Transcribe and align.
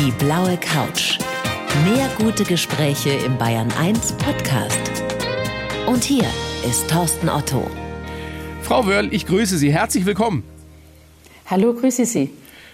Die 0.00 0.12
blaue 0.12 0.56
Couch. 0.58 1.18
Mehr 1.84 2.08
gute 2.18 2.44
Gespräche 2.44 3.10
im 3.10 3.36
Bayern 3.36 3.68
1 3.72 4.12
Podcast. 4.12 4.78
Und 5.88 6.04
hier 6.04 6.24
ist 6.64 6.88
Thorsten 6.88 7.28
Otto. 7.28 7.68
Frau 8.62 8.86
Wörl, 8.86 9.12
ich 9.12 9.26
grüße 9.26 9.58
Sie. 9.58 9.72
Herzlich 9.72 10.06
willkommen. 10.06 10.44
Hallo, 11.46 11.74
grüße 11.74 12.06
Sie. 12.06 12.30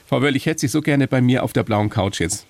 Frau 0.07 0.21
Wörl, 0.21 0.37
ich 0.37 0.45
hätte 0.45 0.61
Sie 0.61 0.69
so 0.69 0.83
gerne 0.83 1.09
bei 1.09 1.23
mir 1.23 1.45
auf 1.45 1.55
der 1.55 1.63
blauen 1.63 1.89
Couch 1.89 2.21
jetzt. 2.21 2.47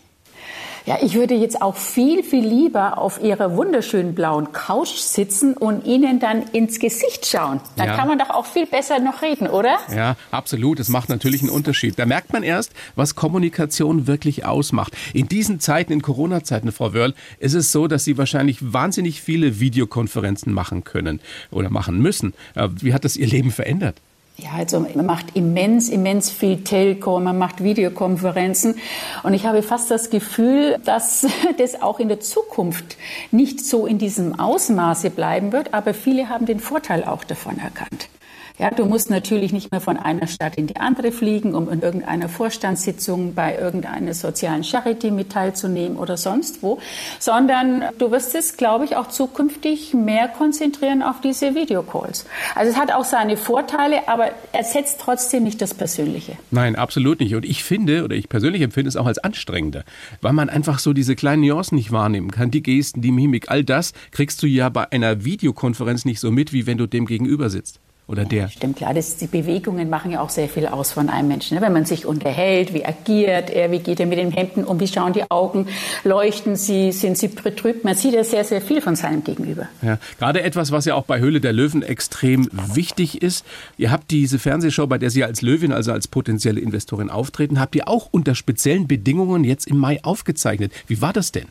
Ja, 0.87 0.99
ich 1.01 1.15
würde 1.15 1.33
jetzt 1.33 1.63
auch 1.63 1.77
viel, 1.77 2.23
viel 2.23 2.47
lieber 2.47 2.99
auf 2.99 3.19
Ihrer 3.23 3.57
wunderschönen 3.57 4.15
blauen 4.15 4.53
Couch 4.53 4.97
sitzen 4.97 5.55
und 5.55 5.87
Ihnen 5.87 6.21
dann 6.21 6.43
ins 6.53 6.79
Gesicht 6.79 7.25
schauen. 7.25 7.61
Dann 7.77 7.87
ja. 7.87 7.97
kann 7.97 8.07
man 8.07 8.19
doch 8.19 8.29
auch 8.29 8.45
viel 8.45 8.67
besser 8.67 8.99
noch 8.99 9.23
reden, 9.23 9.47
oder? 9.47 9.79
Ja, 9.95 10.17
absolut. 10.31 10.79
Das 10.79 10.91
macht 10.91 11.09
natürlich 11.09 11.41
einen 11.41 11.49
Unterschied. 11.49 11.99
Da 11.99 12.05
merkt 12.05 12.35
man 12.35 12.43
erst, 12.43 12.73
was 12.97 13.15
Kommunikation 13.15 14.07
wirklich 14.07 14.45
ausmacht. 14.45 14.95
In 15.15 15.27
diesen 15.27 15.59
Zeiten, 15.59 15.91
in 15.91 16.03
Corona-Zeiten, 16.03 16.71
Frau 16.71 16.93
Wörl, 16.93 17.15
ist 17.39 17.55
es 17.55 17.73
so, 17.73 17.87
dass 17.87 18.05
Sie 18.05 18.19
wahrscheinlich 18.19 18.75
wahnsinnig 18.75 19.23
viele 19.23 19.61
Videokonferenzen 19.61 20.53
machen 20.53 20.85
können 20.85 21.21
oder 21.51 21.71
machen 21.71 21.99
müssen. 21.99 22.35
Äh, 22.57 22.69
wie 22.81 22.93
hat 22.93 23.07
das 23.07 23.17
Ihr 23.17 23.27
Leben 23.27 23.53
verändert? 23.53 24.03
Ja, 24.37 24.51
also 24.57 24.81
man 24.81 25.07
macht 25.07 25.37
immens, 25.37 25.89
immens 25.89 26.29
viel 26.29 26.65
Telco, 26.65 27.21
man 27.21 27.39
macht 27.39 27.63
Videokonferenzen 27.63 28.75
und 29.23 29.33
ich 29.33 29.47
habe 29.47 29.63
fast 29.63 29.93
das 29.93 30.11
Gefühl, 30.11 30.81
dass 30.85 31.25
das 31.59 31.81
auch 31.81 32.01
in 32.01 32.09
der 32.09 32.19
Zukunft 32.19 32.97
nicht 33.31 33.65
so 33.65 33.87
in 33.87 33.99
diesem 33.99 34.39
Ausmaße 34.41 35.11
bleiben 35.11 35.53
wird, 35.53 35.73
aber 35.73 35.95
viele 35.95 36.29
haben 36.29 36.47
den 36.47 36.59
Vorteil 36.59 37.05
auch 37.05 37.23
davon 37.23 37.59
erkannt. 37.59 38.09
Ja, 38.57 38.71
du 38.71 38.85
musst 38.85 39.11
natürlich 39.11 39.53
nicht 39.53 39.73
mehr 39.73 39.81
von 39.81 39.97
einer 39.97 40.29
Stadt 40.29 40.55
in 40.55 40.69
die 40.69 40.77
andere 40.77 41.11
fliegen, 41.11 41.57
um 41.57 41.69
in 41.69 41.83
irgendeiner 41.83 42.29
Vorstandssitzung 42.29 43.35
bei 43.35 43.59
irgendeiner 43.59 44.15
sozialen 44.15 44.63
Charity 44.63 45.11
mit 45.11 45.31
teilzunehmen 45.31 45.99
oder 45.99 46.17
sonst 46.17 46.63
wo, 46.63 46.79
sondern 47.19 47.83
du 47.99 48.13
wirst 48.13 48.37
es, 48.37 48.57
glaube 48.57 48.85
ich, 48.85 48.95
auch 48.95 49.09
zukünftig 49.09 49.93
mehr 49.93 50.29
konzentrieren 50.29 51.03
auf 51.03 51.21
diese 51.21 51.57
Videocalls. 51.57 52.27
Also 52.55 52.71
es 52.71 52.79
hat 52.79 52.93
auch 52.93 53.05
seine 53.05 53.37
Vorteile, 53.37 54.07
aber 54.07 54.31
ersetzt 54.53 55.01
trotzdem 55.01 55.43
nicht 55.43 55.61
das 55.61 55.75
Persönliche. 55.75 56.39
Nein, 56.53 56.77
absolut 56.77 57.19
nicht. 57.19 57.35
Und 57.35 57.45
ich 57.45 57.65
finde, 57.65 58.05
oder 58.05 58.15
ich 58.15 58.29
persönlich 58.29 58.63
empfinde 58.63 58.89
es 58.89 58.97
auch 58.97 59.07
als 59.07 59.19
anstrengender, 59.19 59.83
weil 60.21 60.33
man 60.33 60.49
einfach 60.49 60.79
so 60.79 60.93
diese 60.93 61.17
kleinen 61.17 61.43
Nuancen 61.43 61.75
nicht 61.75 61.91
wahrnehmen 61.91 62.31
kann. 62.31 62.53
Die 62.53 62.63
Gesten, 62.63 63.03
die 63.03 63.11
Mimik, 63.11 63.51
all 63.51 63.65
das 63.65 63.95
kriegst 64.13 64.41
du 64.45 64.47
ja 64.47 64.69
bei 64.69 64.93
einer 64.93 65.25
Videokonferenz 65.25 66.05
nicht 66.05 66.21
so 66.21 66.31
mit, 66.31 66.53
wie 66.53 66.69
wenn 66.69 66.79
du 66.79 66.87
dem 66.87 67.07
gegenüber 67.07 67.51
sitzt 67.51 67.81
oder 68.07 68.25
der. 68.25 68.49
Stimmt, 68.49 68.77
klar. 68.77 68.93
Das, 68.93 69.17
die 69.17 69.27
Bewegungen 69.27 69.89
machen 69.89 70.11
ja 70.11 70.21
auch 70.21 70.29
sehr 70.29 70.49
viel 70.49 70.67
aus 70.67 70.93
von 70.93 71.09
einem 71.09 71.29
Menschen. 71.29 71.57
Ne? 71.57 71.63
Wenn 71.63 71.73
man 71.73 71.87
sich 71.87 72.05
unterhält, 72.05 72.75
wie 72.75 72.85
agiert 72.85 73.51
er, 73.51 73.71
wie 73.71 73.79
geht 73.79 73.99
er 73.99 74.07
mit 74.07 74.19
den 74.19 74.31
Händen 74.31 74.65
um, 74.65 74.79
wie 74.79 74.89
schauen 74.89 75.15
die 75.15 75.31
Augen, 75.31 75.67
leuchten 76.05 76.57
sie, 76.57 76.93
sind 76.93 77.17
sie 77.17 77.29
betrübt. 77.29 77.85
Man 77.85 77.95
sieht 77.95 78.15
ja 78.15 78.23
sehr, 78.23 78.45
sehr 78.45 78.61
viel 78.61 78.83
von 78.83 78.95
seinem 78.95 79.25
Gegenüber. 79.25 79.69
Ja, 79.83 79.99
gerade 80.19 80.43
etwas, 80.43 80.71
was 80.71 80.85
ja 80.85 80.95
auch 80.95 81.05
bei 81.05 81.19
Höhle 81.19 81.41
der 81.41 81.53
Löwen 81.53 81.83
extrem 81.83 82.49
wichtig 82.53 83.23
ist. 83.23 83.45
Ihr 83.79 83.91
habt 83.91 84.11
diese 84.11 84.39
Fernsehshow, 84.39 84.87
bei 84.87 84.99
der 84.99 85.11
Sie 85.11 85.25
als 85.25 85.41
Löwin, 85.41 85.73
also 85.73 85.93
als 85.93 86.09
potenzielle 86.09 86.61
Investorin 86.61 87.09
auftreten, 87.09 87.59
habt 87.59 87.75
ihr 87.75 87.89
auch 87.89 88.09
unter 88.11 88.35
speziellen 88.35 88.87
Bedingungen 88.87 89.45
jetzt 89.45 89.67
im 89.67 89.79
Mai 89.79 90.03
aufgezeichnet. 90.03 90.73
Wie 90.87 91.01
war 91.01 91.13
das 91.13 91.33
denn? 91.33 91.47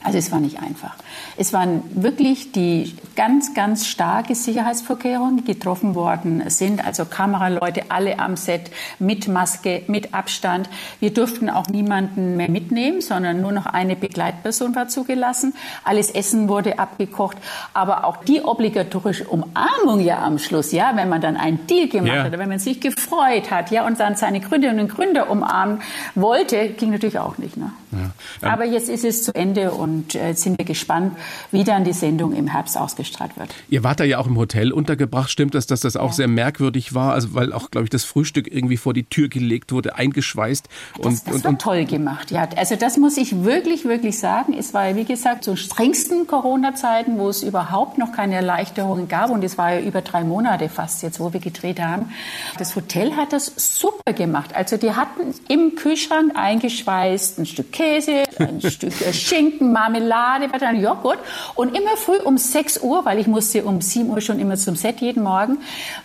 Also 0.00 0.16
es 0.16 0.30
war 0.30 0.38
nicht 0.38 0.60
einfach. 0.62 0.94
Es 1.36 1.52
waren 1.52 1.82
wirklich 1.90 2.52
die 2.52 2.94
ganz, 3.16 3.52
ganz 3.54 3.88
starke 3.88 4.36
Sicherheitsvorkehrungen, 4.36 5.38
die 5.38 5.44
getroffen 5.44 5.96
worden 5.96 6.48
sind. 6.50 6.86
Also 6.86 7.04
Kameraleute 7.04 7.82
alle 7.88 8.20
am 8.20 8.36
Set 8.36 8.70
mit 9.00 9.26
Maske, 9.26 9.82
mit 9.88 10.14
Abstand. 10.14 10.70
Wir 11.00 11.12
durften 11.12 11.50
auch 11.50 11.66
niemanden 11.66 12.36
mehr 12.36 12.48
mitnehmen, 12.48 13.00
sondern 13.00 13.40
nur 13.40 13.50
noch 13.50 13.66
eine 13.66 13.96
Begleitperson 13.96 14.76
war 14.76 14.86
zugelassen. 14.86 15.52
Alles 15.82 16.12
Essen 16.12 16.48
wurde 16.48 16.78
abgekocht, 16.78 17.36
aber 17.74 18.04
auch 18.04 18.18
die 18.18 18.40
obligatorische 18.42 19.24
Umarmung 19.24 19.98
ja 19.98 20.22
am 20.22 20.38
Schluss, 20.38 20.70
ja, 20.70 20.92
wenn 20.94 21.08
man 21.08 21.20
dann 21.20 21.36
einen 21.36 21.66
Deal 21.66 21.88
gemacht 21.88 22.14
ja. 22.14 22.22
hat, 22.22 22.38
wenn 22.38 22.48
man 22.48 22.60
sich 22.60 22.80
gefreut 22.80 23.50
hat, 23.50 23.72
ja, 23.72 23.84
und 23.84 23.98
dann 23.98 24.14
seine 24.14 24.38
Gründerinnen 24.38 24.84
und 24.84 24.94
Gründer 24.94 25.28
umarmen 25.28 25.82
wollte, 26.14 26.68
ging 26.68 26.90
natürlich 26.90 27.18
auch 27.18 27.36
nicht. 27.38 27.56
Ne? 27.56 27.72
Ja. 27.90 28.52
Aber 28.52 28.64
jetzt 28.64 28.88
ist 28.88 29.04
es 29.04 29.24
zu 29.24 29.34
Ende 29.34 29.72
und 29.72 29.87
und 29.88 30.14
äh, 30.14 30.34
sind 30.34 30.58
wir 30.58 30.64
gespannt, 30.64 31.16
wie 31.50 31.64
dann 31.64 31.84
die 31.84 31.92
Sendung 31.92 32.32
im 32.32 32.46
Herbst 32.46 32.78
ausgestrahlt 32.78 33.36
wird. 33.36 33.54
Ihr 33.68 33.82
wart 33.84 34.00
da 34.00 34.04
ja 34.04 34.18
auch 34.18 34.26
im 34.26 34.36
Hotel 34.36 34.72
untergebracht. 34.72 35.30
Stimmt 35.30 35.54
das, 35.54 35.66
dass 35.66 35.80
das 35.80 35.96
auch 35.96 36.10
ja. 36.10 36.12
sehr 36.12 36.28
merkwürdig 36.28 36.94
war? 36.94 37.12
Also 37.12 37.34
weil 37.34 37.52
auch, 37.52 37.70
glaube 37.70 37.84
ich, 37.84 37.90
das 37.90 38.04
Frühstück 38.04 38.52
irgendwie 38.52 38.76
vor 38.76 38.94
die 38.94 39.04
Tür 39.04 39.28
gelegt 39.28 39.72
wurde, 39.72 39.96
eingeschweißt. 39.96 40.68
Und, 40.98 41.04
das, 41.04 41.24
das 41.24 41.34
und, 41.34 41.44
war 41.44 41.50
und, 41.50 41.60
toll 41.60 41.84
gemacht. 41.84 42.30
Ja, 42.30 42.48
also 42.56 42.76
das 42.76 42.96
muss 42.96 43.16
ich 43.16 43.44
wirklich, 43.44 43.84
wirklich 43.84 44.18
sagen. 44.18 44.54
Es 44.58 44.74
war, 44.74 44.94
wie 44.94 45.04
gesagt, 45.04 45.44
zu 45.44 45.56
strengsten 45.56 46.26
Corona-Zeiten, 46.26 47.18
wo 47.18 47.28
es 47.28 47.42
überhaupt 47.42 47.98
noch 47.98 48.12
keine 48.12 48.36
Erleichterungen 48.36 49.08
gab. 49.08 49.30
Und 49.30 49.42
es 49.42 49.58
war 49.58 49.74
ja 49.74 49.80
über 49.80 50.02
drei 50.02 50.24
Monate 50.24 50.68
fast 50.68 51.02
jetzt, 51.02 51.20
wo 51.20 51.32
wir 51.32 51.40
gedreht 51.40 51.80
haben. 51.80 52.12
Das 52.58 52.76
Hotel 52.76 53.16
hat 53.16 53.32
das 53.32 53.52
super 53.56 54.12
gemacht. 54.12 54.54
Also 54.54 54.76
die 54.76 54.92
hatten 54.92 55.34
im 55.48 55.74
Kühlschrank 55.74 56.32
eingeschweißt 56.34 57.38
ein 57.38 57.46
Stück 57.46 57.72
Käse, 57.72 58.24
ein 58.38 58.60
Stück 58.70 58.92
Schinken, 59.12 59.72
Marmelade, 59.78 60.52
weiter 60.52 60.72
Joghurt. 60.72 61.18
Und 61.54 61.76
immer 61.76 61.96
früh 61.96 62.18
um 62.18 62.36
6 62.36 62.82
Uhr, 62.82 63.04
weil 63.04 63.18
ich 63.18 63.26
musste 63.26 63.64
um 63.64 63.80
7 63.80 64.10
Uhr 64.10 64.20
schon 64.20 64.40
immer 64.40 64.56
zum 64.56 64.74
Set 64.74 65.00
jeden 65.00 65.22
Morgen, 65.22 65.58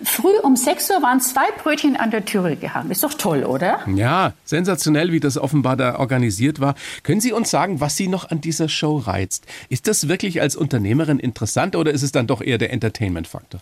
früh 0.04 0.38
um 0.44 0.56
6 0.56 0.92
Uhr 0.92 1.02
waren 1.02 1.22
zwei 1.22 1.46
Brötchen 1.62 1.96
an 1.96 2.12
der 2.12 2.26
Türe 2.26 2.56
gehangen. 2.56 2.92
Ist 2.92 3.04
doch 3.04 3.14
toll, 3.14 3.44
oder? 3.44 3.80
Ja, 3.96 4.34
sensationell, 4.46 5.12
wie 5.12 5.20
das 5.20 5.38
offenbar 5.38 5.76
da 5.76 6.00
organisiert 6.00 6.60
war. 6.60 6.76
Können 7.02 7.22
Sie 7.22 7.34
uns 7.34 7.50
sagen, 7.50 7.82
was 7.82 7.98
Sie 7.98 8.08
noch 8.08 8.30
an 8.30 8.42
dieser 8.42 8.70
Show 8.70 8.98
reizt? 8.98 9.46
Ist 9.70 9.88
das 9.88 10.08
wirklich 10.08 10.42
als 10.42 10.56
Unternehmerin 10.56 11.20
interessant 11.20 11.76
oder 11.76 11.92
ist 11.92 12.04
es 12.04 12.12
dann 12.12 12.28
doch 12.28 12.42
eher 12.42 12.58
der 12.58 12.72
Entertainment-Faktor? 12.72 13.62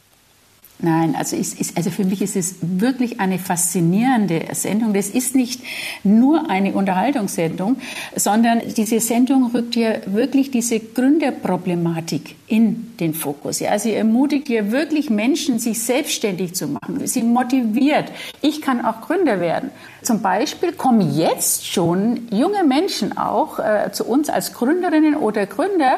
Nein, 0.83 1.15
also, 1.15 1.35
ist, 1.35 1.77
also 1.77 1.91
für 1.91 2.05
mich 2.05 2.23
ist 2.23 2.35
es 2.35 2.55
wirklich 2.61 3.19
eine 3.19 3.37
faszinierende 3.37 4.45
Sendung. 4.53 4.93
Das 4.93 5.09
ist 5.09 5.35
nicht 5.35 5.61
nur 6.03 6.49
eine 6.49 6.73
Unterhaltungssendung, 6.73 7.77
sondern 8.15 8.61
diese 8.75 8.99
Sendung 8.99 9.51
rückt 9.53 9.75
ja 9.75 9.93
wirklich 10.07 10.49
diese 10.49 10.79
Gründerproblematik 10.79 12.35
in 12.47 12.97
den 12.99 13.13
Fokus. 13.13 13.59
Ja, 13.59 13.77
sie 13.77 13.93
ermutigt 13.93 14.49
ja 14.49 14.71
wirklich 14.71 15.11
Menschen, 15.11 15.59
sich 15.59 15.83
selbstständig 15.83 16.55
zu 16.55 16.67
machen. 16.67 17.05
Sie 17.05 17.21
motiviert. 17.21 18.11
Ich 18.41 18.61
kann 18.61 18.83
auch 18.83 19.01
Gründer 19.01 19.39
werden. 19.39 19.69
Zum 20.01 20.23
Beispiel 20.23 20.71
kommen 20.71 21.15
jetzt 21.15 21.67
schon 21.67 22.27
junge 22.31 22.63
Menschen 22.63 23.15
auch 23.17 23.59
äh, 23.59 23.91
zu 23.91 24.05
uns 24.05 24.29
als 24.29 24.53
Gründerinnen 24.53 25.15
oder 25.15 25.45
Gründer, 25.45 25.97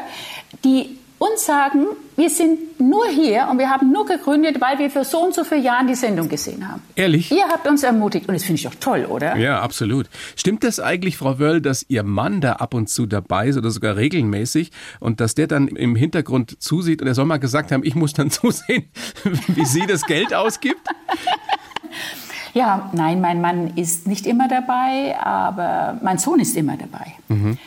die 0.66 0.98
uns 1.19 1.46
sagen, 1.46 1.85
wir 2.16 2.29
sind 2.29 2.79
nur 2.79 3.07
hier 3.07 3.47
und 3.50 3.57
wir 3.57 3.69
haben 3.69 3.91
nur 3.91 4.06
gegründet, 4.06 4.59
weil 4.59 4.78
wir 4.78 4.90
für 4.90 5.03
so 5.03 5.19
und 5.19 5.34
so 5.34 5.44
viele 5.44 5.62
Jahre 5.62 5.85
die 5.85 5.96
Sendung 5.96 6.29
gesehen 6.29 6.68
haben. 6.69 6.81
Ehrlich? 6.96 7.31
Ihr 7.31 7.47
habt 7.47 7.68
uns 7.68 7.84
ermutigt 7.84 8.28
und 8.28 8.34
das 8.34 8.44
finde 8.44 8.59
ich 8.59 8.63
doch 8.63 8.75
toll, 8.75 9.06
oder? 9.06 9.35
Ja, 9.38 9.62
absolut. 9.62 10.09
Stimmt 10.35 10.63
das 10.63 10.79
eigentlich, 10.79 11.18
Frau 11.18 11.40
Wöll, 11.40 11.62
dass 11.62 11.85
Ihr 11.88 12.03
Mann 12.03 12.41
da 12.41 12.53
ab 12.53 12.74
und 12.74 12.90
zu 12.90 13.06
dabei 13.06 13.47
ist 13.47 13.57
oder 13.57 13.72
sogar 13.72 13.96
regelmäßig 13.96 14.72
und 15.00 15.22
dass 15.22 15.34
der 15.35 15.47
dann 15.47 15.68
im 15.69 15.96
Hintergrund 15.96 16.62
zusieht 16.62 17.01
und 17.01 17.07
er 17.07 17.16
soll 17.16 17.25
mal 17.25 17.38
gesagt 17.38 17.72
haben, 17.72 17.84
ich 17.84 17.95
muss 17.95 18.13
dann 18.13 18.30
zusehen, 18.31 18.90
wie 19.47 19.66
sie 19.66 19.85
das 19.88 20.06
Geld 20.06 20.34
ausgibt? 20.34 20.88
Ja, 22.56 22.91
nein, 22.94 23.19
mein 23.19 23.41
Mann 23.41 23.75
ist 23.78 24.06
nicht 24.06 24.28
immer 24.28 24.47
dabei, 24.47 25.18
aber 25.19 26.00
mein 26.03 26.19
Sohn 26.19 26.40
ist 26.40 26.56
immer 26.56 26.78
dabei. 26.78 27.13
Mhm. 27.28 27.57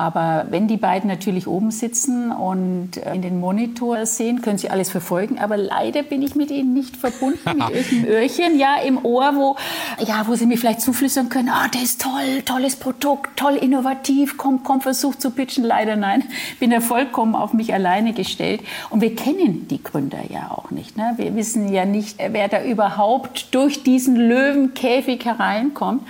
Aber 0.00 0.46
wenn 0.48 0.66
die 0.66 0.78
beiden 0.78 1.10
natürlich 1.10 1.46
oben 1.46 1.70
sitzen 1.70 2.32
und 2.32 2.96
äh, 2.96 3.14
in 3.14 3.20
den 3.20 3.38
Monitor 3.38 4.06
sehen, 4.06 4.40
können 4.40 4.56
sie 4.56 4.70
alles 4.70 4.90
verfolgen. 4.90 5.38
Aber 5.38 5.58
leider 5.58 6.02
bin 6.02 6.22
ich 6.22 6.34
mit 6.34 6.50
ihnen 6.50 6.72
nicht 6.72 6.96
verbunden, 6.96 7.38
mit 7.44 7.70
irgendeinem 7.74 8.04
Öhrchen, 8.06 8.58
ja, 8.58 8.76
im 8.76 9.04
Ohr, 9.04 9.32
wo, 9.34 9.56
ja, 10.02 10.26
wo 10.26 10.36
sie 10.36 10.46
mir 10.46 10.56
vielleicht 10.56 10.80
zuflüstern 10.80 11.28
können, 11.28 11.50
ah, 11.50 11.64
oh, 11.66 11.70
der 11.74 11.82
ist 11.82 12.00
toll, 12.00 12.40
tolles 12.46 12.76
Produkt, 12.76 13.36
toll 13.36 13.56
innovativ, 13.56 14.38
komm, 14.38 14.62
komm, 14.62 14.80
versuch 14.80 15.16
zu 15.16 15.32
pitchen. 15.32 15.64
Leider 15.64 15.96
nein, 15.96 16.24
bin 16.58 16.72
ja 16.72 16.80
vollkommen 16.80 17.34
auf 17.34 17.52
mich 17.52 17.74
alleine 17.74 18.14
gestellt. 18.14 18.62
Und 18.88 19.02
wir 19.02 19.14
kennen 19.14 19.68
die 19.68 19.82
Gründer 19.82 20.20
ja 20.30 20.50
auch 20.50 20.70
nicht. 20.70 20.96
Ne? 20.96 21.12
Wir 21.18 21.34
wissen 21.34 21.70
ja 21.70 21.84
nicht, 21.84 22.16
wer 22.26 22.48
da 22.48 22.64
überhaupt 22.64 23.54
durch 23.54 23.82
diesen 23.82 24.16
Löwenkäfig 24.16 25.26
hereinkommt. 25.26 26.04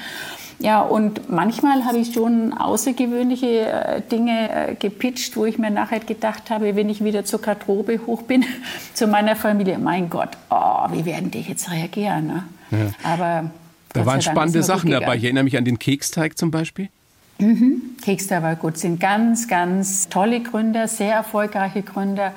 Ja, 0.61 0.83
und 0.83 1.31
manchmal 1.31 1.87
habe 1.87 1.99
ich 1.99 2.13
schon 2.13 2.53
außergewöhnliche 2.53 3.61
äh, 3.61 4.03
Dinge 4.03 4.51
äh, 4.51 4.75
gepitcht, 4.75 5.37
wo 5.37 5.47
ich 5.47 5.59
mir 5.59 5.71
nachher 5.71 6.01
gedacht 6.01 6.51
habe, 6.51 6.77
wenn 6.77 6.91
ich 6.91 7.03
wieder 7.03 7.25
zur 7.25 7.41
Garderobe 7.41 8.01
hoch 8.07 8.23
bin, 8.23 8.45
zu 8.95 9.07
meiner 9.07 9.37
Familie, 9.37 9.79
mein 9.79 10.11
Gott, 10.11 10.31
oh, 10.51 10.87
wie 10.93 11.05
werden 11.07 11.31
die 11.31 11.41
jetzt 11.41 11.71
reagieren? 11.71 12.27
Ne? 12.27 12.45
Ja. 12.71 13.11
Aber 13.11 13.51
da 13.95 14.05
waren 14.05 14.21
spannende 14.21 14.63
Sachen 14.63 14.91
dabei. 14.91 15.17
Ich 15.17 15.25
erinnere 15.25 15.45
mich 15.45 15.57
an 15.57 15.65
den 15.65 15.79
Keksteig 15.79 16.37
zum 16.37 16.51
Beispiel. 16.51 16.91
Mhm. 17.39 17.81
Keksteig 18.03 18.43
war 18.43 18.55
gut, 18.57 18.77
sind 18.77 19.01
ganz, 19.01 19.49
ganz 19.49 20.11
tolle 20.11 20.43
Gründer, 20.43 20.89
sehr 20.89 21.15
erfolgreiche 21.15 21.83
Gründer. 21.83 22.35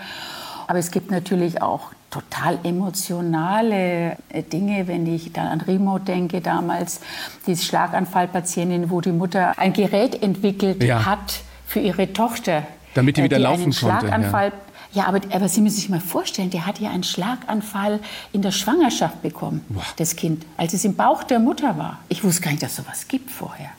Aber 0.68 0.80
es 0.80 0.92
gibt 0.92 1.12
natürlich 1.12 1.62
auch 1.62 1.92
total 2.14 2.60
emotionale 2.64 4.18
äh, 4.30 4.44
Dinge, 4.44 4.88
wenn 4.88 5.08
ich 5.08 5.34
dann 5.34 5.48
an 5.48 5.62
Rimo 5.62 5.98
denke, 5.98 6.42
damals 6.42 7.02
die 7.48 7.58
Schlaganfallpatientin, 7.58 8.92
wo 8.92 9.02
die 9.02 9.12
Mutter 9.12 9.58
ein 9.58 9.74
Gerät 9.74 10.22
entwickelt 10.22 10.84
ja. 10.84 11.06
hat 11.06 11.42
für 11.66 11.80
ihre 11.80 12.14
Tochter. 12.14 12.68
Damit 12.94 13.18
die 13.18 13.22
äh, 13.22 13.24
wieder 13.26 13.38
die 13.38 13.44
laufen 13.44 13.74
Schlaganfall 13.74 14.52
konnte. 14.52 14.66
Ja. 14.94 15.04
ja, 15.04 15.08
aber, 15.08 15.22
aber, 15.36 15.50
Sie 15.50 15.62
müssen 15.62 15.78
sich 15.78 15.90
mal 15.90 16.00
vorstellen, 16.00 16.52
der 16.52 16.68
hat 16.68 16.80
ja 16.80 16.92
einen 16.92 17.04
Schlaganfall 17.04 18.00
in 18.32 18.44
der 18.44 18.52
Schwangerschaft 18.52 19.24
bekommen, 19.24 19.66
Boah. 19.70 19.84
das 19.98 20.16
Kind, 20.16 20.46
als 20.56 20.74
es 20.74 20.86
im 20.86 20.96
Bauch 20.96 21.24
der 21.24 21.40
Mutter 21.40 21.78
war. 21.80 22.00
Ich 22.10 22.24
wusste 22.24 22.44
gar 22.44 22.52
nicht, 22.52 22.62
dass 22.62 22.72
es 22.72 22.78
sowas 22.78 23.08
gibt 23.08 23.32
vorher. 23.32 23.72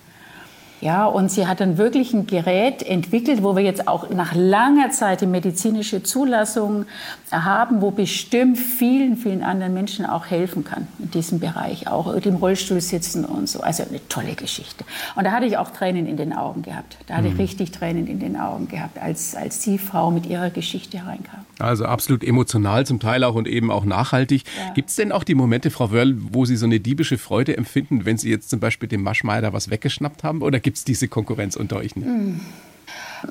Ja, 0.81 1.07
und 1.07 1.31
sie 1.31 1.47
hat 1.47 1.61
dann 1.61 1.79
wirklich 1.79 2.13
ein 2.13 2.27
Gerät 2.27 2.83
entwickelt, 2.83 3.43
wo 3.43 3.57
wir 3.57 3.63
jetzt 3.63 3.89
auch 3.89 4.11
nach 4.11 4.35
langer 4.35 4.91
Zeit 4.91 5.21
die 5.23 5.27
medizinische 5.27 6.03
Zulassung 6.03 6.87
haben, 7.31 7.81
wo 7.81 7.91
bestimmt 7.91 8.59
vielen, 8.59 9.17
vielen 9.17 9.43
anderen 9.43 9.75
Menschen 9.75 10.05
auch 10.07 10.27
helfen 10.27 10.65
kann 10.65 10.87
in 10.99 11.11
diesem 11.11 11.41
Bereich, 11.41 11.89
auch 11.89 12.13
im 12.13 12.37
Rollstuhl 12.37 12.81
sitzen 12.81 13.25
und 13.25 13.49
so. 13.49 13.61
Also 13.61 13.85
eine 13.89 14.07
tolle 14.09 14.35
Geschichte. 14.35 14.85
Und 15.17 15.25
da 15.25 15.33
hatte 15.33 15.47
ich 15.47 15.57
auch 15.57 15.71
Tränen 15.71 16.07
in 16.07 16.17
den 16.17 16.33
Augen 16.33 16.63
gehabt. 16.63 16.97
Da 17.07 17.17
hatte 17.17 17.29
ich 17.29 17.35
mhm. 17.35 17.41
richtig 17.41 17.73
Tränen 17.73 18.07
in 18.07 18.21
den 18.21 18.37
Augen 18.37 18.69
gehabt, 18.69 18.99
als, 18.99 19.35
als 19.35 19.61
die 19.61 19.79
Frau 19.79 20.11
mit 20.11 20.27
ihrer 20.27 20.51
Geschichte 20.51 20.99
hereinkam. 20.99 21.41
Also 21.59 21.87
absolut 21.87 22.25
emotional 22.25 22.85
zum 22.85 23.01
Teil 23.01 23.25
auch 23.25 23.35
und 23.35 23.49
eben 23.49 23.71
auch 23.71 23.85
nachhaltig. 23.85 24.45
Ja. 24.59 24.73
Gibt 24.75 24.91
es 24.91 24.97
denn 24.97 25.13
auch 25.13 25.25
die 25.25 25.35
Momente, 25.35 25.71
Frau 25.71 25.93
Wörl, 25.93 26.17
wo 26.33 26.45
Sie 26.45 26.57
so 26.57 26.67
eine 26.67 26.81
diebische 26.81 27.19
Freude 27.19 27.57
empfinden, 27.57 28.05
wenn 28.05 28.19
Sie 28.19 28.31
jetzt 28.31 28.51
zum 28.51 28.61
Beispiel 28.61 28.89
dem 28.89 29.03
Maschmeier 29.03 29.41
da 29.41 29.53
was 29.53 29.71
weggeschnappt 29.71 30.25
haben? 30.25 30.43
Oder 30.43 30.61
gibt 30.61 30.74
gibt 30.75 30.79
es 30.79 30.85
diese 30.85 31.07
Konkurrenz 31.07 31.55
unter 31.55 31.77
euch 31.77 31.95
nicht? 31.95 32.05
Hm. 32.05 32.41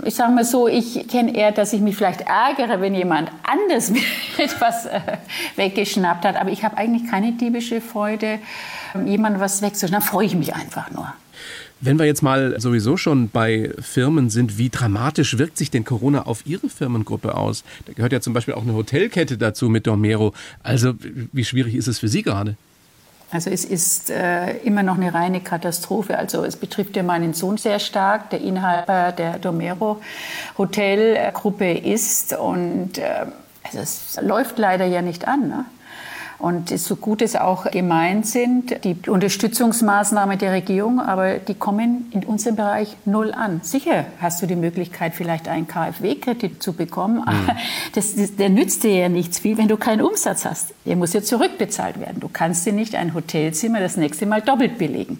Ich 0.05 0.15
sage 0.15 0.31
mal 0.31 0.45
so, 0.45 0.69
ich 0.69 1.05
kenne 1.09 1.35
eher, 1.35 1.51
dass 1.51 1.73
ich 1.73 1.81
mich 1.81 1.97
vielleicht 1.97 2.21
ärgere, 2.21 2.79
wenn 2.79 2.95
jemand 2.95 3.29
anders 3.43 3.89
mir 3.91 4.01
etwas 4.37 4.85
äh, 4.85 5.01
weggeschnappt 5.57 6.23
hat. 6.23 6.37
Aber 6.37 6.51
ich 6.51 6.63
habe 6.63 6.77
eigentlich 6.77 7.11
keine 7.11 7.33
diebische 7.33 7.81
Freude, 7.81 8.39
jemandem 9.05 9.41
was 9.41 9.61
wegzuschnappen. 9.61 10.05
Da 10.05 10.09
freue 10.09 10.25
ich 10.25 10.35
mich 10.35 10.55
einfach 10.55 10.89
nur. 10.91 11.13
Wenn 11.81 11.99
wir 11.99 12.05
jetzt 12.05 12.23
mal 12.23 12.57
sowieso 12.61 12.95
schon 12.95 13.27
bei 13.27 13.71
Firmen 13.81 14.29
sind, 14.29 14.57
wie 14.57 14.69
dramatisch 14.69 15.37
wirkt 15.37 15.57
sich 15.57 15.69
denn 15.69 15.83
Corona 15.83 16.25
auf 16.25 16.45
Ihre 16.45 16.69
Firmengruppe 16.69 17.35
aus? 17.35 17.65
Da 17.85 17.91
gehört 17.91 18.13
ja 18.13 18.21
zum 18.21 18.31
Beispiel 18.31 18.53
auch 18.53 18.63
eine 18.63 18.73
Hotelkette 18.73 19.37
dazu 19.37 19.67
mit 19.67 19.85
Dormero. 19.85 20.33
Also 20.63 20.93
wie 21.01 21.43
schwierig 21.43 21.75
ist 21.75 21.87
es 21.87 21.99
für 21.99 22.07
Sie 22.07 22.21
gerade? 22.21 22.55
Also 23.33 23.49
es 23.49 23.65
ist 23.65 24.11
äh, 24.11 24.57
immer 24.57 24.83
noch 24.83 24.95
eine 24.95 25.11
reine 25.13 25.41
Katastrophe. 25.41 26.17
Also 26.17 26.43
es 26.45 26.55
betrifft 26.55 26.95
ja 26.95 27.01
meinen 27.01 27.33
Sohn 27.33 27.57
sehr 27.57 27.79
stark, 27.79 28.29
der 28.29 28.41
Inhaber 28.41 29.11
der 29.11 29.39
Domero 29.39 29.99
Hotelgruppe 30.57 31.71
ist 31.71 32.33
und 32.37 32.99
äh, 32.99 33.25
also 33.63 33.79
es 33.79 34.19
läuft 34.21 34.59
leider 34.59 34.85
ja 34.85 35.01
nicht 35.01 35.27
an. 35.27 35.47
Ne? 35.47 35.65
Und 36.39 36.77
so 36.77 36.95
gut 36.95 37.21
es 37.21 37.35
auch 37.35 37.71
gemeint 37.71 38.25
sind, 38.25 38.83
die 38.83 38.97
Unterstützungsmaßnahmen 39.09 40.37
der 40.37 40.51
Regierung, 40.51 40.99
aber 40.99 41.39
die 41.39 41.53
kommen 41.53 42.07
in 42.11 42.23
unserem 42.25 42.55
Bereich 42.55 42.97
null 43.05 43.31
an. 43.31 43.61
Sicher 43.63 44.05
hast 44.19 44.41
du 44.41 44.45
die 44.45 44.55
Möglichkeit, 44.55 45.13
vielleicht 45.15 45.47
einen 45.47 45.67
KfW-Kredit 45.67 46.61
zu 46.61 46.73
bekommen, 46.73 47.15
mhm. 47.15 47.27
aber 47.27 47.55
das, 47.93 48.15
das, 48.15 48.35
der 48.35 48.49
nützt 48.49 48.83
dir 48.83 48.95
ja 48.95 49.09
nichts 49.09 49.39
viel, 49.39 49.57
wenn 49.57 49.67
du 49.67 49.77
keinen 49.77 50.01
Umsatz 50.01 50.45
hast. 50.45 50.73
Der 50.85 50.95
muss 50.95 51.13
ja 51.13 51.21
zurückbezahlt 51.21 51.99
werden. 51.99 52.19
Du 52.19 52.29
kannst 52.31 52.65
dir 52.65 52.73
nicht 52.73 52.95
ein 52.95 53.13
Hotelzimmer 53.13 53.79
das 53.79 53.97
nächste 53.97 54.25
Mal 54.25 54.41
doppelt 54.41 54.77
belegen. 54.77 55.19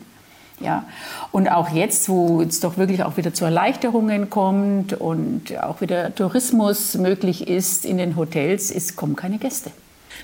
Ja. 0.59 0.85
Und 1.31 1.49
auch 1.49 1.69
jetzt, 1.69 2.09
wo 2.09 2.41
es 2.41 2.59
doch 2.59 2.77
wirklich 2.77 3.03
auch 3.03 3.17
wieder 3.17 3.33
zu 3.33 3.45
Erleichterungen 3.45 4.29
kommt 4.29 4.93
und 4.93 5.57
auch 5.61 5.81
wieder 5.81 6.13
Tourismus 6.15 6.95
möglich 6.95 7.47
ist 7.47 7.85
in 7.85 7.97
den 7.97 8.15
Hotels, 8.15 8.71
es 8.71 8.95
kommen 8.95 9.15
keine 9.15 9.37
Gäste. 9.37 9.71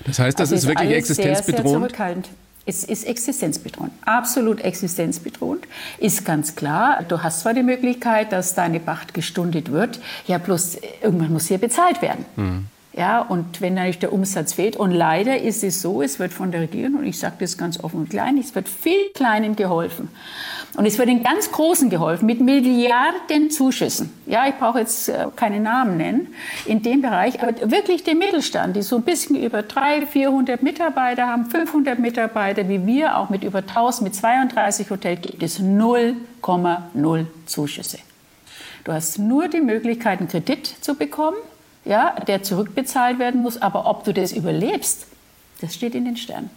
Das 0.06 0.18
heißt, 0.18 0.38
das 0.38 0.52
also 0.52 0.54
ist 0.54 0.68
wirklich 0.68 0.92
existenzbedrohend? 0.92 1.46
Sehr, 1.46 1.72
sehr 1.72 1.80
zurückhaltend. 1.80 2.28
Es 2.66 2.84
ist 2.84 3.04
existenzbedrohend, 3.04 3.92
absolut 4.04 4.60
existenzbedrohend. 4.60 5.66
Ist 5.98 6.24
ganz 6.24 6.54
klar, 6.54 7.02
du 7.08 7.22
hast 7.22 7.40
zwar 7.40 7.54
die 7.54 7.62
Möglichkeit, 7.62 8.32
dass 8.32 8.54
deine 8.54 8.80
Pacht 8.80 9.14
gestundet 9.14 9.72
wird, 9.72 9.98
ja 10.26 10.38
bloß 10.38 10.78
irgendwann 11.02 11.32
muss 11.32 11.48
hier 11.48 11.58
bezahlt 11.58 12.02
werden. 12.02 12.24
Mhm. 12.36 12.66
Ja, 12.92 13.20
und 13.20 13.60
wenn 13.60 13.74
natürlich 13.74 14.00
der 14.00 14.12
Umsatz 14.12 14.54
fehlt, 14.54 14.76
und 14.76 14.90
leider 14.90 15.40
ist 15.40 15.62
es 15.62 15.80
so, 15.80 16.02
es 16.02 16.18
wird 16.18 16.32
von 16.32 16.50
der 16.50 16.62
Regierung, 16.62 16.96
und 16.96 17.06
ich 17.06 17.20
sage 17.20 17.36
das 17.38 17.56
ganz 17.56 17.78
offen 17.82 18.00
und 18.00 18.10
klein, 18.10 18.36
es 18.36 18.52
wird 18.56 18.68
viel 18.68 19.10
Kleinen 19.14 19.54
geholfen. 19.54 20.08
Und 20.76 20.86
es 20.86 20.98
wird 20.98 21.08
den 21.08 21.22
ganz 21.22 21.52
Großen 21.52 21.88
geholfen 21.88 22.26
mit 22.26 22.40
Milliarden 22.40 23.50
Zuschüssen. 23.50 24.12
Ja, 24.26 24.48
ich 24.48 24.54
brauche 24.56 24.80
jetzt 24.80 25.08
äh, 25.08 25.26
keine 25.36 25.60
Namen 25.60 25.98
nennen 25.98 26.34
in 26.66 26.82
dem 26.82 27.00
Bereich, 27.00 27.40
aber 27.40 27.70
wirklich 27.70 28.02
den 28.02 28.18
Mittelstand, 28.18 28.74
die 28.74 28.82
so 28.82 28.96
ein 28.96 29.02
bisschen 29.02 29.36
über 29.36 29.62
300, 29.62 30.08
400 30.08 30.62
Mitarbeiter 30.62 31.28
haben, 31.28 31.46
500 31.46 31.98
Mitarbeiter 31.98 32.68
wie 32.68 32.86
wir, 32.86 33.18
auch 33.18 33.30
mit 33.30 33.44
über 33.44 33.58
1000, 33.58 34.02
mit 34.02 34.14
32 34.16 34.90
Hotels, 34.90 35.22
gibt 35.22 35.42
es 35.42 35.60
0,0 35.60 37.26
Zuschüsse. 37.46 37.98
Du 38.82 38.92
hast 38.92 39.18
nur 39.18 39.46
die 39.46 39.60
Möglichkeit, 39.60 40.18
einen 40.18 40.28
Kredit 40.28 40.66
zu 40.66 40.94
bekommen 40.94 41.36
ja, 41.84 42.14
der 42.26 42.42
zurückbezahlt 42.42 43.18
werden 43.18 43.42
muss. 43.42 43.60
Aber 43.60 43.86
ob 43.86 44.04
du 44.04 44.12
das 44.12 44.32
überlebst, 44.32 45.06
das 45.60 45.74
steht 45.74 45.94
in 45.94 46.04
den 46.04 46.16
Sternen. 46.16 46.50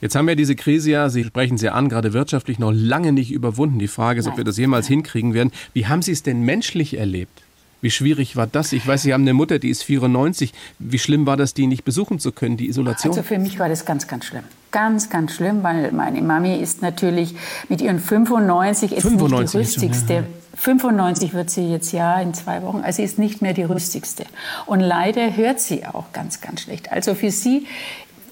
Jetzt 0.00 0.14
haben 0.14 0.28
wir 0.28 0.36
diese 0.36 0.54
Krise 0.54 0.90
ja, 0.90 1.08
Sie 1.08 1.24
sprechen 1.24 1.58
sie 1.58 1.70
an, 1.70 1.88
gerade 1.88 2.12
wirtschaftlich 2.12 2.58
noch 2.58 2.72
lange 2.72 3.12
nicht 3.12 3.32
überwunden. 3.32 3.78
Die 3.78 3.88
Frage 3.88 4.20
ist, 4.20 4.26
Nein. 4.26 4.32
ob 4.32 4.38
wir 4.38 4.44
das 4.44 4.56
jemals 4.56 4.86
hinkriegen 4.86 5.34
werden. 5.34 5.50
Wie 5.72 5.86
haben 5.86 6.02
Sie 6.02 6.12
es 6.12 6.22
denn 6.22 6.42
menschlich 6.42 6.96
erlebt? 6.96 7.42
Wie 7.82 7.90
schwierig 7.90 8.36
war 8.36 8.46
das? 8.46 8.72
Ich 8.72 8.86
weiß, 8.86 9.02
Sie 9.02 9.12
haben 9.12 9.22
eine 9.22 9.34
Mutter, 9.34 9.58
die 9.58 9.68
ist 9.68 9.82
94. 9.82 10.52
Wie 10.78 10.98
schlimm 10.98 11.26
war 11.26 11.36
das, 11.36 11.52
die 11.52 11.66
nicht 11.66 11.84
besuchen 11.84 12.18
zu 12.18 12.32
können, 12.32 12.56
die 12.56 12.68
Isolation? 12.68 13.12
Also 13.12 13.22
für 13.22 13.38
mich 13.38 13.58
war 13.58 13.68
das 13.68 13.84
ganz, 13.84 14.08
ganz 14.08 14.24
schlimm. 14.24 14.44
Ganz, 14.70 15.10
ganz 15.10 15.34
schlimm, 15.34 15.62
weil 15.62 15.92
meine 15.92 16.22
Mami 16.22 16.56
ist 16.56 16.82
natürlich 16.82 17.34
mit 17.68 17.80
ihren 17.80 18.00
95, 18.00 18.90
95 19.00 19.30
nicht 19.30 19.52
die 19.52 19.56
rüstigste. 19.58 20.24
95 20.56 21.34
wird 21.34 21.50
sie 21.50 21.70
jetzt 21.70 21.92
ja 21.92 22.20
in 22.20 22.34
zwei 22.34 22.62
Wochen. 22.62 22.80
Also 22.82 22.96
sie 22.96 23.04
ist 23.04 23.18
nicht 23.18 23.42
mehr 23.42 23.52
die 23.52 23.62
rüstigste. 23.62 24.24
Und 24.64 24.80
leider 24.80 25.36
hört 25.36 25.60
sie 25.60 25.86
auch 25.86 26.12
ganz, 26.12 26.40
ganz 26.40 26.62
schlecht. 26.62 26.90
Also 26.90 27.14
für 27.14 27.30
sie 27.30 27.66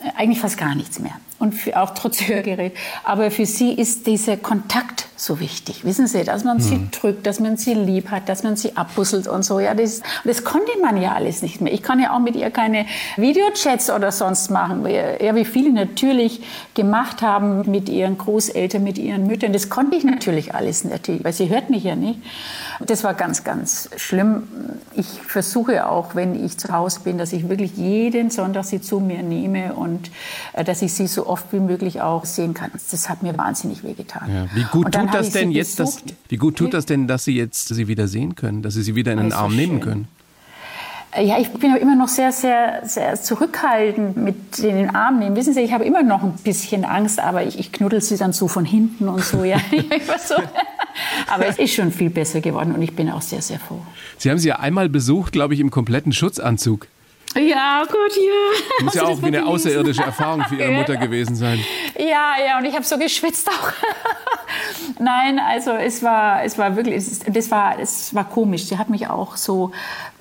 äh, 0.00 0.10
eigentlich 0.16 0.40
fast 0.40 0.58
gar 0.58 0.74
nichts 0.74 0.98
mehr 0.98 1.14
und 1.44 1.52
für, 1.52 1.80
auch 1.80 1.90
trotz 1.90 2.22
Hörgerät. 2.22 2.72
Aber 3.04 3.30
für 3.30 3.46
sie 3.46 3.72
ist 3.72 4.06
dieser 4.06 4.36
Kontakt 4.36 5.06
so 5.16 5.40
wichtig. 5.40 5.84
Wissen 5.84 6.06
Sie, 6.06 6.24
dass 6.24 6.44
man 6.44 6.60
sie 6.60 6.74
hm. 6.74 6.90
drückt, 6.90 7.26
dass 7.26 7.38
man 7.40 7.56
sie 7.56 7.74
lieb 7.74 8.10
hat, 8.10 8.28
dass 8.28 8.42
man 8.42 8.56
sie 8.56 8.76
abbusselt 8.76 9.28
und 9.28 9.44
so. 9.44 9.60
Ja, 9.60 9.74
das, 9.74 10.02
das 10.24 10.44
konnte 10.44 10.72
man 10.82 11.00
ja 11.00 11.12
alles 11.12 11.42
nicht 11.42 11.60
mehr. 11.60 11.72
Ich 11.72 11.82
kann 11.82 12.00
ja 12.00 12.14
auch 12.14 12.18
mit 12.18 12.36
ihr 12.36 12.50
keine 12.50 12.86
Videochats 13.16 13.90
oder 13.90 14.10
sonst 14.10 14.50
machen. 14.50 14.86
Ja, 14.86 15.34
wie 15.34 15.44
viele 15.44 15.72
natürlich 15.72 16.42
gemacht 16.74 17.22
haben 17.22 17.70
mit 17.70 17.88
ihren 17.88 18.18
Großeltern, 18.18 18.82
mit 18.82 18.98
ihren 18.98 19.26
Müttern. 19.26 19.52
Das 19.52 19.68
konnte 19.68 19.96
ich 19.96 20.04
natürlich 20.04 20.54
alles 20.54 20.84
nicht, 20.84 21.24
weil 21.24 21.32
sie 21.32 21.48
hört 21.48 21.70
mich 21.70 21.84
ja 21.84 21.94
nicht. 21.94 22.18
Das 22.80 23.04
war 23.04 23.14
ganz, 23.14 23.44
ganz 23.44 23.88
schlimm. 23.96 24.44
Ich 24.96 25.06
versuche 25.06 25.86
auch, 25.86 26.14
wenn 26.14 26.44
ich 26.44 26.58
zu 26.58 26.72
Hause 26.72 27.00
bin, 27.04 27.18
dass 27.18 27.32
ich 27.32 27.48
wirklich 27.48 27.76
jeden 27.76 28.30
Sonntag 28.30 28.64
sie 28.64 28.80
zu 28.80 29.00
mir 29.00 29.22
nehme 29.22 29.74
und 29.74 30.10
äh, 30.52 30.64
dass 30.64 30.82
ich 30.82 30.92
sie 30.92 31.06
so 31.06 31.26
oft 31.26 31.33
wie 31.50 31.60
möglich 31.60 32.00
auch 32.00 32.24
sehen 32.24 32.54
kann. 32.54 32.70
Das 32.90 33.08
hat 33.08 33.22
mir 33.22 33.36
wahnsinnig 33.36 33.84
wehgetan. 33.84 34.32
Ja. 34.32 34.46
Wie 34.54 34.64
gut 34.64 34.92
tut 34.92 35.12
das 35.12 35.30
denn 35.30 35.50
jetzt, 35.50 35.80
dass, 35.80 36.02
wie 36.28 36.36
gut 36.36 36.56
tut 36.56 36.74
das 36.74 36.86
denn, 36.86 37.06
dass 37.06 37.24
Sie 37.24 37.36
jetzt 37.36 37.68
sie 37.68 37.88
wieder 37.88 38.08
sehen 38.08 38.34
können, 38.34 38.62
dass 38.62 38.74
Sie 38.74 38.82
sie 38.82 38.94
wieder 38.94 39.12
in 39.12 39.18
den 39.18 39.32
Arm 39.32 39.50
so 39.50 39.56
nehmen 39.56 39.80
können? 39.80 40.08
Äh, 41.14 41.26
ja, 41.26 41.38
ich 41.38 41.50
bin 41.50 41.74
immer 41.76 41.96
noch 41.96 42.08
sehr, 42.08 42.32
sehr, 42.32 42.82
sehr 42.84 43.20
zurückhaltend 43.20 44.16
mit 44.16 44.58
in 44.58 44.76
den 44.76 44.94
Arm 44.94 45.18
nehmen. 45.18 45.36
Wissen 45.36 45.54
Sie, 45.54 45.60
ich 45.60 45.72
habe 45.72 45.84
immer 45.84 46.02
noch 46.02 46.22
ein 46.22 46.34
bisschen 46.42 46.84
Angst, 46.84 47.20
aber 47.20 47.44
ich, 47.44 47.58
ich 47.58 47.72
knuddel 47.72 48.00
sie 48.00 48.16
dann 48.16 48.32
so 48.32 48.48
von 48.48 48.64
hinten 48.64 49.08
und 49.08 49.24
so. 49.24 49.44
Ja, 49.44 49.58
so. 50.24 50.34
Aber 51.28 51.46
es 51.46 51.58
ist 51.58 51.74
schon 51.74 51.92
viel 51.92 52.10
besser 52.10 52.40
geworden 52.40 52.74
und 52.74 52.82
ich 52.82 52.94
bin 52.94 53.10
auch 53.10 53.22
sehr, 53.22 53.42
sehr 53.42 53.58
froh. 53.58 53.80
Sie 54.18 54.30
haben 54.30 54.38
sie 54.38 54.48
ja 54.48 54.58
einmal 54.58 54.88
besucht, 54.88 55.32
glaube 55.32 55.54
ich, 55.54 55.60
im 55.60 55.70
kompletten 55.70 56.12
Schutzanzug. 56.12 56.88
Ja, 57.34 57.84
gut, 57.84 58.16
ja. 58.16 58.84
Muss 58.84 58.94
ja 58.94 59.04
auch 59.04 59.20
wie 59.20 59.26
eine 59.26 59.46
außerirdische 59.46 60.02
Erfahrung 60.02 60.44
für 60.44 60.56
Ihre 60.56 60.70
Mutter 60.72 60.96
gewesen 61.04 61.34
sein. 61.34 61.64
Ja, 61.98 62.34
ja, 62.44 62.58
und 62.58 62.64
ich 62.64 62.74
habe 62.74 62.84
so 62.84 62.96
geschwitzt 62.98 63.48
auch. 63.48 63.72
Nein, 64.98 65.40
also 65.40 65.72
es 65.72 66.02
war, 66.02 66.44
es 66.44 66.56
war 66.58 66.76
wirklich, 66.76 66.96
es, 66.96 67.20
das 67.20 67.50
war, 67.50 67.78
es 67.78 68.14
war 68.14 68.24
komisch. 68.24 68.66
Sie 68.66 68.78
hat 68.78 68.88
mich 68.88 69.08
auch 69.08 69.36
so 69.36 69.72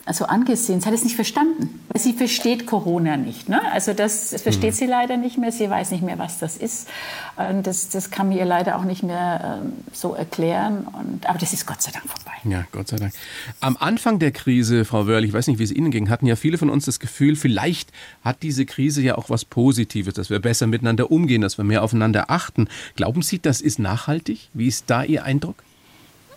also 0.05 0.25
angesehen. 0.25 0.81
Sie 0.81 0.85
hat 0.85 0.93
es 0.93 1.03
nicht 1.05 1.15
verstanden. 1.15 1.79
Sie 1.95 2.11
versteht 2.11 2.65
Corona 2.65 3.15
nicht. 3.15 3.47
Ne? 3.47 3.61
Also 3.71 3.93
das, 3.93 4.31
das 4.31 4.41
versteht 4.41 4.71
mhm. 4.71 4.75
sie 4.75 4.85
leider 4.85 5.15
nicht 5.15 5.37
mehr. 5.37 5.51
Sie 5.51 5.69
weiß 5.69 5.91
nicht 5.91 6.03
mehr, 6.03 6.19
was 6.19 6.39
das 6.39 6.57
ist. 6.57 6.89
Und 7.37 7.65
das, 7.65 7.87
das 7.87 8.11
kann 8.11 8.27
mir 8.27 8.43
leider 8.43 8.77
auch 8.77 8.83
nicht 8.83 9.03
mehr 9.03 9.61
ähm, 9.63 9.73
so 9.93 10.13
erklären. 10.13 10.85
Und, 10.91 11.29
aber 11.29 11.39
das 11.39 11.53
ist 11.53 11.65
Gott 11.65 11.81
sei 11.81 11.91
Dank 11.91 12.05
vorbei. 12.07 12.33
Ja, 12.43 12.65
Gott 12.73 12.89
sei 12.89 12.97
Dank. 12.97 13.13
Am 13.61 13.77
Anfang 13.79 14.19
der 14.19 14.31
Krise, 14.31 14.83
Frau 14.83 15.07
Wörl, 15.07 15.23
ich 15.23 15.31
weiß 15.31 15.47
nicht, 15.47 15.59
wie 15.59 15.63
es 15.63 15.71
Ihnen 15.71 15.91
ging, 15.91 16.09
hatten 16.09 16.25
ja 16.25 16.35
viele 16.35 16.57
von 16.57 16.69
uns 16.69 16.83
das 16.83 16.99
Gefühl, 16.99 17.37
vielleicht 17.37 17.91
hat 18.25 18.43
diese 18.43 18.65
Krise 18.65 19.01
ja 19.01 19.17
auch 19.17 19.29
was 19.29 19.45
Positives, 19.45 20.15
dass 20.15 20.29
wir 20.29 20.39
besser 20.39 20.67
miteinander 20.67 21.11
umgehen, 21.11 21.41
dass 21.41 21.57
wir 21.57 21.63
mehr 21.63 21.81
aufeinander 21.81 22.29
achten. 22.29 22.67
Glauben 22.97 23.21
Sie, 23.21 23.39
das 23.39 23.61
ist 23.61 23.79
nachhaltig? 23.79 24.49
Wie 24.53 24.67
ist 24.67 24.89
da 24.89 25.03
Ihr 25.03 25.23
Eindruck? 25.23 25.55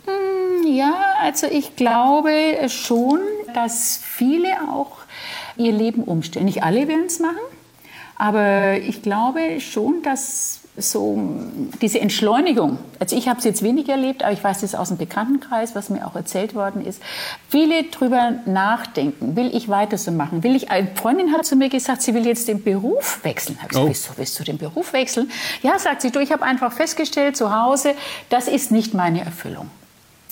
Hm, 0.04 0.73
ja, 0.73 0.94
also 1.20 1.49
ich 1.50 1.75
glaube 1.75 2.30
schon, 2.68 3.18
dass 3.56 3.98
viele 4.02 4.48
auch 4.70 4.98
ihr 5.56 5.72
Leben 5.72 6.04
umstellen. 6.04 6.44
Nicht 6.44 6.62
alle 6.62 6.86
werden 6.88 7.06
es 7.06 7.18
machen, 7.18 7.36
aber 8.16 8.78
ich 8.78 9.02
glaube 9.02 9.60
schon, 9.60 10.02
dass 10.02 10.60
so 10.78 11.18
diese 11.80 12.00
Entschleunigung, 12.00 12.78
also 12.98 13.16
ich 13.16 13.28
habe 13.28 13.38
es 13.38 13.44
jetzt 13.44 13.62
wenig 13.62 13.88
erlebt, 13.88 14.22
aber 14.22 14.32
ich 14.32 14.44
weiß 14.44 14.60
das 14.60 14.75
aus 14.75 14.88
dem 14.88 14.98
Bekanntenkreis, 14.98 15.75
was 15.75 15.88
mir 15.88 16.06
auch 16.06 16.14
erzählt 16.14 16.54
worden 16.54 16.84
ist, 16.84 17.02
viele 17.48 17.84
drüber 17.84 18.34
nachdenken, 18.44 19.36
will 19.36 19.54
ich 19.54 19.68
weiter 19.70 19.96
so 19.96 20.10
machen, 20.10 20.42
will 20.42 20.54
ich, 20.54 20.70
eine 20.70 20.88
Freundin 20.94 21.32
hat 21.32 21.46
zu 21.46 21.56
mir 21.56 21.70
gesagt, 21.70 22.02
sie 22.02 22.12
will 22.12 22.26
jetzt 22.26 22.48
den 22.48 22.62
Beruf 22.62 23.20
wechseln. 23.22 23.58
Hab 23.62 23.72
ich 23.72 23.78
oh. 23.78 23.88
gesagt, 23.88 24.18
willst 24.18 24.38
du 24.38 24.44
den 24.44 24.58
Beruf 24.58 24.92
wechseln? 24.92 25.30
Ja, 25.62 25.78
sagt 25.78 26.02
sie, 26.02 26.10
du, 26.10 26.20
ich 26.20 26.30
habe 26.30 26.42
einfach 26.42 26.72
festgestellt 26.72 27.36
zu 27.38 27.56
Hause, 27.56 27.94
das 28.28 28.46
ist 28.46 28.70
nicht 28.70 28.92
meine 28.92 29.25
Erfüllung. 29.25 29.70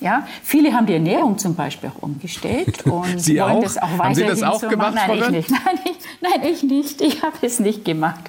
Ja, 0.01 0.27
viele 0.43 0.73
haben 0.73 0.87
die 0.87 0.95
Ernährung 0.95 1.39
zum 1.39 1.55
Beispiel 1.55 1.91
auch 1.91 2.03
umgestellt 2.03 2.83
und 2.87 3.21
Sie 3.21 3.39
wollen 3.39 3.59
auch? 3.59 3.63
das 3.63 3.79
auch 3.79 3.83
weiterhin 3.83 4.05
haben 4.05 4.15
Sie 4.15 4.25
das 4.25 4.43
auch 4.43 4.61
so 4.61 4.69
gemacht, 4.69 4.95
Nein, 4.95 5.19
ich 5.19 5.31
nicht. 5.31 5.51
Nein, 5.51 5.79
ich, 5.85 6.21
nein, 6.21 6.53
ich 6.53 6.63
nicht. 6.63 7.01
Ich 7.01 7.23
habe 7.23 7.37
es 7.43 7.61
nicht 7.61 7.85
gemacht. 7.85 8.21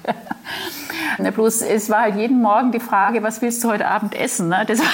Bloß 1.18 1.62
es 1.62 1.90
war 1.90 2.02
halt 2.02 2.16
jeden 2.16 2.40
Morgen 2.40 2.72
die 2.72 2.80
Frage, 2.80 3.22
was 3.22 3.42
willst 3.42 3.62
du 3.64 3.68
heute 3.68 3.88
Abend 3.88 4.14
essen? 4.14 4.48
Ne? 4.48 4.64
Das 4.66 4.78
war 4.80 4.86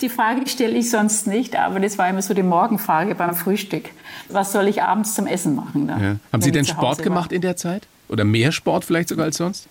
die 0.00 0.08
Frage 0.08 0.46
stelle 0.46 0.76
ich 0.76 0.90
sonst 0.90 1.26
nicht, 1.26 1.56
aber 1.56 1.80
das 1.80 1.98
war 1.98 2.08
immer 2.08 2.22
so 2.22 2.34
die 2.34 2.42
Morgenfrage 2.42 3.14
beim 3.14 3.34
Frühstück. 3.34 3.90
Was 4.28 4.52
soll 4.52 4.68
ich 4.68 4.82
abends 4.82 5.14
zum 5.14 5.26
Essen 5.26 5.54
machen? 5.54 5.86
Ne? 5.86 5.98
Ja. 6.00 6.16
Haben 6.32 6.42
Sie 6.42 6.50
denn 6.50 6.64
Sport 6.64 7.02
gemacht 7.02 7.30
war? 7.30 7.36
in 7.36 7.42
der 7.42 7.56
Zeit? 7.56 7.86
Oder 8.08 8.24
mehr 8.24 8.52
Sport 8.52 8.84
vielleicht 8.84 9.08
sogar 9.08 9.26
als 9.26 9.36
sonst? 9.36 9.68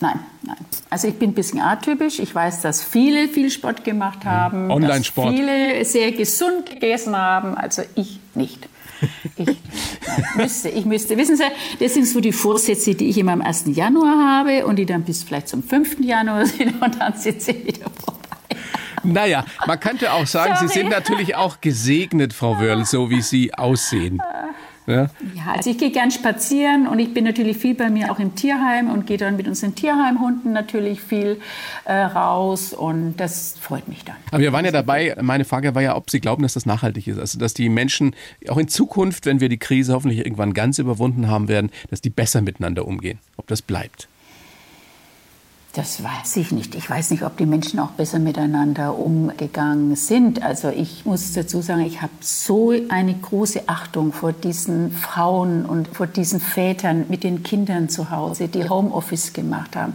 Nein, 0.00 0.20
nein. 0.42 0.56
Also 0.90 1.08
ich 1.08 1.14
bin 1.14 1.30
ein 1.30 1.34
bisschen 1.34 1.60
atypisch. 1.60 2.18
Ich 2.18 2.34
weiß, 2.34 2.62
dass 2.62 2.82
viele 2.82 3.28
viel 3.28 3.50
Sport 3.50 3.84
gemacht 3.84 4.24
haben. 4.24 4.70
Online-Sport. 4.70 5.34
Viele 5.34 5.84
sehr 5.84 6.12
gesund 6.12 6.70
gegessen 6.70 7.16
haben. 7.16 7.56
Also 7.56 7.82
ich 7.94 8.20
nicht. 8.34 8.68
Ich 9.36 9.46
nein, 9.46 9.56
müsste, 10.36 10.68
ich 10.68 10.84
müsste. 10.84 11.16
Wissen 11.16 11.36
Sie, 11.36 11.44
das 11.80 11.94
sind 11.94 12.06
so 12.06 12.20
die 12.20 12.32
Vorsätze, 12.32 12.94
die 12.94 13.08
ich 13.08 13.18
immer 13.18 13.32
am 13.32 13.42
1. 13.42 13.64
Januar 13.68 14.38
habe 14.38 14.66
und 14.66 14.76
die 14.76 14.86
dann 14.86 15.02
bis 15.02 15.24
vielleicht 15.24 15.48
zum 15.48 15.62
5. 15.62 16.00
Januar 16.00 16.46
sind 16.46 16.80
und 16.80 17.00
dann 17.00 17.14
sind 17.16 17.42
sie 17.42 17.66
wieder 17.66 17.90
vorbei. 18.04 18.20
Naja, 19.02 19.44
man 19.66 19.80
könnte 19.80 20.12
auch 20.12 20.26
sagen, 20.26 20.54
Sorry. 20.54 20.68
Sie 20.68 20.78
sind 20.78 20.90
natürlich 20.90 21.36
auch 21.36 21.60
gesegnet, 21.60 22.32
Frau 22.32 22.58
Wörl, 22.60 22.84
so 22.84 23.10
wie 23.10 23.20
Sie 23.20 23.52
aussehen. 23.52 24.22
Ja? 24.86 25.08
ja, 25.34 25.52
also 25.54 25.70
ich 25.70 25.78
gehe 25.78 25.90
gern 25.90 26.10
spazieren 26.10 26.86
und 26.86 26.98
ich 26.98 27.14
bin 27.14 27.24
natürlich 27.24 27.56
viel 27.56 27.74
bei 27.74 27.88
mir 27.88 28.12
auch 28.12 28.18
im 28.18 28.34
Tierheim 28.34 28.90
und 28.90 29.06
gehe 29.06 29.16
dann 29.16 29.36
mit 29.36 29.48
unseren 29.48 29.74
Tierheimhunden 29.74 30.52
natürlich 30.52 31.00
viel 31.00 31.40
äh, 31.84 31.94
raus 31.94 32.72
und 32.72 33.16
das 33.16 33.56
freut 33.58 33.88
mich 33.88 34.04
dann. 34.04 34.16
Aber 34.30 34.40
wir 34.40 34.52
waren 34.52 34.64
ja 34.64 34.72
dabei, 34.72 35.16
meine 35.22 35.44
Frage 35.44 35.74
war 35.74 35.82
ja, 35.82 35.96
ob 35.96 36.10
Sie 36.10 36.20
glauben, 36.20 36.42
dass 36.42 36.54
das 36.54 36.66
nachhaltig 36.66 37.08
ist. 37.08 37.18
Also 37.18 37.38
dass 37.38 37.54
die 37.54 37.68
Menschen 37.68 38.14
auch 38.48 38.58
in 38.58 38.68
Zukunft, 38.68 39.26
wenn 39.26 39.40
wir 39.40 39.48
die 39.48 39.58
Krise 39.58 39.94
hoffentlich 39.94 40.18
irgendwann 40.18 40.52
ganz 40.52 40.78
überwunden 40.78 41.28
haben 41.28 41.48
werden, 41.48 41.70
dass 41.88 42.00
die 42.00 42.10
besser 42.10 42.42
miteinander 42.42 42.86
umgehen. 42.86 43.18
Ob 43.36 43.46
das 43.46 43.62
bleibt. 43.62 44.08
Das 45.74 46.04
weiß 46.04 46.36
ich 46.36 46.52
nicht. 46.52 46.76
Ich 46.76 46.88
weiß 46.88 47.10
nicht, 47.10 47.24
ob 47.24 47.36
die 47.36 47.46
Menschen 47.46 47.80
auch 47.80 47.90
besser 47.90 48.20
miteinander 48.20 48.96
umgegangen 48.96 49.96
sind. 49.96 50.40
Also 50.40 50.68
ich 50.68 51.04
muss 51.04 51.32
dazu 51.32 51.62
sagen, 51.62 51.80
ich 51.80 52.00
habe 52.00 52.12
so 52.20 52.72
eine 52.90 53.12
große 53.12 53.62
Achtung 53.66 54.12
vor 54.12 54.32
diesen 54.32 54.92
Frauen 54.92 55.66
und 55.66 55.88
vor 55.88 56.06
diesen 56.06 56.38
Vätern 56.38 57.06
mit 57.08 57.24
den 57.24 57.42
Kindern 57.42 57.88
zu 57.88 58.10
Hause, 58.10 58.46
die 58.46 58.68
Homeoffice 58.68 59.32
gemacht 59.32 59.74
haben 59.74 59.94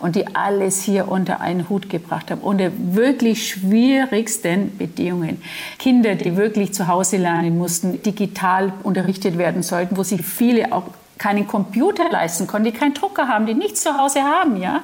und 0.00 0.16
die 0.16 0.34
alles 0.34 0.82
hier 0.82 1.06
unter 1.06 1.40
einen 1.40 1.68
Hut 1.68 1.88
gebracht 1.88 2.32
haben, 2.32 2.40
unter 2.40 2.72
wirklich 2.76 3.50
schwierigsten 3.50 4.76
Bedingungen. 4.78 5.40
Kinder, 5.78 6.16
die 6.16 6.36
wirklich 6.36 6.74
zu 6.74 6.88
Hause 6.88 7.18
lernen 7.18 7.56
mussten, 7.56 8.02
digital 8.02 8.72
unterrichtet 8.82 9.38
werden 9.38 9.62
sollten, 9.62 9.96
wo 9.96 10.02
sich 10.02 10.26
viele 10.26 10.72
auch 10.72 10.88
keinen 11.20 11.46
Computer 11.46 12.10
leisten 12.10 12.46
konnten, 12.46 12.72
die 12.72 12.76
keinen 12.76 12.94
Drucker 12.94 13.28
haben, 13.28 13.44
die 13.44 13.52
nichts 13.52 13.82
zu 13.82 13.96
Hause 13.96 14.22
haben, 14.22 14.56
ja, 14.56 14.80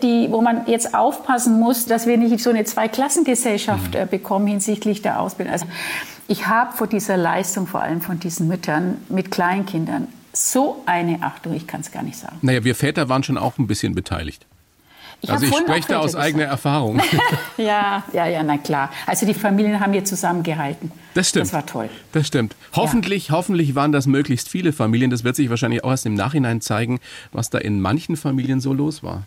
die, 0.00 0.28
wo 0.30 0.40
man 0.40 0.66
jetzt 0.68 0.94
aufpassen 0.94 1.58
muss, 1.58 1.86
dass 1.86 2.06
wir 2.06 2.16
nicht 2.16 2.38
so 2.40 2.50
eine 2.50 2.64
Zweiklassengesellschaft 2.64 3.96
äh, 3.96 4.06
bekommen 4.08 4.46
hinsichtlich 4.46 5.02
der 5.02 5.18
Ausbildung. 5.18 5.52
Also 5.52 5.66
ich 6.28 6.46
habe 6.46 6.72
vor 6.76 6.86
dieser 6.86 7.16
Leistung, 7.16 7.66
vor 7.66 7.82
allem 7.82 8.00
von 8.00 8.20
diesen 8.20 8.46
Müttern 8.46 8.98
mit 9.08 9.32
Kleinkindern, 9.32 10.06
so 10.32 10.82
eine 10.86 11.18
Achtung, 11.22 11.52
ich 11.52 11.66
kann 11.66 11.80
es 11.80 11.90
gar 11.90 12.04
nicht 12.04 12.16
sagen. 12.16 12.38
Naja, 12.42 12.62
wir 12.62 12.76
Väter 12.76 13.08
waren 13.08 13.24
schon 13.24 13.36
auch 13.36 13.58
ein 13.58 13.66
bisschen 13.66 13.96
beteiligt. 13.96 14.46
Ich 15.22 15.30
also 15.30 15.46
ich 15.46 15.54
spreche 15.54 15.86
da 15.88 16.00
aus 16.00 16.16
eigener 16.16 16.44
Erfahrung. 16.44 17.00
ja, 17.56 18.02
ja, 18.12 18.26
ja, 18.26 18.42
na 18.42 18.58
klar. 18.58 18.90
Also 19.06 19.24
die 19.24 19.34
Familien 19.34 19.78
haben 19.78 19.92
hier 19.92 20.04
zusammengehalten. 20.04 20.90
Das 21.14 21.28
stimmt. 21.28 21.46
Das 21.46 21.52
war 21.52 21.64
toll. 21.64 21.88
Das 22.10 22.26
stimmt. 22.26 22.56
Hoffentlich, 22.72 23.28
ja. 23.28 23.34
hoffentlich 23.34 23.76
waren 23.76 23.92
das 23.92 24.06
möglichst 24.06 24.48
viele 24.48 24.72
Familien. 24.72 25.10
Das 25.10 25.22
wird 25.22 25.36
sich 25.36 25.48
wahrscheinlich 25.48 25.84
auch 25.84 25.90
erst 25.90 26.06
im 26.06 26.14
Nachhinein 26.14 26.60
zeigen, 26.60 26.98
was 27.30 27.50
da 27.50 27.58
in 27.58 27.80
manchen 27.80 28.16
Familien 28.16 28.60
so 28.60 28.72
los 28.72 29.04
war. 29.04 29.22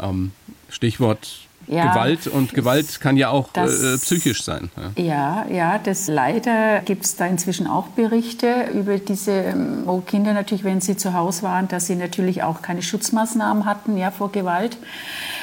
Ähm, 0.00 0.32
Stichwort 0.68 1.28
ja, 1.70 1.92
Gewalt 1.92 2.26
und 2.26 2.52
Gewalt 2.52 3.00
kann 3.00 3.16
ja 3.16 3.30
auch 3.30 3.52
das, 3.52 3.82
äh, 3.82 3.96
psychisch 3.98 4.42
sein. 4.42 4.70
Ja, 4.96 5.04
ja, 5.04 5.46
ja 5.48 5.78
das 5.78 6.08
leider 6.08 6.80
gibt 6.80 7.04
es 7.04 7.16
da 7.16 7.26
inzwischen 7.26 7.66
auch 7.66 7.88
Berichte 7.88 8.66
über 8.74 8.98
diese 8.98 9.32
ähm, 9.32 9.82
wo 9.86 10.00
Kinder 10.00 10.32
natürlich, 10.32 10.64
wenn 10.64 10.80
sie 10.80 10.96
zu 10.96 11.14
Hause 11.14 11.42
waren, 11.42 11.68
dass 11.68 11.86
sie 11.86 11.96
natürlich 11.96 12.42
auch 12.42 12.62
keine 12.62 12.82
Schutzmaßnahmen 12.82 13.64
hatten 13.64 13.96
ja, 13.96 14.10
vor 14.10 14.32
Gewalt. 14.32 14.76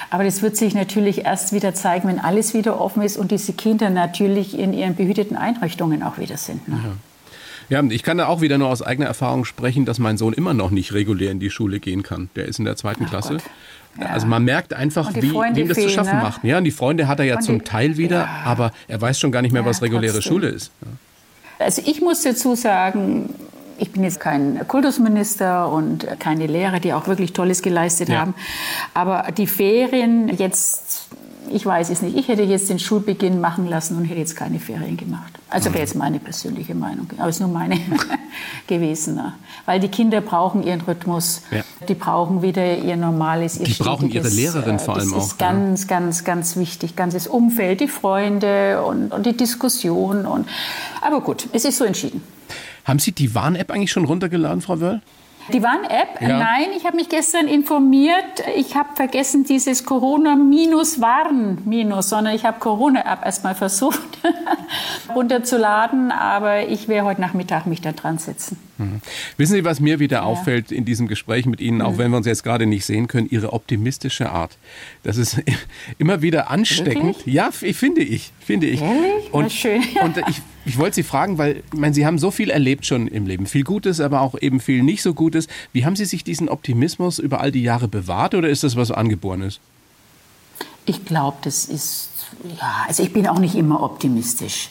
Aber 0.09 0.23
das 0.23 0.41
wird 0.41 0.57
sich 0.57 0.73
natürlich 0.73 1.25
erst 1.25 1.53
wieder 1.53 1.73
zeigen, 1.73 2.07
wenn 2.07 2.19
alles 2.19 2.53
wieder 2.53 2.79
offen 2.79 3.01
ist 3.01 3.17
und 3.17 3.31
diese 3.31 3.53
Kinder 3.53 3.89
natürlich 3.89 4.57
in 4.57 4.73
ihren 4.73 4.95
behüteten 4.95 5.37
Einrichtungen 5.37 6.03
auch 6.03 6.17
wieder 6.17 6.37
sind. 6.37 6.67
Ne? 6.67 6.79
Ja. 6.83 6.91
Ja, 7.69 7.83
ich 7.83 8.01
kann 8.01 8.17
da 8.17 8.27
auch 8.27 8.39
wieder 8.39 8.57
nur 8.57 8.69
aus 8.69 8.81
eigener 8.81 9.07
Erfahrung 9.07 9.43
sprechen, 9.43 9.83
dass 9.83 9.99
mein 9.99 10.17
Sohn 10.17 10.31
immer 10.31 10.53
noch 10.53 10.71
nicht 10.71 10.93
regulär 10.93 11.31
in 11.31 11.39
die 11.41 11.49
Schule 11.49 11.81
gehen 11.81 12.01
kann. 12.01 12.29
Der 12.37 12.45
ist 12.45 12.59
in 12.59 12.65
der 12.65 12.77
zweiten 12.77 13.03
Ach 13.05 13.09
Klasse. 13.09 13.33
Gott. 13.33 13.43
Ja. 13.99 14.07
Also 14.07 14.27
man 14.27 14.43
merkt 14.43 14.73
einfach, 14.73 15.13
wie, 15.15 15.33
wem 15.33 15.67
das 15.67 15.77
zu 15.77 15.89
schaffen 15.89 16.17
ne? 16.17 16.23
macht. 16.23 16.43
Ja, 16.43 16.59
und 16.59 16.63
die 16.63 16.71
Freunde 16.71 17.07
hat 17.07 17.19
er 17.19 17.25
ja 17.25 17.37
und 17.37 17.41
zum 17.41 17.59
die, 17.59 17.65
Teil 17.65 17.97
wieder, 17.97 18.21
ja. 18.21 18.41
aber 18.45 18.71
er 18.87 19.01
weiß 19.01 19.19
schon 19.19 19.31
gar 19.31 19.41
nicht 19.41 19.51
mehr, 19.51 19.65
was 19.65 19.81
reguläre 19.81 20.13
trotzdem. 20.13 20.31
Schule 20.33 20.47
ist. 20.49 20.71
Also 21.59 21.81
ich 21.85 22.01
muss 22.01 22.21
dazu 22.21 22.55
sagen, 22.55 23.33
ich 23.79 23.91
bin 23.91 24.03
jetzt 24.03 24.19
kein 24.19 24.67
Kultusminister 24.67 25.71
und 25.71 26.07
keine 26.19 26.47
Lehrer, 26.47 26.79
die 26.79 26.93
auch 26.93 27.07
wirklich 27.07 27.33
Tolles 27.33 27.61
geleistet 27.61 28.09
haben. 28.09 28.35
Aber 28.93 29.31
die 29.31 29.47
Ferien 29.47 30.35
jetzt 30.37 31.07
ich 31.57 31.65
weiß 31.65 31.89
es 31.89 32.03
nicht. 32.03 32.15
Ich 32.15 32.27
hätte 32.27 32.43
jetzt 32.43 32.69
den 32.69 32.77
Schulbeginn 32.77 33.41
machen 33.41 33.67
lassen 33.67 33.97
und 33.97 34.05
hätte 34.05 34.19
jetzt 34.19 34.35
keine 34.35 34.59
Ferien 34.59 34.95
gemacht. 34.95 35.33
Also 35.49 35.73
wäre 35.73 35.79
jetzt 35.79 35.95
meine 35.95 36.19
persönliche 36.19 36.75
Meinung. 36.75 37.09
Aber 37.17 37.29
es 37.29 37.37
ist 37.37 37.39
nur 37.39 37.49
meine 37.49 37.79
gewesen. 38.67 39.19
Weil 39.65 39.79
die 39.79 39.87
Kinder 39.87 40.21
brauchen 40.21 40.61
ihren 40.61 40.81
Rhythmus. 40.81 41.41
Ja. 41.49 41.63
Die 41.89 41.95
brauchen 41.95 42.43
wieder 42.43 42.77
ihr 42.77 42.95
normales, 42.95 43.57
ihr 43.59 43.65
Die 43.65 43.73
brauchen 43.73 44.09
ihre 44.11 44.29
Lehrerin 44.29 44.77
vor 44.77 44.97
allem 44.97 45.11
auch. 45.13 45.17
Das 45.17 45.27
ist 45.27 45.39
ganz, 45.39 45.81
ja. 45.81 45.87
ganz, 45.87 46.23
ganz 46.23 46.55
wichtig. 46.57 46.95
Ganzes 46.95 47.25
Umfeld, 47.25 47.79
die 47.79 47.87
Freunde 47.87 48.83
und, 48.83 49.11
und 49.11 49.25
die 49.25 49.35
Diskussion. 49.35 50.27
Und, 50.27 50.47
aber 51.01 51.21
gut, 51.21 51.47
es 51.53 51.65
ist 51.65 51.79
so 51.79 51.85
entschieden. 51.85 52.21
Haben 52.85 52.99
Sie 52.99 53.11
die 53.11 53.33
Warn-App 53.33 53.71
eigentlich 53.71 53.91
schon 53.91 54.05
runtergeladen, 54.05 54.61
Frau 54.61 54.79
Wörl? 54.79 55.01
Die 55.53 55.63
Warn-App? 55.63 56.21
Ja. 56.21 56.39
Nein, 56.39 56.67
ich 56.75 56.85
habe 56.85 56.97
mich 56.97 57.07
gestern 57.09 57.47
informiert. 57.47 58.43
Ich 58.55 58.75
habe 58.75 58.89
vergessen 58.95 59.45
dieses 59.45 59.85
Corona-Warn-Minus, 59.85 62.09
sondern 62.09 62.35
ich 62.35 62.45
habe 62.45 62.59
Corona-App 62.59 63.25
erstmal 63.25 63.55
versucht 63.55 63.99
runterzuladen, 65.15 66.11
aber 66.11 66.67
ich 66.67 66.87
werde 66.87 67.05
heute 67.05 67.21
Nachmittag 67.21 67.65
mich 67.65 67.81
da 67.81 67.93
dran 67.93 68.17
setzen. 68.17 68.57
Mhm. 68.77 69.01
Wissen 69.37 69.53
Sie, 69.53 69.63
was 69.63 69.79
mir 69.79 69.99
wieder 69.99 70.17
ja. 70.17 70.23
auffällt 70.23 70.71
in 70.71 70.85
diesem 70.85 71.07
Gespräch 71.07 71.45
mit 71.45 71.61
Ihnen, 71.61 71.81
auch 71.81 71.93
mhm. 71.93 71.97
wenn 71.97 72.11
wir 72.11 72.17
uns 72.17 72.27
jetzt 72.27 72.43
gerade 72.43 72.65
nicht 72.65 72.85
sehen 72.85 73.07
können, 73.07 73.27
Ihre 73.29 73.53
optimistische 73.53 74.29
Art. 74.29 74.57
Das 75.03 75.17
ist 75.17 75.41
immer 75.97 76.21
wieder 76.21 76.51
ansteckend. 76.51 77.17
Wirklich? 77.17 77.33
Ja, 77.33 77.51
finde 77.51 78.01
ich, 78.01 78.33
finde 78.39 78.67
ich. 78.67 78.81
Ehrlich? 78.81 79.31
Und, 79.31 79.51
schön. 79.51 79.81
und 80.03 80.17
ich 80.27 80.41
ich 80.67 80.77
wollte 80.77 80.95
Sie 80.95 81.03
fragen, 81.03 81.37
weil 81.37 81.63
ich 81.71 81.79
meine, 81.79 81.93
Sie 81.93 82.05
haben 82.05 82.19
so 82.19 82.29
viel 82.29 82.49
erlebt 82.49 82.85
schon 82.85 83.07
im 83.07 83.25
Leben. 83.25 83.45
Viel 83.45 83.63
Gutes, 83.63 84.01
aber 84.01 84.21
auch 84.21 84.35
eben 84.39 84.59
viel 84.59 84.83
nicht 84.83 85.01
so 85.01 85.13
Gutes. 85.13 85.47
Wie 85.71 85.85
haben 85.85 85.95
Sie 85.95 86.05
sich 86.05 86.23
diesen 86.23 86.49
Optimismus 86.49 87.19
über 87.19 87.39
all 87.39 87.51
die 87.51 87.63
Jahre 87.63 87.87
bewahrt 87.87 88.35
oder 88.35 88.49
ist 88.49 88.63
das 88.63 88.75
was 88.75 88.91
Angeborenes? 88.91 89.59
Ich 90.85 91.05
glaube, 91.05 91.37
das 91.41 91.65
ist, 91.65 92.09
ja, 92.59 92.85
also 92.87 93.03
ich 93.03 93.13
bin 93.13 93.27
auch 93.27 93.39
nicht 93.39 93.55
immer 93.55 93.81
optimistisch. 93.81 94.69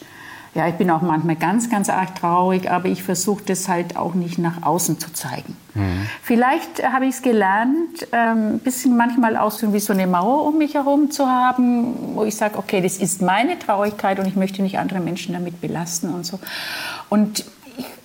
Ja, 0.56 0.66
ich 0.66 0.76
bin 0.76 0.90
auch 0.90 1.02
manchmal 1.02 1.36
ganz, 1.36 1.68
ganz 1.68 1.90
arg 1.90 2.14
traurig, 2.14 2.70
aber 2.70 2.88
ich 2.88 3.02
versuche 3.02 3.42
das 3.44 3.68
halt 3.68 3.98
auch 3.98 4.14
nicht 4.14 4.38
nach 4.38 4.62
außen 4.62 4.98
zu 4.98 5.12
zeigen. 5.12 5.54
Mhm. 5.74 6.06
Vielleicht 6.22 6.82
habe 6.82 7.04
ich 7.04 7.16
es 7.16 7.20
gelernt, 7.20 8.08
ein 8.10 8.54
ähm, 8.54 8.58
bisschen 8.60 8.96
manchmal 8.96 9.36
auch 9.36 9.50
so 9.50 9.74
wie 9.74 9.80
so 9.80 9.92
eine 9.92 10.06
Mauer 10.06 10.46
um 10.46 10.56
mich 10.56 10.72
herum 10.72 11.10
zu 11.10 11.26
haben, 11.26 12.14
wo 12.14 12.24
ich 12.24 12.36
sage, 12.36 12.56
okay, 12.56 12.80
das 12.80 12.96
ist 12.96 13.20
meine 13.20 13.58
Traurigkeit 13.58 14.18
und 14.18 14.26
ich 14.26 14.34
möchte 14.34 14.62
nicht 14.62 14.78
andere 14.78 15.00
Menschen 15.00 15.34
damit 15.34 15.60
belasten 15.60 16.08
und 16.08 16.24
so. 16.24 16.40
Und 17.10 17.44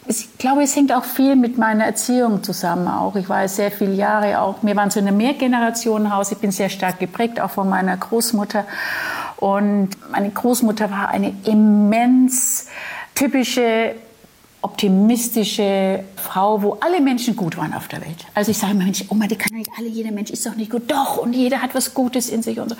ich 0.07 0.37
glaube, 0.37 0.63
es 0.63 0.75
hängt 0.75 0.91
auch 0.91 1.05
viel 1.05 1.37
mit 1.37 1.57
meiner 1.57 1.85
Erziehung 1.85 2.43
zusammen. 2.43 2.89
Auch 2.89 3.15
ich 3.15 3.29
war 3.29 3.47
sehr 3.47 3.71
viele 3.71 3.93
Jahre 3.93 4.41
auch. 4.41 4.55
Wir 4.61 4.75
waren 4.75 4.89
so 4.89 4.99
ein 4.99 5.15
Mehrgenerationenhaus. 5.15 6.33
Ich 6.33 6.39
bin 6.39 6.51
sehr 6.51 6.67
stark 6.67 6.99
geprägt 6.99 7.39
auch 7.39 7.51
von 7.51 7.69
meiner 7.69 7.95
Großmutter. 7.95 8.65
Und 9.41 9.89
meine 10.11 10.29
Großmutter 10.29 10.91
war 10.91 11.09
eine 11.09 11.33
immens 11.45 12.67
typische 13.15 13.95
optimistische 14.63 16.03
Frau, 16.17 16.61
wo 16.61 16.77
alle 16.81 17.01
Menschen 17.01 17.35
gut 17.35 17.57
waren 17.57 17.73
auf 17.73 17.87
der 17.87 18.01
Welt. 18.01 18.27
Also 18.35 18.51
ich 18.51 18.59
sage 18.59 18.73
immer, 18.73 18.83
Mensch, 18.83 19.03
Oma, 19.09 19.25
die 19.25 19.35
kann 19.35 19.57
nicht 19.57 19.71
alle, 19.75 19.87
jeder 19.87 20.11
Mensch 20.11 20.29
ist 20.29 20.45
doch 20.45 20.55
nicht 20.55 20.69
gut. 20.69 20.83
Doch, 20.89 21.17
und 21.17 21.33
jeder 21.33 21.63
hat 21.63 21.73
was 21.73 21.95
Gutes 21.95 22.29
in 22.29 22.43
sich 22.43 22.59
und 22.59 22.69
so. 22.69 22.75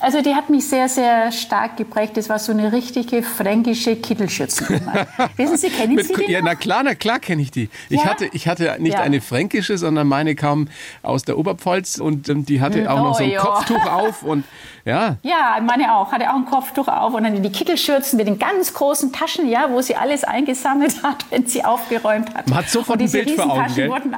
Also 0.00 0.22
die 0.22 0.34
hat 0.34 0.48
mich 0.48 0.66
sehr, 0.66 0.88
sehr 0.88 1.30
stark 1.32 1.76
geprägt. 1.76 2.16
Das 2.16 2.30
war 2.30 2.38
so 2.38 2.52
eine 2.52 2.72
richtige 2.72 3.22
fränkische 3.22 3.96
Kittelschürzen. 3.96 4.80
Wissen 5.36 5.58
Sie, 5.58 5.68
kennen 5.68 6.02
Sie 6.02 6.14
die? 6.14 6.32
Ja, 6.32 6.40
na 6.42 6.54
klar, 6.54 6.82
na 6.82 6.94
klar 6.94 7.18
kenne 7.18 7.42
ich 7.42 7.50
die. 7.50 7.68
Ich, 7.90 8.00
ja? 8.00 8.06
hatte, 8.06 8.30
ich 8.32 8.48
hatte 8.48 8.76
nicht 8.78 8.94
ja. 8.94 9.00
eine 9.00 9.20
fränkische, 9.20 9.76
sondern 9.76 10.06
meine 10.06 10.34
kam 10.36 10.68
aus 11.02 11.24
der 11.24 11.36
Oberpfalz 11.36 11.98
und 11.98 12.30
ähm, 12.30 12.46
die 12.46 12.62
hatte 12.62 12.90
auch 12.90 13.00
oh, 13.00 13.04
noch 13.04 13.18
so 13.18 13.24
ein 13.24 13.30
jo. 13.30 13.42
Kopftuch 13.42 13.84
auf 13.84 14.22
und 14.22 14.44
ja. 14.86 15.16
Ja, 15.22 15.58
meine 15.62 15.94
auch. 15.94 16.12
Hatte 16.12 16.30
auch 16.30 16.36
ein 16.36 16.46
Kopftuch 16.46 16.86
auf 16.86 17.12
und 17.12 17.24
dann 17.24 17.42
die 17.42 17.50
Kittelschürzen 17.50 18.16
mit 18.16 18.28
den 18.28 18.38
ganz 18.38 18.72
großen 18.72 19.12
Taschen, 19.12 19.48
ja, 19.48 19.68
wo 19.70 19.82
sie 19.82 19.96
alles 19.96 20.24
eingesammelt 20.24 21.02
hat 21.02 21.26
wenn 21.30 21.46
sie 21.46 21.64
aufgeräumt 21.64 22.32
hat. 22.34 22.48
Man 22.48 22.58
hat 22.58 22.70
sofort 22.70 23.00
ein 23.00 23.10
Bild 23.10 23.32
vor 23.32 23.50
Augen, 23.50 23.74
gell? 23.74 23.90
Wurden, 23.90 24.14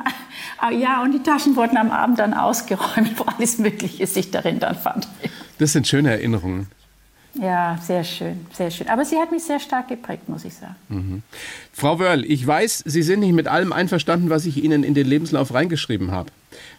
ah, 0.58 0.70
ja, 0.70 1.02
und 1.02 1.12
die 1.12 1.22
Taschen 1.22 1.56
wurden 1.56 1.76
am 1.78 1.90
Abend 1.90 2.18
dann 2.18 2.34
ausgeräumt, 2.34 3.12
wo 3.18 3.24
alles 3.24 3.58
Mögliche 3.58 4.06
sich 4.06 4.30
darin 4.30 4.60
dann 4.60 4.76
fand. 4.76 5.08
Das 5.58 5.72
sind 5.72 5.88
schöne 5.88 6.10
Erinnerungen. 6.10 6.68
Ja, 7.40 7.78
sehr 7.82 8.04
schön, 8.04 8.46
sehr 8.52 8.70
schön. 8.70 8.88
Aber 8.88 9.04
sie 9.04 9.16
hat 9.16 9.30
mich 9.30 9.44
sehr 9.44 9.60
stark 9.60 9.88
geprägt, 9.88 10.28
muss 10.28 10.44
ich 10.44 10.54
sagen. 10.54 10.76
Mhm. 10.88 11.22
Frau 11.72 11.98
Wörl, 11.98 12.24
ich 12.24 12.46
weiß, 12.46 12.82
Sie 12.84 13.02
sind 13.02 13.20
nicht 13.20 13.32
mit 13.32 13.46
allem 13.46 13.72
einverstanden, 13.72 14.28
was 14.28 14.44
ich 14.44 14.62
Ihnen 14.62 14.82
in 14.82 14.94
den 14.94 15.06
Lebenslauf 15.06 15.54
reingeschrieben 15.54 16.10
habe. 16.10 16.30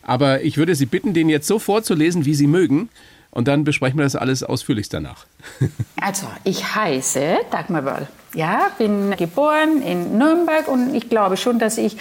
Aber 0.02 0.42
ich 0.42 0.58
würde 0.58 0.76
Sie 0.76 0.86
bitten, 0.86 1.14
den 1.14 1.30
jetzt 1.30 1.48
so 1.48 1.60
vorzulesen, 1.60 2.26
wie 2.26 2.36
Sie 2.36 2.48
mögen. 2.48 2.90
Und 3.32 3.48
dann 3.48 3.64
besprechen 3.64 3.98
wir 3.98 4.04
das 4.04 4.16
alles 4.16 4.44
ausführlichst 4.44 4.94
danach. 4.94 5.26
Also, 6.02 6.28
ich 6.46 6.76
heiße 6.76 7.40
Dagmar 7.52 7.84
Wörl. 7.84 8.08
Ja, 8.34 8.70
bin 8.78 9.14
geboren 9.18 9.82
in 9.82 10.18
Nürnberg 10.18 10.70
und 10.70 10.96
ich 10.96 11.10
glaube 11.10 11.36
schon, 11.36 11.60
dass 11.60 11.78
ich 11.78 11.98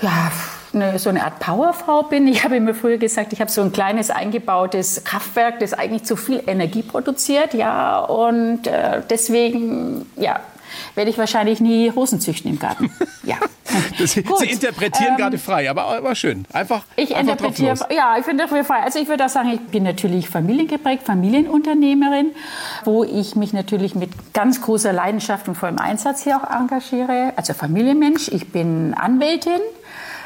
ja, 0.00 0.32
eine, 0.72 0.98
so 0.98 1.10
eine 1.10 1.24
Art 1.24 1.38
Powerfrau 1.38 2.04
bin. 2.04 2.26
Ich 2.28 2.44
habe 2.44 2.56
immer 2.56 2.74
früher 2.74 2.98
gesagt, 2.98 3.32
ich 3.32 3.40
habe 3.40 3.50
so 3.50 3.62
ein 3.62 3.72
kleines 3.72 4.10
eingebautes 4.10 5.04
Kraftwerk, 5.04 5.60
das 5.60 5.74
eigentlich 5.74 6.04
zu 6.04 6.16
viel 6.16 6.42
Energie 6.46 6.82
produziert. 6.82 7.52
Ja, 7.52 7.98
und 7.98 8.66
äh, 8.66 9.02
deswegen 9.10 10.06
ja, 10.16 10.40
werde 10.94 11.10
ich 11.10 11.18
wahrscheinlich 11.18 11.60
nie 11.60 11.88
Rosen 11.88 12.20
züchten 12.20 12.50
im 12.50 12.58
Garten. 12.58 12.90
Ja. 13.24 13.38
Das, 13.98 14.12
Sie 14.12 14.20
interpretieren 14.20 15.12
ähm, 15.12 15.16
gerade 15.16 15.38
frei, 15.38 15.68
aber, 15.68 15.86
aber 15.86 16.14
schön. 16.14 16.46
Einfach. 16.52 16.84
Ich 16.94 17.16
einfach 17.16 17.32
interpretiere, 17.32 17.76
ja, 17.92 18.16
ich 18.16 18.24
finde 18.24 18.46
frei. 18.46 18.82
Also 18.84 19.00
ich 19.00 19.08
würde 19.08 19.24
auch 19.24 19.28
sagen, 19.28 19.50
ich 19.50 19.60
bin 19.60 19.82
natürlich 19.82 20.28
familiengeprägt, 20.28 21.02
Familienunternehmerin, 21.02 22.30
wo 22.84 23.02
ich 23.02 23.34
mich 23.34 23.52
natürlich 23.52 23.96
mit 23.96 24.32
ganz 24.32 24.62
großer 24.62 24.92
Leidenschaft 24.92 25.48
und 25.48 25.56
vollem 25.56 25.78
Einsatz 25.78 26.22
hier 26.22 26.36
auch 26.36 26.48
engagiere. 26.48 27.32
Also 27.34 27.52
Familienmensch. 27.52 28.28
Ich 28.28 28.52
bin 28.52 28.94
Anwältin 28.94 29.60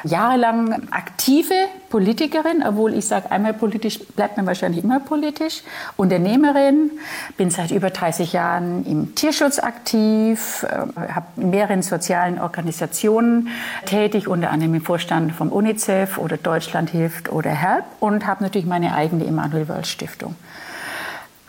jahrelang 0.05 0.89
aktive 0.91 1.55
Politikerin, 1.89 2.63
obwohl 2.67 2.95
ich 2.95 3.07
sage, 3.07 3.31
einmal 3.31 3.53
politisch 3.53 3.99
bleibt 3.99 4.37
man 4.37 4.47
wahrscheinlich 4.47 4.85
immer 4.85 5.01
politisch. 5.01 5.63
Unternehmerin, 5.97 6.93
bin 7.37 7.51
seit 7.51 7.73
über 7.73 7.91
30 7.91 8.33
Jahren 8.33 8.87
im 8.87 9.15
Tierschutz 9.15 9.59
aktiv, 9.59 10.65
äh, 10.69 11.13
habe 11.13 11.27
in 11.37 11.51
mehreren 11.51 11.83
sozialen 11.83 12.41
Organisationen 12.41 13.49
tätig, 13.87 14.29
unter 14.29 14.51
anderem 14.51 14.75
im 14.75 14.83
Vorstand 14.83 15.33
vom 15.33 15.51
UNICEF 15.51 16.19
oder 16.19 16.37
Deutschland 16.37 16.91
hilft 16.91 17.31
oder 17.31 17.51
HELP 17.51 17.85
und 17.99 18.27
habe 18.27 18.45
natürlich 18.45 18.67
meine 18.67 18.95
eigene 18.95 19.27
Emanuel 19.27 19.69
Wörl 19.69 19.85
Stiftung 19.85 20.37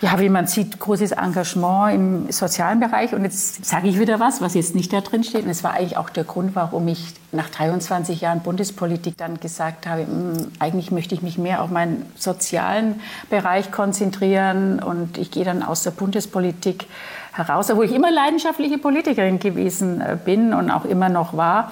ja, 0.01 0.19
wie 0.19 0.29
man 0.29 0.47
sieht, 0.47 0.79
großes 0.79 1.11
Engagement 1.11 1.93
im 1.93 2.31
sozialen 2.31 2.79
Bereich. 2.79 3.13
Und 3.13 3.23
jetzt 3.23 3.63
sage 3.63 3.87
ich 3.87 3.99
wieder 3.99 4.19
was, 4.19 4.41
was 4.41 4.55
jetzt 4.55 4.73
nicht 4.73 4.91
da 4.91 5.01
drin 5.01 5.23
steht. 5.23 5.43
Und 5.43 5.51
es 5.51 5.63
war 5.63 5.73
eigentlich 5.73 5.95
auch 5.95 6.09
der 6.09 6.23
Grund, 6.23 6.55
warum 6.55 6.87
ich 6.87 7.13
nach 7.31 7.49
23 7.49 8.21
Jahren 8.21 8.41
Bundespolitik 8.41 9.15
dann 9.17 9.39
gesagt 9.39 9.85
habe, 9.85 10.01
mh, 10.01 10.07
hm, 10.07 10.51
eigentlich 10.57 10.89
möchte 10.91 11.13
ich 11.13 11.21
mich 11.21 11.37
mehr 11.37 11.61
auf 11.61 11.69
meinen 11.69 12.11
sozialen 12.15 12.99
Bereich 13.29 13.71
konzentrieren. 13.71 14.79
Und 14.79 15.19
ich 15.19 15.29
gehe 15.29 15.45
dann 15.45 15.61
aus 15.61 15.83
der 15.83 15.91
Bundespolitik 15.91 16.87
heraus, 17.33 17.69
obwohl 17.69 17.85
ich 17.85 17.93
immer 17.93 18.11
leidenschaftliche 18.11 18.77
Politikerin 18.77 19.39
gewesen 19.39 20.01
äh, 20.01 20.17
bin 20.23 20.53
und 20.53 20.69
auch 20.69 20.85
immer 20.85 21.09
noch 21.09 21.35
war. 21.35 21.71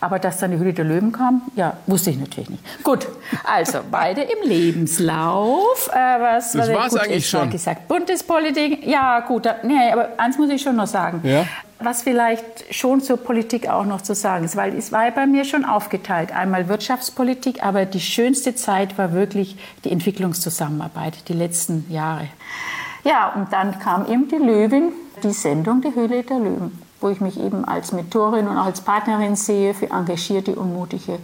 Aber 0.00 0.18
dass 0.18 0.38
dann 0.38 0.50
die 0.52 0.58
Hülle 0.58 0.72
der 0.72 0.84
Löwen 0.84 1.12
kam, 1.12 1.42
ja, 1.56 1.76
wusste 1.86 2.10
ich 2.10 2.18
natürlich 2.18 2.50
nicht. 2.50 2.84
Gut, 2.84 3.06
also 3.44 3.80
beide 3.90 4.22
im 4.22 4.48
Lebenslauf. 4.48 5.90
Äh, 5.92 6.20
was, 6.20 6.52
das 6.52 6.72
war 6.72 6.86
es 6.86 6.96
eigentlich 6.96 7.28
schon. 7.28 7.50
gesagt, 7.50 7.88
Bundespolitik, 7.88 8.86
ja 8.86 9.20
gut, 9.20 9.46
da, 9.46 9.56
nee, 9.62 9.92
aber 9.92 10.08
eins 10.16 10.38
muss 10.38 10.50
ich 10.50 10.62
schon 10.62 10.76
noch 10.76 10.86
sagen. 10.86 11.20
Ja? 11.22 11.44
was 11.80 12.02
vielleicht 12.02 12.74
schon 12.74 13.00
zur 13.00 13.18
Politik 13.18 13.68
auch 13.68 13.84
noch 13.84 14.00
zu 14.00 14.14
sagen 14.14 14.44
ist, 14.44 14.56
weil 14.56 14.76
es 14.76 14.92
war 14.92 15.10
bei 15.10 15.26
mir 15.26 15.44
schon 15.44 15.64
aufgeteilt. 15.64 16.32
Einmal 16.32 16.68
Wirtschaftspolitik, 16.68 17.62
aber 17.62 17.84
die 17.84 18.00
schönste 18.00 18.54
Zeit 18.54 18.96
war 18.96 19.12
wirklich 19.12 19.56
die 19.84 19.90
Entwicklungszusammenarbeit, 19.90 21.28
die 21.28 21.34
letzten 21.34 21.84
Jahre. 21.90 22.28
Ja, 23.04 23.32
und 23.34 23.52
dann 23.52 23.78
kam 23.78 24.06
eben 24.06 24.28
die 24.28 24.36
Löwin, 24.36 24.92
die 25.22 25.32
Sendung 25.32 25.80
Die 25.80 25.94
Höhle 25.94 26.22
der 26.22 26.38
Löwen, 26.38 26.78
wo 27.00 27.08
ich 27.10 27.20
mich 27.20 27.38
eben 27.38 27.64
als 27.64 27.92
Mentorin 27.92 28.48
und 28.48 28.56
auch 28.56 28.66
als 28.66 28.80
Partnerin 28.80 29.36
sehe 29.36 29.74
für 29.74 29.90
engagierte 29.90 30.54
und 30.56 30.72
mutige 30.72 31.18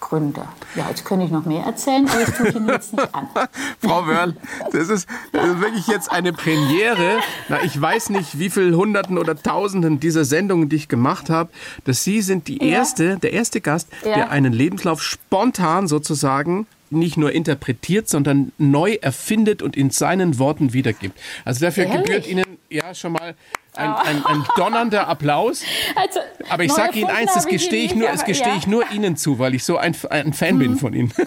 Gründer. 0.00 0.48
Ja, 0.74 0.86
jetzt 0.88 1.04
könnte 1.04 1.26
ich 1.26 1.30
noch 1.30 1.44
mehr 1.44 1.62
erzählen, 1.64 2.08
aber 2.08 2.24
das 2.24 2.36
tue 2.36 2.48
ich 2.48 2.56
Ihnen 2.56 2.68
jetzt 2.68 2.92
nicht 2.94 3.14
an. 3.14 3.28
Frau 3.80 4.06
Wörl, 4.06 4.34
das 4.72 4.88
ist, 4.88 5.08
das 5.32 5.46
ist, 5.46 5.60
wirklich 5.60 5.86
jetzt 5.86 6.10
eine 6.10 6.32
Premiere. 6.32 7.18
Na, 7.48 7.62
ich 7.62 7.80
weiß 7.80 8.10
nicht, 8.10 8.38
wie 8.38 8.48
viele 8.48 8.76
Hunderten 8.76 9.18
oder 9.18 9.36
Tausenden 9.36 10.00
dieser 10.00 10.24
Sendungen, 10.24 10.68
die 10.68 10.76
ich 10.76 10.88
gemacht 10.88 11.28
habe, 11.28 11.50
dass 11.84 12.02
Sie 12.02 12.22
sind 12.22 12.48
die 12.48 12.66
erste, 12.66 13.04
ja. 13.04 13.16
der 13.16 13.34
erste 13.34 13.60
Gast, 13.60 13.88
ja. 14.02 14.14
der 14.14 14.30
einen 14.30 14.52
Lebenslauf 14.52 15.02
spontan 15.02 15.86
sozusagen 15.86 16.66
nicht 16.90 17.16
nur 17.16 17.32
interpretiert, 17.32 18.08
sondern 18.08 18.52
neu 18.58 18.94
erfindet 19.00 19.62
und 19.62 19.76
in 19.76 19.90
seinen 19.90 20.38
Worten 20.38 20.72
wiedergibt. 20.72 21.18
Also 21.44 21.64
dafür 21.64 21.86
Ehrlich? 21.86 22.02
gebührt 22.02 22.26
Ihnen 22.26 22.44
ja 22.68 22.94
schon 22.94 23.12
mal 23.12 23.34
ein, 23.74 23.90
ein, 23.92 24.26
ein 24.26 24.44
donnernder 24.56 25.08
Applaus. 25.08 25.62
Also, 25.94 26.20
aber 26.48 26.64
ich 26.64 26.72
sage 26.72 26.98
Ihnen 26.98 27.10
eins, 27.10 27.34
das 27.34 27.46
gestehe 27.46 27.84
ich, 27.84 27.94
nur, 27.94 28.08
das 28.08 28.24
gestehe 28.24 28.52
ja. 28.52 28.58
ich 28.58 28.66
nur 28.66 28.90
Ihnen 28.90 29.16
zu, 29.16 29.38
weil 29.38 29.54
ich 29.54 29.64
so 29.64 29.76
ein, 29.76 29.94
ein 30.10 30.32
Fan 30.32 30.50
hm. 30.50 30.58
bin 30.58 30.76
von 30.76 30.94
Ihnen. 30.94 31.12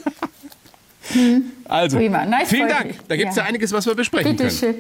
Hm. 1.11 1.51
Also, 1.65 1.99
nice, 1.99 2.47
vielen 2.47 2.69
Dank. 2.69 2.95
Da 3.09 3.17
gibt 3.17 3.31
es 3.31 3.35
ja. 3.35 3.43
ja. 3.43 3.49
einiges, 3.49 3.73
was 3.73 3.85
wir 3.85 3.93
besprechen 3.93 4.37
Bitte 4.37 4.47
können. 4.47 4.57
Schön. 4.57 4.75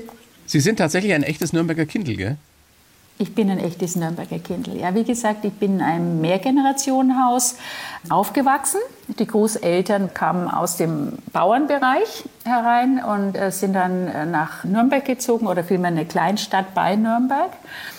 Sie 0.45 0.61
sind 0.61 0.77
tatsächlich 0.77 1.13
ein 1.13 1.23
echtes 1.23 1.51
Nürnberger 1.51 1.85
Kindl, 1.85 2.15
gell? 2.15 2.37
Ich 3.19 3.35
bin 3.35 3.49
ein 3.49 3.59
echtes 3.59 3.95
Nürnberger 3.95 4.39
Kindl. 4.39 4.75
Ja, 4.75 4.95
wie 4.95 5.03
gesagt, 5.03 5.45
ich 5.45 5.53
bin 5.53 5.75
in 5.75 5.81
einem 5.81 6.21
Mehrgenerationenhaus 6.21 7.55
aufgewachsen. 8.09 8.79
Die 9.07 9.27
Großeltern 9.27 10.13
kamen 10.13 10.47
aus 10.47 10.77
dem 10.77 11.13
Bauernbereich 11.31 12.25
herein 12.43 13.03
und 13.03 13.35
äh, 13.35 13.51
sind 13.51 13.73
dann 13.73 14.07
äh, 14.07 14.25
nach 14.25 14.63
Nürnberg 14.63 15.05
gezogen 15.05 15.47
oder 15.47 15.63
vielmehr 15.63 15.91
eine 15.91 16.05
Kleinstadt 16.05 16.73
bei 16.73 16.95
Nürnberg. 16.95 17.51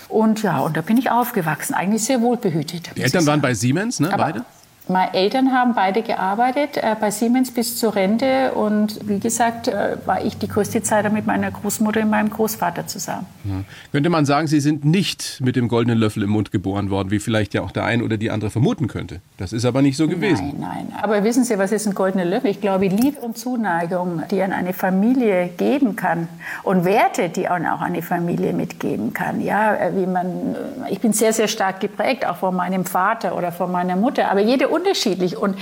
Und 0.09 0.43
ja, 0.43 0.59
und 0.59 0.77
da 0.77 0.81
bin 0.81 0.97
ich 0.97 1.11
aufgewachsen, 1.11 1.75
eigentlich 1.75 2.05
sehr 2.05 2.21
wohlbehütet. 2.21 2.91
Die 2.97 3.03
Eltern 3.03 3.27
waren 3.27 3.41
bei 3.41 3.55
Siemens, 3.55 4.01
ne, 4.01 4.13
Aber 4.13 4.25
beide? 4.25 4.45
Meine 4.87 5.15
Eltern 5.15 5.53
haben 5.53 5.75
beide 5.75 6.03
gearbeitet 6.03 6.77
äh, 6.77 6.95
bei 7.01 7.11
Siemens 7.11 7.51
bis 7.51 7.79
zur 7.79 7.97
Rente 7.97 8.53
und 8.53 9.01
wie 9.09 9.19
gesagt 9.19 9.67
äh, 9.67 9.97
war 10.05 10.23
ich 10.23 10.37
die 10.37 10.47
größte 10.47 10.83
Zeit 10.83 11.11
mit 11.11 11.27
meiner 11.27 11.51
Großmutter 11.51 12.03
und 12.03 12.11
meinem 12.11 12.29
Großvater 12.29 12.87
zusammen. 12.87 13.27
Ja. 13.45 13.65
Könnte 13.93 14.11
man 14.11 14.27
sagen, 14.27 14.47
Sie 14.47 14.61
sind 14.61 14.85
nicht 14.85 15.41
mit 15.43 15.57
dem 15.57 15.69
goldenen 15.69 15.97
Löffel 15.97 16.23
im 16.23 16.31
Mund 16.31 16.53
geboren 16.53 16.91
worden, 16.91 17.11
wie 17.11 17.19
vielleicht 17.19 17.55
ja 17.55 17.63
auch 17.63 17.71
der 17.71 17.85
ein 17.85 18.03
oder 18.03 18.19
die 18.19 18.31
andere 18.31 18.51
vermuten 18.51 18.87
könnte. 18.87 19.23
Das 19.39 19.55
ist 19.55 19.65
aber 19.65 19.81
nicht 19.81 19.97
so 19.97 20.07
gewesen. 20.07 20.53
Nein, 20.59 20.89
nein. 20.91 20.99
Aber 21.01 21.25
wissen 21.25 21.45
Sie, 21.45 21.59
was 21.59 21.73
ist 21.73 21.87
ein 21.87 21.95
goldener 21.95 22.27
Löffel? 22.27 22.51
Ich 22.51 22.61
glaube, 22.61 22.89
Liebe 22.89 23.21
und 23.21 23.39
Zuneigung, 23.39 24.23
die 24.31 24.43
an 24.43 24.53
eine 24.53 24.75
Familie 24.75 25.49
geben 25.57 25.97
kann 25.97 26.29
und 26.63 26.85
Werte, 26.85 27.31
die 27.31 27.45
man 27.45 27.65
auch 27.67 27.81
eine 27.81 28.03
Familie 28.03 28.53
mitgeben 28.53 29.15
kann. 29.15 29.41
Ja, 29.41 29.75
äh, 29.77 29.93
wie 29.97 30.07
man, 30.07 30.57
ich 30.91 31.01
bin 31.01 31.15
sehr, 31.15 31.33
sehr 31.33 31.49
stark 31.49 31.81
geprägt, 31.81 32.27
auch 32.27 32.37
von 32.37 32.55
meinem 32.55 32.85
Vater 32.85 33.35
oder 33.35 33.51
von 33.51 33.73
meiner 33.73 33.97
Mutter. 33.97 34.31
Aber 34.31 34.41
jede 34.41 34.74
unterschiedlich. 34.75 35.37
Und 35.37 35.57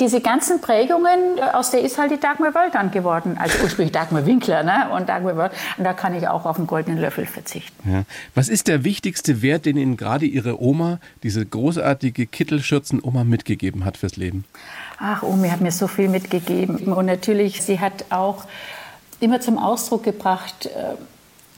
diese 0.00 0.20
ganzen 0.20 0.60
Prägungen, 0.60 1.38
äh, 1.38 1.42
aus 1.54 1.70
der 1.70 1.80
ist 1.80 1.98
halt 1.98 2.10
die 2.10 2.20
Dagmar 2.20 2.54
Wöll 2.54 2.70
dann 2.72 2.90
geworden. 2.90 3.36
Also 3.38 3.58
ursprünglich 3.62 3.92
Dagmar 3.92 4.26
Winkler 4.26 4.62
ne? 4.62 4.90
und 4.94 5.08
Dagmar 5.08 5.36
Wöll. 5.36 5.50
Und 5.76 5.84
da 5.84 5.92
kann 5.92 6.14
ich 6.14 6.28
auch 6.28 6.44
auf 6.44 6.56
den 6.56 6.66
goldenen 6.66 6.98
Löffel 7.00 7.26
verzichten. 7.26 7.90
Ja. 7.90 8.04
Was 8.34 8.48
ist 8.48 8.68
der 8.68 8.84
wichtigste 8.84 9.42
Wert, 9.42 9.66
den 9.66 9.76
Ihnen 9.76 9.96
gerade 9.96 10.26
Ihre 10.26 10.62
Oma, 10.62 10.98
diese 11.22 11.44
großartige 11.44 12.26
Kittelschürzen-Oma, 12.26 13.24
mitgegeben 13.24 13.84
hat 13.84 13.96
fürs 13.96 14.16
Leben? 14.16 14.44
Ach, 14.98 15.22
Omi 15.22 15.48
hat 15.48 15.60
mir 15.60 15.72
so 15.72 15.86
viel 15.86 16.08
mitgegeben. 16.08 16.92
Und 16.92 17.06
natürlich, 17.06 17.62
sie 17.62 17.80
hat 17.80 18.04
auch 18.10 18.44
immer 19.20 19.40
zum 19.40 19.58
Ausdruck 19.58 20.04
gebracht, 20.04 20.66
äh, 20.66 20.94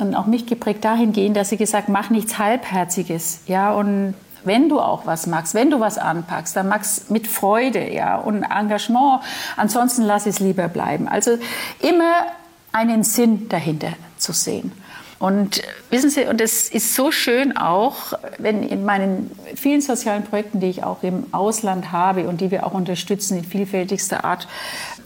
und 0.00 0.14
auch 0.14 0.26
mich 0.26 0.46
geprägt 0.46 0.84
dahingehend, 0.84 1.36
dass 1.36 1.50
sie 1.50 1.58
gesagt, 1.58 1.88
mach 1.88 2.10
nichts 2.10 2.38
Halbherziges. 2.38 3.42
Ja, 3.46 3.72
und 3.72 4.14
wenn 4.44 4.68
du 4.68 4.80
auch 4.80 5.06
was 5.06 5.26
magst, 5.26 5.54
wenn 5.54 5.70
du 5.70 5.80
was 5.80 5.98
anpackst, 5.98 6.56
dann 6.56 6.68
magst 6.68 7.10
mit 7.10 7.26
Freude 7.26 7.92
ja, 7.92 8.16
und 8.16 8.42
Engagement. 8.42 9.22
Ansonsten 9.56 10.02
lass 10.02 10.26
es 10.26 10.40
lieber 10.40 10.68
bleiben. 10.68 11.08
Also 11.08 11.38
immer 11.80 12.26
einen 12.72 13.04
Sinn 13.04 13.48
dahinter 13.48 13.92
zu 14.16 14.32
sehen. 14.32 14.72
Und 15.20 15.60
wissen 15.90 16.08
Sie, 16.08 16.24
und 16.24 16.40
es 16.40 16.70
ist 16.70 16.94
so 16.94 17.12
schön 17.12 17.54
auch, 17.54 18.14
wenn 18.38 18.62
in 18.62 18.86
meinen 18.86 19.30
vielen 19.54 19.82
sozialen 19.82 20.24
Projekten, 20.24 20.60
die 20.60 20.68
ich 20.68 20.82
auch 20.82 21.02
im 21.02 21.26
Ausland 21.32 21.92
habe 21.92 22.26
und 22.26 22.40
die 22.40 22.50
wir 22.50 22.66
auch 22.66 22.72
unterstützen 22.72 23.36
in 23.36 23.44
vielfältigster 23.44 24.24
Art 24.24 24.48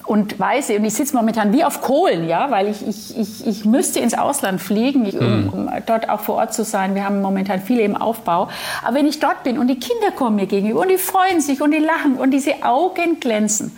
und 0.06 0.38
Weise, 0.38 0.76
und 0.76 0.84
ich 0.84 0.94
sitze 0.94 1.16
momentan 1.16 1.52
wie 1.52 1.64
auf 1.64 1.80
Kohlen, 1.80 2.28
ja, 2.28 2.50
weil 2.50 2.68
ich, 2.68 2.86
ich, 2.86 3.16
ich, 3.16 3.46
ich 3.46 3.64
müsste 3.64 4.00
ins 4.00 4.14
Ausland 4.14 4.60
fliegen, 4.60 5.08
um, 5.10 5.48
um 5.48 5.70
dort 5.86 6.08
auch 6.08 6.20
vor 6.20 6.36
Ort 6.36 6.52
zu 6.52 6.64
sein. 6.64 6.94
Wir 6.94 7.04
haben 7.04 7.22
momentan 7.22 7.62
viele 7.62 7.82
im 7.82 7.96
Aufbau. 7.96 8.50
Aber 8.84 8.96
wenn 8.96 9.06
ich 9.06 9.20
dort 9.20 9.44
bin 9.44 9.58
und 9.58 9.68
die 9.68 9.78
Kinder 9.78 10.10
kommen 10.14 10.36
mir 10.36 10.46
gegenüber 10.46 10.80
und 10.80 10.90
die 10.90 10.98
freuen 10.98 11.40
sich 11.40 11.62
und 11.62 11.70
die 11.70 11.78
lachen 11.78 12.16
und 12.16 12.32
diese 12.32 12.62
Augen 12.62 13.18
glänzen, 13.18 13.72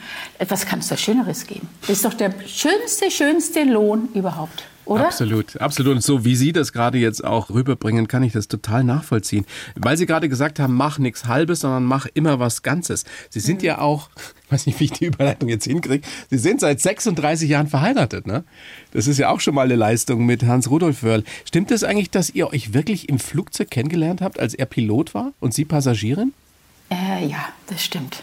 was 0.49 0.67
kann 0.67 0.81
es 0.81 0.89
da 0.89 0.97
Schöneres 0.97 1.47
geben? 1.47 1.69
Das 1.83 1.91
ist 1.91 2.05
doch 2.05 2.15
der 2.15 2.33
schönste, 2.47 3.11
schönste 3.11 3.63
Lohn 3.63 4.09
überhaupt. 4.15 4.65
Oder? 4.87 5.07
Absolut, 5.07 5.61
absolut. 5.61 5.97
Und 5.97 6.03
so 6.03 6.25
wie 6.25 6.37
Sie 6.37 6.53
das 6.53 6.73
gerade 6.73 6.99
jetzt 6.99 7.25
auch 7.25 7.51
rüberbringen, 7.51 8.07
kann 8.07 8.23
ich 8.23 8.33
das 8.33 8.47
total 8.47 8.85
nachvollziehen. 8.85 9.45
Weil 9.75 9.97
Sie 9.97 10.07
gerade 10.07 10.29
gesagt 10.29 10.61
haben, 10.61 10.75
mach 10.75 10.99
nichts 10.99 11.27
Halbes, 11.27 11.61
sondern 11.61 11.85
mach 11.85 12.07
immer 12.15 12.39
was 12.39 12.63
Ganzes. 12.63 13.05
Sie 13.29 13.41
sind 13.41 13.63
mhm. 13.63 13.67
ja 13.67 13.79
auch, 13.79 14.11
weiß 14.51 14.67
nicht, 14.67 14.79
wie 14.81 14.85
ich 14.85 14.93
die 14.93 15.07
Überleitung 15.07 15.49
jetzt 15.49 15.65
hinkriege, 15.65 16.07
Sie 16.31 16.39
sind 16.39 16.61
seit 16.61 16.81
36 16.81 17.49
Jahren 17.49 17.67
verheiratet, 17.67 18.27
ne? 18.27 18.45
Das 18.93 19.07
ist 19.07 19.19
ja 19.19 19.31
auch 19.31 19.41
schon 19.41 19.55
mal 19.55 19.63
eine 19.63 19.77
Leistung 19.77 20.25
mit 20.25 20.45
Hans 20.45 20.71
Rudolf 20.71 21.03
Wörl. 21.03 21.25
Stimmt 21.45 21.71
es 21.71 21.81
das 21.81 21.89
eigentlich, 21.89 22.11
dass 22.11 22.31
ihr 22.31 22.49
euch 22.53 22.73
wirklich 22.73 23.09
im 23.09 23.19
Flugzeug 23.19 23.71
kennengelernt 23.71 24.23
habt, 24.23 24.39
als 24.39 24.55
er 24.55 24.67
Pilot 24.67 25.15
war 25.15 25.33
und 25.41 25.53
Sie 25.53 25.65
Passagierin? 25.65 26.33
Äh, 26.91 27.27
ja, 27.27 27.49
das 27.67 27.85
stimmt. 27.85 28.23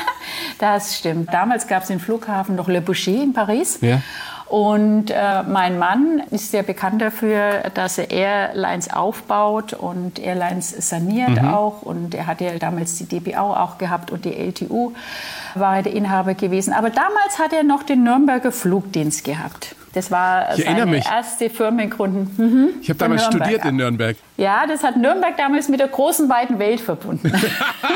das 0.58 0.98
stimmt. 0.98 1.32
Damals 1.32 1.66
gab 1.66 1.82
es 1.82 1.88
den 1.88 2.00
Flughafen 2.00 2.56
noch 2.56 2.68
Le 2.68 2.80
Boucher 2.80 3.22
in 3.22 3.32
Paris. 3.32 3.78
Ja. 3.82 4.02
Und 4.48 5.10
äh, 5.10 5.42
mein 5.42 5.78
Mann 5.78 6.22
ist 6.30 6.50
sehr 6.50 6.62
bekannt 6.62 7.02
dafür, 7.02 7.64
dass 7.74 7.98
er 7.98 8.10
Airlines 8.10 8.90
aufbaut 8.90 9.74
und 9.74 10.18
Airlines 10.18 10.70
saniert 10.88 11.42
mhm. 11.42 11.48
auch. 11.48 11.82
Und 11.82 12.14
er 12.14 12.26
hat 12.26 12.40
ja 12.40 12.58
damals 12.58 12.96
die 12.96 13.04
DBAU 13.04 13.52
auch 13.52 13.76
gehabt 13.76 14.10
und 14.10 14.24
die 14.24 14.34
LTU 14.34 14.92
war 15.54 15.76
er 15.76 15.82
der 15.82 15.92
Inhaber 15.92 16.32
gewesen. 16.32 16.72
Aber 16.72 16.88
damals 16.88 17.38
hat 17.38 17.52
er 17.52 17.62
noch 17.62 17.82
den 17.82 18.04
Nürnberger 18.04 18.50
Flugdienst 18.50 19.24
gehabt. 19.24 19.76
Das 19.94 20.10
war 20.10 20.56
ich 20.56 20.64
seine 20.64 20.86
mich. 20.86 21.06
erste 21.06 21.48
Firmengründung. 21.50 22.30
Mhm, 22.36 22.68
ich 22.82 22.88
habe 22.90 22.98
damals 22.98 23.22
Nürnberg. 23.22 23.48
studiert 23.48 23.64
in 23.64 23.76
Nürnberg. 23.76 24.16
Ja, 24.36 24.66
das 24.66 24.84
hat 24.84 24.96
Nürnberg 24.96 25.36
damals 25.36 25.68
mit 25.68 25.80
der 25.80 25.88
großen, 25.88 26.28
weiten 26.28 26.58
Welt 26.58 26.80
verbunden. 26.80 27.32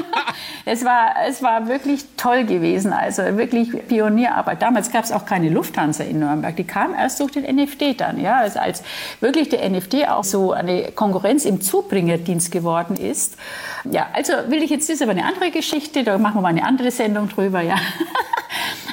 es, 0.65 0.85
war, 0.85 1.15
es 1.29 1.43
war 1.43 1.69
wirklich 1.69 2.05
toll 2.17 2.45
gewesen, 2.45 2.93
also 2.93 3.23
wirklich 3.37 3.71
Pionierarbeit. 3.89 4.63
Damals 4.63 4.91
gab 4.91 5.05
es 5.05 5.13
auch 5.13 5.27
keine 5.27 5.51
Lufthansa 5.51 6.05
in 6.05 6.19
Nürnberg. 6.21 6.57
Die 6.57 6.65
kam 6.65 6.95
erst 6.95 7.21
durch 7.21 7.33
den 7.33 7.45
NFD 7.45 7.95
dann. 7.95 8.21
Ja, 8.21 8.39
also 8.39 8.59
als 8.59 8.83
wirklich 9.21 9.51
der 9.51 9.69
NFD 9.69 10.07
auch 10.07 10.25
so 10.25 10.53
eine 10.53 10.93
Konkurrenz 10.93 11.45
im 11.45 11.61
Zubringerdienst 11.61 12.51
geworden 12.51 12.97
ist. 12.97 13.37
Ja, 13.91 14.09
also 14.13 14.33
will 14.49 14.63
ich 14.63 14.71
jetzt, 14.71 14.89
das 14.89 14.97
ist 14.97 15.03
aber 15.03 15.13
eine 15.13 15.25
andere 15.25 15.51
Geschichte, 15.51 16.05
da 16.05 16.19
machen 16.19 16.37
wir 16.37 16.43
mal 16.43 16.49
eine 16.49 16.65
andere 16.65 16.91
Sendung 16.91 17.29
drüber. 17.29 17.61
Ja. 17.61 17.77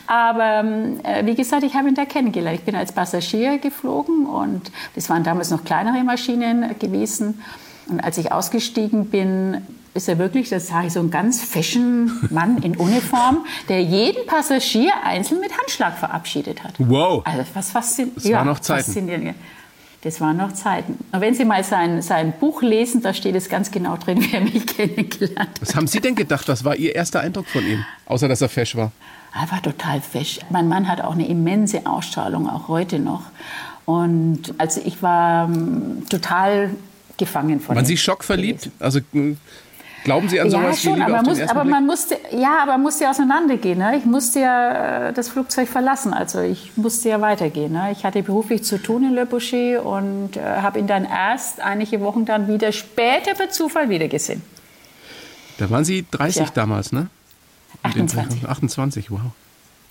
Aber 0.10 0.64
äh, 1.04 1.24
wie 1.24 1.36
gesagt, 1.36 1.62
ich 1.62 1.76
habe 1.76 1.90
ihn 1.90 1.94
da 1.94 2.04
kennengelernt. 2.04 2.58
Ich 2.58 2.66
bin 2.66 2.76
als 2.76 2.92
Passagier 3.00 3.60
geflogen 3.60 4.26
und 4.26 4.74
das 4.94 5.10
waren 5.10 5.24
damals 5.24 5.52
noch 5.52 5.64
kleinere 5.64 6.04
Maschinen 6.04 6.78
gewesen. 6.80 7.42
Und 7.88 8.02
als 8.02 8.18
ich 8.18 8.34
ausgestiegen 8.34 9.06
bin, 9.06 9.62
ist 9.94 10.10
er 10.10 10.18
wirklich, 10.20 10.50
das 10.50 10.68
sage 10.68 10.88
ich, 10.88 10.94
so 10.94 11.00
ein 11.00 11.10
ganz 11.10 11.42
fashion 11.42 12.12
Mann 12.30 12.58
in 12.62 12.76
Uniform, 12.76 13.46
der 13.70 13.82
jeden 13.82 14.26
Passagier 14.26 14.92
einzeln 15.06 15.40
mit 15.40 15.58
Handschlag 15.58 15.98
verabschiedet 15.98 16.62
hat. 16.62 16.74
Wow. 16.78 17.26
Also 17.26 17.46
was 17.54 17.72
faszinierend. 17.72 18.18
Das 18.18 18.26
ja, 18.26 18.38
waren 18.40 18.48
noch 18.48 18.60
Zeiten. 18.60 19.36
Das 20.02 20.20
waren 20.20 20.36
noch 20.36 20.52
Zeiten. 20.52 20.98
Und 21.14 21.22
wenn 21.22 21.34
Sie 21.34 21.46
mal 21.46 21.64
sein, 21.64 22.02
sein 22.02 22.34
Buch 22.38 22.62
lesen, 22.62 23.02
da 23.02 23.14
steht 23.14 23.36
es 23.36 23.48
ganz 23.48 23.72
genau 23.72 23.96
drin, 23.96 24.22
wie 24.22 24.34
er 24.34 24.42
mich 24.42 24.68
kennengelernt 24.68 25.40
hat. 25.40 25.62
Was 25.62 25.74
haben 25.74 25.88
Sie 25.88 26.02
denn 26.02 26.16
gedacht? 26.16 26.50
Was 26.50 26.66
war 26.66 26.76
Ihr 26.76 26.94
erster 26.94 27.22
Eindruck 27.22 27.48
von 27.48 27.66
ihm? 27.66 27.86
Außer, 28.08 28.28
dass 28.28 28.42
er 28.42 28.50
fesch 28.50 28.76
war. 28.76 28.92
Er 29.34 29.52
war 29.52 29.62
total 29.62 30.02
fesch. 30.02 30.40
Mein 30.50 30.68
Mann 30.68 30.88
hat 30.88 31.02
auch 31.02 31.14
eine 31.14 31.28
immense 31.28 31.86
Ausstrahlung, 31.86 32.50
auch 32.50 32.68
heute 32.68 33.00
noch. 33.00 33.24
Und 33.86 34.54
also 34.58 34.82
ich 34.84 35.02
war 35.02 35.46
um, 35.46 36.08
total 36.10 36.72
gefangen 37.18 37.60
von 37.60 37.76
Waren 37.76 37.86
Sie 37.86 37.98
schockverliebt? 37.98 38.70
Also 38.80 39.02
Glauben 40.04 40.30
Sie 40.30 40.40
an 40.40 40.50
sowas 40.50 40.84
ja, 40.84 40.92
schon, 40.92 41.00
wie 41.00 41.04
Liebe 41.04 41.18
aber, 41.18 41.30
muss, 41.30 41.42
aber 41.42 41.64
man 41.66 41.86
musste, 41.86 42.18
ja, 42.32 42.60
aber 42.64 42.74
man 42.74 42.84
musste 42.84 43.04
ja 43.04 43.12
auseinandergehen. 43.12 43.80
Ne? 43.80 43.98
Ich 43.98 44.06
musste 44.06 44.40
ja 44.40 45.10
äh, 45.10 45.14
das 45.14 45.30
Flugzeug 45.30 45.68
verlassen, 45.68 46.14
also 46.14 46.40
ich 46.40 46.72
musste 46.78 47.10
ja 47.10 47.20
weitergehen. 47.20 47.74
Ne? 47.74 47.92
Ich 47.92 48.06
hatte 48.06 48.24
beruflich 48.24 48.64
zu 48.64 48.82
tun 48.82 49.04
in 49.04 49.14
Le 49.14 49.26
Boucher 49.26 49.86
und 49.86 50.38
äh, 50.38 50.42
habe 50.42 50.80
ihn 50.80 50.88
dann 50.88 51.06
erst 51.06 51.60
einige 51.60 52.00
Wochen 52.00 52.26
dann 52.26 52.48
wieder 52.48 52.72
später 52.72 53.34
per 53.34 53.50
Zufall 53.50 53.90
wiedergesehen. 53.90 54.42
Da 55.58 55.70
waren 55.70 55.84
Sie 55.84 56.06
30 56.10 56.46
ja. 56.46 56.52
damals, 56.54 56.94
ne? 56.94 57.08
28. 57.84 58.48
28, 58.48 59.12
wow. 59.12 59.22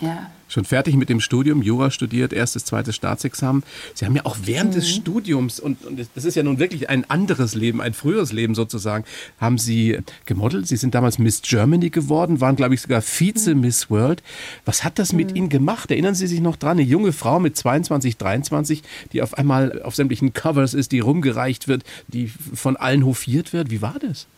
Ja. 0.00 0.30
Schon 0.46 0.64
fertig 0.64 0.96
mit 0.96 1.08
dem 1.08 1.20
Studium, 1.20 1.60
Jura 1.60 1.90
studiert, 1.90 2.32
erstes, 2.32 2.64
zweites 2.64 2.94
Staatsexamen. 2.94 3.64
Sie 3.94 4.06
haben 4.06 4.14
ja 4.14 4.24
auch 4.24 4.36
während 4.44 4.70
mhm. 4.70 4.74
des 4.76 4.88
Studiums, 4.88 5.60
und, 5.60 5.84
und 5.84 5.98
das 6.14 6.24
ist 6.24 6.36
ja 6.36 6.42
nun 6.42 6.58
wirklich 6.58 6.88
ein 6.88 7.08
anderes 7.10 7.54
Leben, 7.54 7.82
ein 7.82 7.92
früheres 7.92 8.32
Leben 8.32 8.54
sozusagen, 8.54 9.04
haben 9.40 9.58
Sie 9.58 9.98
gemodelt. 10.24 10.66
Sie 10.68 10.76
sind 10.76 10.94
damals 10.94 11.18
Miss 11.18 11.42
Germany 11.42 11.90
geworden, 11.90 12.40
waren, 12.40 12.56
glaube 12.56 12.74
ich, 12.74 12.80
sogar 12.80 13.02
Vize-Miss 13.02 13.90
mhm. 13.90 13.94
World. 13.94 14.22
Was 14.64 14.84
hat 14.84 14.98
das 14.98 15.12
mit 15.12 15.30
mhm. 15.30 15.36
Ihnen 15.36 15.48
gemacht? 15.48 15.90
Erinnern 15.90 16.14
Sie 16.14 16.28
sich 16.28 16.40
noch 16.40 16.56
dran? 16.56 16.78
Eine 16.78 16.82
junge 16.82 17.12
Frau 17.12 17.40
mit 17.40 17.56
22, 17.56 18.16
23, 18.16 18.82
die 19.12 19.20
auf 19.20 19.36
einmal 19.36 19.82
auf 19.82 19.96
sämtlichen 19.96 20.32
Covers 20.32 20.74
ist, 20.74 20.92
die 20.92 21.00
rumgereicht 21.00 21.68
wird, 21.68 21.82
die 22.06 22.28
von 22.28 22.76
allen 22.76 23.04
hofiert 23.04 23.52
wird. 23.52 23.70
Wie 23.70 23.82
war 23.82 23.96
das? 23.98 24.28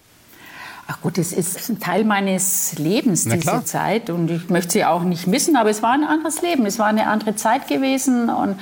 Ach 0.92 1.00
gut, 1.02 1.18
es 1.18 1.32
ist 1.32 1.68
ein 1.68 1.78
Teil 1.78 2.02
meines 2.02 2.76
Lebens, 2.76 3.24
diese 3.24 3.64
Zeit. 3.64 4.10
Und 4.10 4.28
ich 4.28 4.50
möchte 4.50 4.72
sie 4.72 4.84
auch 4.84 5.04
nicht 5.04 5.28
missen, 5.28 5.54
aber 5.54 5.70
es 5.70 5.84
war 5.84 5.92
ein 5.92 6.02
anderes 6.02 6.42
Leben. 6.42 6.66
Es 6.66 6.80
war 6.80 6.86
eine 6.86 7.06
andere 7.06 7.36
Zeit 7.36 7.68
gewesen. 7.68 8.28
Und 8.28 8.58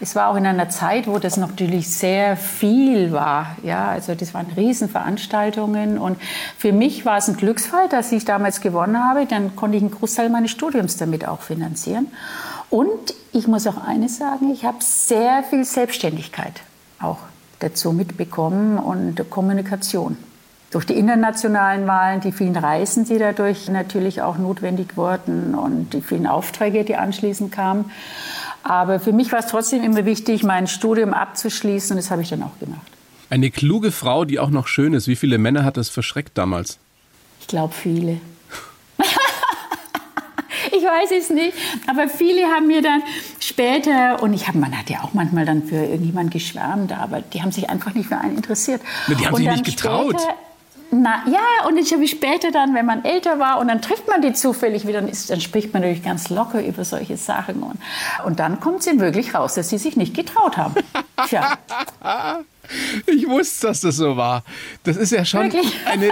es 0.00 0.16
war 0.16 0.26
auch 0.28 0.34
in 0.34 0.44
einer 0.44 0.70
Zeit, 0.70 1.06
wo 1.06 1.20
das 1.20 1.36
natürlich 1.36 1.88
sehr 1.88 2.36
viel 2.36 3.12
war. 3.12 3.54
Ja, 3.62 3.90
also 3.90 4.16
das 4.16 4.34
waren 4.34 4.46
Riesenveranstaltungen. 4.56 5.98
Und 5.98 6.20
für 6.56 6.72
mich 6.72 7.04
war 7.04 7.18
es 7.18 7.28
ein 7.28 7.36
Glücksfall, 7.36 7.88
dass 7.88 8.10
ich 8.10 8.24
damals 8.24 8.60
gewonnen 8.60 8.98
habe. 8.98 9.26
Dann 9.26 9.54
konnte 9.54 9.76
ich 9.76 9.82
einen 9.84 9.92
Großteil 9.92 10.30
meines 10.30 10.50
Studiums 10.50 10.96
damit 10.96 11.28
auch 11.28 11.42
finanzieren. 11.42 12.08
Und 12.70 13.14
ich 13.32 13.46
muss 13.46 13.68
auch 13.68 13.86
eines 13.86 14.18
sagen, 14.18 14.50
ich 14.50 14.64
habe 14.64 14.78
sehr 14.80 15.44
viel 15.44 15.64
Selbstständigkeit 15.64 16.54
auch 16.98 17.18
dazu 17.60 17.92
mitbekommen 17.92 18.78
und 18.78 19.30
Kommunikation 19.30 20.16
durch 20.70 20.84
die 20.84 20.94
internationalen 20.94 21.86
Wahlen, 21.86 22.20
die 22.20 22.32
vielen 22.32 22.56
Reisen, 22.56 23.04
die 23.06 23.18
dadurch 23.18 23.68
natürlich 23.68 24.20
auch 24.20 24.36
notwendig 24.36 24.96
wurden 24.96 25.54
und 25.54 25.94
die 25.94 26.02
vielen 26.02 26.26
Aufträge, 26.26 26.84
die 26.84 26.96
anschließend 26.96 27.52
kamen. 27.52 27.90
Aber 28.62 29.00
für 29.00 29.12
mich 29.12 29.32
war 29.32 29.38
es 29.38 29.46
trotzdem 29.46 29.82
immer 29.82 30.04
wichtig, 30.04 30.42
mein 30.42 30.66
Studium 30.66 31.14
abzuschließen 31.14 31.92
und 31.92 31.96
das 31.96 32.10
habe 32.10 32.22
ich 32.22 32.28
dann 32.28 32.42
auch 32.42 32.58
gemacht. 32.60 32.86
Eine 33.30 33.50
kluge 33.50 33.92
Frau, 33.92 34.24
die 34.24 34.38
auch 34.38 34.50
noch 34.50 34.68
schön 34.68 34.94
ist. 34.94 35.08
Wie 35.08 35.16
viele 35.16 35.38
Männer 35.38 35.64
hat 35.64 35.76
das 35.76 35.88
verschreckt 35.88 36.36
damals? 36.36 36.78
Ich 37.40 37.46
glaube 37.46 37.72
viele. 37.74 38.20
ich 40.66 40.82
weiß 40.82 41.10
es 41.18 41.30
nicht, 41.30 41.52
aber 41.86 42.08
viele 42.08 42.46
haben 42.46 42.66
mir 42.66 42.82
dann 42.82 43.02
später, 43.40 44.22
und 44.22 44.34
ich 44.34 44.48
habe, 44.48 44.58
man 44.58 44.76
hat 44.78 44.90
ja 44.90 45.02
auch 45.02 45.14
manchmal 45.14 45.46
dann 45.46 45.62
für 45.62 45.76
irgendjemanden 45.76 46.30
geschwärmt, 46.30 46.92
aber 46.92 47.20
die 47.20 47.42
haben 47.42 47.52
sich 47.52 47.70
einfach 47.70 47.94
nicht 47.94 48.08
für 48.08 48.18
einen 48.18 48.36
interessiert. 48.36 48.82
Die 49.08 49.26
haben 49.26 49.34
und 49.34 49.40
sich 49.40 49.50
nicht 49.50 49.64
getraut. 49.64 50.20
Später, 50.20 50.34
na 50.90 51.22
ja, 51.26 51.66
und 51.66 51.76
ich 51.76 51.92
habe 51.92 52.06
später 52.06 52.50
dann, 52.50 52.74
wenn 52.74 52.86
man 52.86 53.04
älter 53.04 53.38
war 53.38 53.60
und 53.60 53.68
dann 53.68 53.82
trifft 53.82 54.08
man 54.08 54.22
die 54.22 54.32
zufällig 54.32 54.86
wieder, 54.86 55.00
dann, 55.00 55.10
ist, 55.10 55.28
dann 55.30 55.40
spricht 55.40 55.72
man 55.72 55.82
natürlich 55.82 56.02
ganz 56.02 56.30
locker 56.30 56.64
über 56.64 56.84
solche 56.84 57.16
Sachen. 57.16 57.62
Und, 57.62 57.78
und 58.24 58.40
dann 58.40 58.58
kommt 58.60 58.86
es 58.86 58.98
wirklich 58.98 59.34
raus, 59.34 59.54
dass 59.54 59.68
sie 59.68 59.78
sich 59.78 59.96
nicht 59.96 60.14
getraut 60.14 60.56
haben. 60.56 60.74
Tja. 61.28 61.58
Ich 63.06 63.28
wusste, 63.28 63.68
dass 63.68 63.80
das 63.80 63.96
so 63.96 64.16
war. 64.16 64.42
Das 64.84 64.96
ist 64.96 65.12
ja 65.12 65.24
schon 65.24 65.42
eine, 65.42 66.10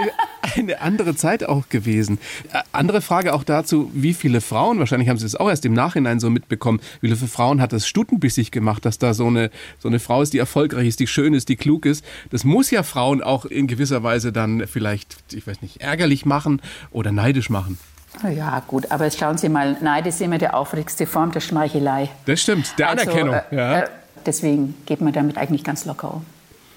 eine 0.55 0.81
andere 0.81 1.15
Zeit 1.15 1.43
auch 1.43 1.69
gewesen. 1.69 2.19
Äh, 2.53 2.59
andere 2.71 3.01
Frage 3.01 3.33
auch 3.33 3.43
dazu, 3.43 3.91
wie 3.93 4.13
viele 4.13 4.41
Frauen, 4.41 4.79
wahrscheinlich 4.79 5.09
haben 5.09 5.17
Sie 5.17 5.25
es 5.25 5.35
auch 5.35 5.49
erst 5.49 5.65
im 5.65 5.73
Nachhinein 5.73 6.19
so 6.19 6.29
mitbekommen, 6.29 6.79
wie 7.01 7.07
viele 7.07 7.27
Frauen 7.27 7.61
hat 7.61 7.73
es 7.73 7.87
stutenbissig 7.87 8.51
gemacht, 8.51 8.85
dass 8.85 8.97
da 8.99 9.13
so 9.13 9.27
eine, 9.27 9.49
so 9.79 9.87
eine 9.87 9.99
Frau 9.99 10.21
ist, 10.21 10.33
die 10.33 10.39
erfolgreich 10.39 10.87
ist, 10.87 10.99
die 10.99 11.07
schön 11.07 11.33
ist, 11.33 11.49
die 11.49 11.55
klug 11.55 11.85
ist. 11.85 12.05
Das 12.29 12.43
muss 12.43 12.71
ja 12.71 12.83
Frauen 12.83 13.21
auch 13.21 13.45
in 13.45 13.67
gewisser 13.67 14.03
Weise 14.03 14.31
dann 14.31 14.67
vielleicht, 14.67 15.17
ich 15.33 15.45
weiß 15.45 15.61
nicht, 15.61 15.81
ärgerlich 15.81 16.25
machen 16.25 16.61
oder 16.91 17.11
neidisch 17.11 17.49
machen. 17.49 17.77
Ja, 18.23 18.63
gut, 18.65 18.91
aber 18.91 19.09
schauen 19.11 19.37
Sie 19.37 19.49
mal, 19.49 19.77
Neid 19.81 20.07
ist 20.07 20.21
immer 20.21 20.37
die 20.37 20.47
aufrichtigste 20.47 21.05
Form 21.05 21.31
der 21.31 21.39
Schmeichelei. 21.39 22.09
Das 22.25 22.41
stimmt, 22.41 22.73
der 22.79 22.89
also, 22.89 23.03
Anerkennung. 23.03 23.35
Äh, 23.35 23.55
ja. 23.55 23.79
äh, 23.81 23.87
deswegen 24.25 24.75
geht 24.85 25.01
man 25.01 25.13
damit 25.13 25.37
eigentlich 25.37 25.63
ganz 25.63 25.85
locker 25.85 26.15
um. 26.15 26.25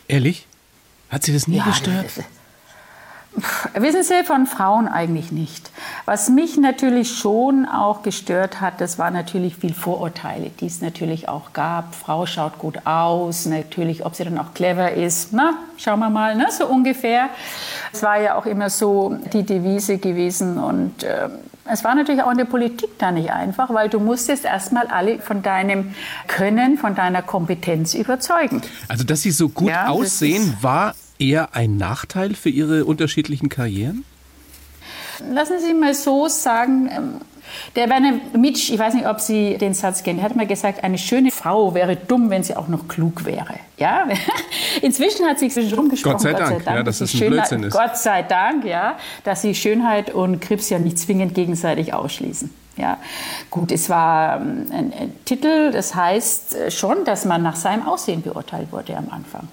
Ehrlich? 0.08 0.46
Hat 1.08 1.24
sie 1.24 1.32
das 1.32 1.48
nie 1.48 1.56
ja, 1.56 1.64
gestört? 1.64 2.06
Das, 2.16 2.24
Wissen 3.74 4.02
Sie, 4.02 4.24
von 4.24 4.46
Frauen 4.46 4.88
eigentlich 4.88 5.30
nicht. 5.30 5.70
Was 6.04 6.28
mich 6.28 6.56
natürlich 6.56 7.16
schon 7.16 7.64
auch 7.66 8.02
gestört 8.02 8.60
hat, 8.60 8.80
das 8.80 8.98
war 8.98 9.10
natürlich 9.10 9.56
viel 9.56 9.72
Vorurteile, 9.72 10.50
die 10.60 10.66
es 10.66 10.80
natürlich 10.80 11.28
auch 11.28 11.52
gab. 11.52 11.94
Frau 11.94 12.26
schaut 12.26 12.58
gut 12.58 12.86
aus, 12.86 13.46
natürlich, 13.46 14.04
ob 14.04 14.16
sie 14.16 14.24
dann 14.24 14.38
auch 14.38 14.52
clever 14.54 14.92
ist. 14.92 15.32
Na, 15.32 15.54
schauen 15.76 16.00
wir 16.00 16.10
mal, 16.10 16.34
ne, 16.34 16.48
so 16.50 16.66
ungefähr. 16.66 17.28
Es 17.92 18.02
war 18.02 18.20
ja 18.20 18.34
auch 18.34 18.46
immer 18.46 18.68
so 18.68 19.16
die 19.32 19.44
Devise 19.44 19.98
gewesen 19.98 20.58
und 20.58 21.04
äh, 21.04 21.28
es 21.72 21.84
war 21.84 21.94
natürlich 21.94 22.22
auch 22.22 22.32
in 22.32 22.38
der 22.38 22.46
Politik 22.46 22.98
da 22.98 23.12
nicht 23.12 23.30
einfach, 23.30 23.72
weil 23.72 23.88
du 23.88 24.00
musstest 24.00 24.44
erstmal 24.44 24.88
alle 24.88 25.20
von 25.20 25.42
deinem 25.42 25.94
Können, 26.26 26.78
von 26.78 26.96
deiner 26.96 27.22
Kompetenz 27.22 27.94
überzeugen. 27.94 28.62
Also, 28.88 29.04
dass 29.04 29.22
sie 29.22 29.30
so 29.30 29.48
gut 29.48 29.68
ja, 29.68 29.88
aussehen, 29.88 30.56
war 30.60 30.94
eher 31.20 31.54
ein 31.54 31.76
Nachteil 31.76 32.34
für 32.34 32.50
Ihre 32.50 32.84
unterschiedlichen 32.84 33.48
Karrieren? 33.48 34.04
Lassen 35.30 35.58
Sie 35.60 35.74
mal 35.74 35.94
so 35.94 36.28
sagen, 36.28 36.88
ähm, 36.90 37.20
der 37.76 37.88
Werner 37.90 38.20
Mitsch, 38.36 38.70
ich 38.70 38.78
weiß 38.78 38.94
nicht, 38.94 39.06
ob 39.06 39.20
Sie 39.20 39.58
den 39.58 39.74
Satz 39.74 40.02
kennen, 40.02 40.22
hat 40.22 40.36
mal 40.36 40.46
gesagt, 40.46 40.82
eine 40.84 40.98
schöne 40.98 41.30
Frau 41.30 41.74
wäre 41.74 41.96
dumm, 41.96 42.30
wenn 42.30 42.42
sie 42.42 42.56
auch 42.56 42.68
noch 42.68 42.88
klug 42.88 43.24
wäre. 43.24 43.54
Ja? 43.76 44.08
Inzwischen 44.82 45.26
hat 45.26 45.38
sich 45.38 45.54
rumgesprochen, 45.76 46.16
Gott 46.16 46.22
sei 46.22 46.32
Dank, 46.32 46.50
Gott 46.50 46.58
sei 46.58 46.64
Dank 46.64 46.76
ja, 46.76 46.82
dass 46.82 46.98
das 46.98 47.14
ein 47.14 47.18
Schönheit, 47.18 47.48
Blödsinn 47.48 47.62
ist. 47.64 47.74
Gott 47.74 47.96
sei 47.96 48.22
Dank, 48.22 48.64
ja, 48.64 48.98
dass 49.24 49.42
sich 49.42 49.60
Schönheit 49.60 50.12
und 50.12 50.40
Krebs 50.40 50.70
ja 50.70 50.78
nicht 50.78 50.98
zwingend 50.98 51.34
gegenseitig 51.34 51.92
ausschließen. 51.92 52.50
Ja, 52.80 52.98
gut, 53.50 53.72
es 53.72 53.90
war 53.90 54.40
ähm, 54.40 54.66
ein, 54.72 54.92
ein 54.92 55.12
Titel, 55.24 55.70
das 55.70 55.94
heißt 55.94 56.54
äh, 56.54 56.70
schon, 56.70 57.04
dass 57.04 57.26
man 57.26 57.42
nach 57.42 57.56
seinem 57.56 57.86
Aussehen 57.86 58.22
beurteilt 58.22 58.72
wurde 58.72 58.96
am 58.96 59.10
Anfang. 59.10 59.48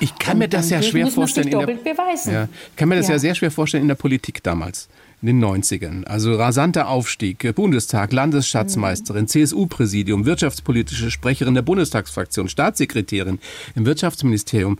Ich 0.00 0.18
kann 0.18 0.38
mir 0.38 0.48
das 0.48 0.70
ja 0.70 0.82
schwer 0.82 1.06
vorstellen. 1.08 1.48
In 1.48 1.58
der, 1.58 1.68
ja, 1.68 2.44
ich 2.44 2.76
kann 2.76 2.88
mir 2.88 2.96
das 2.96 3.06
ja. 3.06 3.14
ja 3.14 3.18
sehr 3.18 3.34
schwer 3.34 3.50
vorstellen 3.50 3.82
in 3.82 3.88
der 3.88 3.94
Politik 3.94 4.42
damals 4.42 4.88
in 5.22 5.26
den 5.26 5.44
90ern. 5.44 6.04
Also 6.04 6.34
rasanter 6.34 6.88
Aufstieg, 6.88 7.54
Bundestag, 7.54 8.12
Landesschatzmeisterin, 8.12 9.24
mhm. 9.24 9.28
CSU-Präsidium, 9.28 10.24
wirtschaftspolitische 10.24 11.10
Sprecherin 11.10 11.54
der 11.54 11.62
Bundestagsfraktion, 11.62 12.48
Staatssekretärin 12.48 13.38
im 13.74 13.86
Wirtschaftsministerium. 13.86 14.78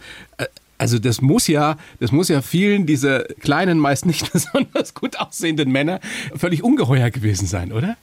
Also 0.81 0.99
das 0.99 1.21
muss 1.21 1.47
ja, 1.47 1.77
das 1.99 2.11
muss 2.11 2.31
ja 2.31 2.41
vielen 2.41 2.87
dieser 2.87 3.25
kleinen, 3.25 3.79
meist 3.79 4.07
nicht 4.07 4.33
besonders 4.33 4.95
gut 4.95 5.19
aussehenden 5.21 5.71
Männer 5.71 6.01
völlig 6.35 6.65
ungeheuer 6.65 7.11
gewesen 7.11 7.47
sein, 7.47 7.71
oder? 7.71 7.99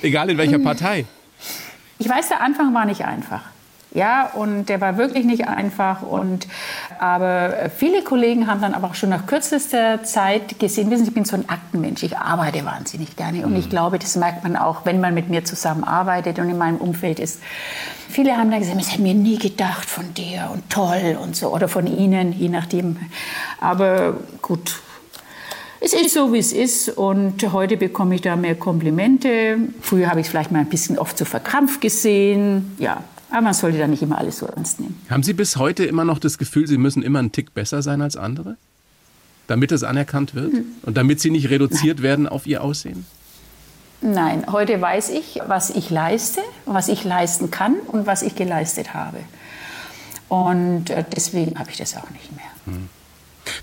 Egal 0.00 0.30
in 0.30 0.38
welcher 0.38 0.58
hm. 0.58 0.62
Partei. 0.62 1.04
Ich 1.98 2.08
weiß, 2.08 2.28
der 2.28 2.42
Anfang 2.42 2.72
war 2.74 2.84
nicht 2.84 3.04
einfach. 3.04 3.42
Ja, 3.94 4.30
und 4.34 4.68
der 4.68 4.82
war 4.82 4.98
wirklich 4.98 5.24
nicht 5.24 5.48
einfach. 5.48 6.02
Und, 6.02 6.46
aber 6.98 7.70
viele 7.74 8.02
Kollegen 8.02 8.46
haben 8.46 8.60
dann 8.60 8.74
aber 8.74 8.88
auch 8.88 8.94
schon 8.94 9.08
nach 9.08 9.26
kürzester 9.26 10.02
Zeit 10.04 10.58
gesehen, 10.58 10.90
wissen 10.90 11.04
Sie, 11.04 11.08
ich 11.08 11.14
bin 11.14 11.24
so 11.24 11.36
ein 11.36 11.48
Aktenmensch, 11.48 12.02
ich 12.02 12.18
arbeite 12.18 12.64
wahnsinnig 12.64 13.16
gerne. 13.16 13.46
Und 13.46 13.56
ich 13.56 13.66
mhm. 13.66 13.70
glaube, 13.70 13.98
das 13.98 14.16
merkt 14.16 14.44
man 14.44 14.56
auch, 14.56 14.84
wenn 14.84 15.00
man 15.00 15.14
mit 15.14 15.30
mir 15.30 15.44
zusammenarbeitet 15.44 16.38
und 16.38 16.50
in 16.50 16.58
meinem 16.58 16.76
Umfeld 16.76 17.18
ist. 17.18 17.40
Viele 18.10 18.36
haben 18.36 18.50
dann 18.50 18.60
gesagt, 18.60 18.78
das 18.78 18.92
hätte 18.92 19.02
mir 19.02 19.14
nie 19.14 19.38
gedacht 19.38 19.88
von 19.88 20.12
dir 20.14 20.50
und 20.52 20.68
toll 20.70 21.18
und 21.22 21.34
so, 21.34 21.48
oder 21.48 21.68
von 21.68 21.86
Ihnen, 21.86 22.32
je 22.32 22.48
nachdem. 22.48 22.96
Aber 23.60 24.16
gut, 24.42 24.80
es 25.80 25.92
ist 25.92 26.12
so, 26.12 26.32
wie 26.32 26.38
es 26.38 26.52
ist 26.52 26.88
und 26.90 27.52
heute 27.52 27.76
bekomme 27.76 28.16
ich 28.16 28.20
da 28.20 28.36
mehr 28.36 28.54
Komplimente. 28.54 29.58
Früher 29.80 30.10
habe 30.10 30.20
ich 30.20 30.26
es 30.26 30.30
vielleicht 30.30 30.50
mal 30.50 30.58
ein 30.58 30.68
bisschen 30.68 30.98
oft 30.98 31.16
zu 31.16 31.24
so 31.24 31.30
verkrampft 31.30 31.80
gesehen. 31.80 32.74
Ja, 32.78 33.02
aber 33.30 33.42
man 33.42 33.54
sollte 33.54 33.78
da 33.78 33.86
nicht 33.86 34.02
immer 34.02 34.18
alles 34.18 34.38
so 34.38 34.46
ernst 34.46 34.80
nehmen. 34.80 35.00
Haben 35.10 35.22
Sie 35.22 35.32
bis 35.32 35.56
heute 35.56 35.84
immer 35.84 36.04
noch 36.04 36.18
das 36.18 36.38
Gefühl, 36.38 36.66
Sie 36.66 36.78
müssen 36.78 37.02
immer 37.02 37.18
einen 37.18 37.32
Tick 37.32 37.54
besser 37.54 37.82
sein 37.82 38.00
als 38.00 38.16
andere? 38.16 38.56
Damit 39.46 39.72
es 39.72 39.82
anerkannt 39.82 40.34
wird? 40.34 40.52
Hm. 40.52 40.64
Und 40.82 40.96
damit 40.96 41.20
Sie 41.20 41.30
nicht 41.30 41.50
reduziert 41.50 41.98
Nein. 41.98 42.04
werden 42.04 42.28
auf 42.28 42.46
Ihr 42.46 42.62
Aussehen? 42.62 43.06
Nein, 44.00 44.44
heute 44.50 44.80
weiß 44.80 45.10
ich, 45.10 45.40
was 45.46 45.70
ich 45.70 45.90
leiste, 45.90 46.40
was 46.66 46.88
ich 46.88 47.04
leisten 47.04 47.50
kann 47.50 47.74
und 47.86 48.06
was 48.06 48.22
ich 48.22 48.36
geleistet 48.36 48.94
habe. 48.94 49.18
Und 50.28 50.90
äh, 50.90 51.04
deswegen 51.14 51.58
habe 51.58 51.70
ich 51.70 51.78
das 51.78 51.96
auch 51.96 52.10
nicht 52.10 52.34
mehr. 52.36 52.50
Hm. 52.66 52.88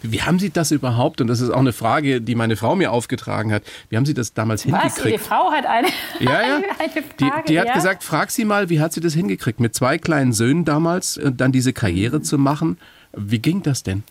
Wie 0.01 0.21
haben 0.21 0.39
Sie 0.39 0.49
das 0.49 0.71
überhaupt, 0.71 1.21
und 1.21 1.27
das 1.27 1.41
ist 1.41 1.49
auch 1.49 1.59
eine 1.59 1.73
Frage, 1.73 2.21
die 2.21 2.35
meine 2.35 2.55
Frau 2.55 2.75
mir 2.75 2.91
aufgetragen 2.91 3.51
hat, 3.51 3.63
wie 3.89 3.97
haben 3.97 4.05
Sie 4.05 4.13
das 4.13 4.33
damals 4.33 4.69
Was? 4.71 4.81
hingekriegt? 4.81 5.07
Ihre 5.07 5.19
Frau 5.19 5.51
hat 5.51 5.65
eine, 5.65 5.87
ja, 6.19 6.41
ja. 6.41 6.55
eine 6.79 6.89
Frage, 6.89 7.43
die, 7.47 7.53
die 7.53 7.59
hat 7.59 7.67
ja? 7.67 7.73
gesagt, 7.73 8.03
frag 8.03 8.31
sie 8.31 8.45
mal, 8.45 8.69
wie 8.69 8.79
hat 8.79 8.93
sie 8.93 9.01
das 9.01 9.13
hingekriegt, 9.13 9.59
mit 9.59 9.75
zwei 9.75 9.97
kleinen 9.97 10.33
Söhnen 10.33 10.65
damals 10.65 11.17
und 11.17 11.41
dann 11.41 11.51
diese 11.51 11.73
Karriere 11.73 12.21
zu 12.21 12.37
machen? 12.37 12.77
Wie 13.13 13.39
ging 13.39 13.63
das 13.63 13.83
denn? 13.83 14.03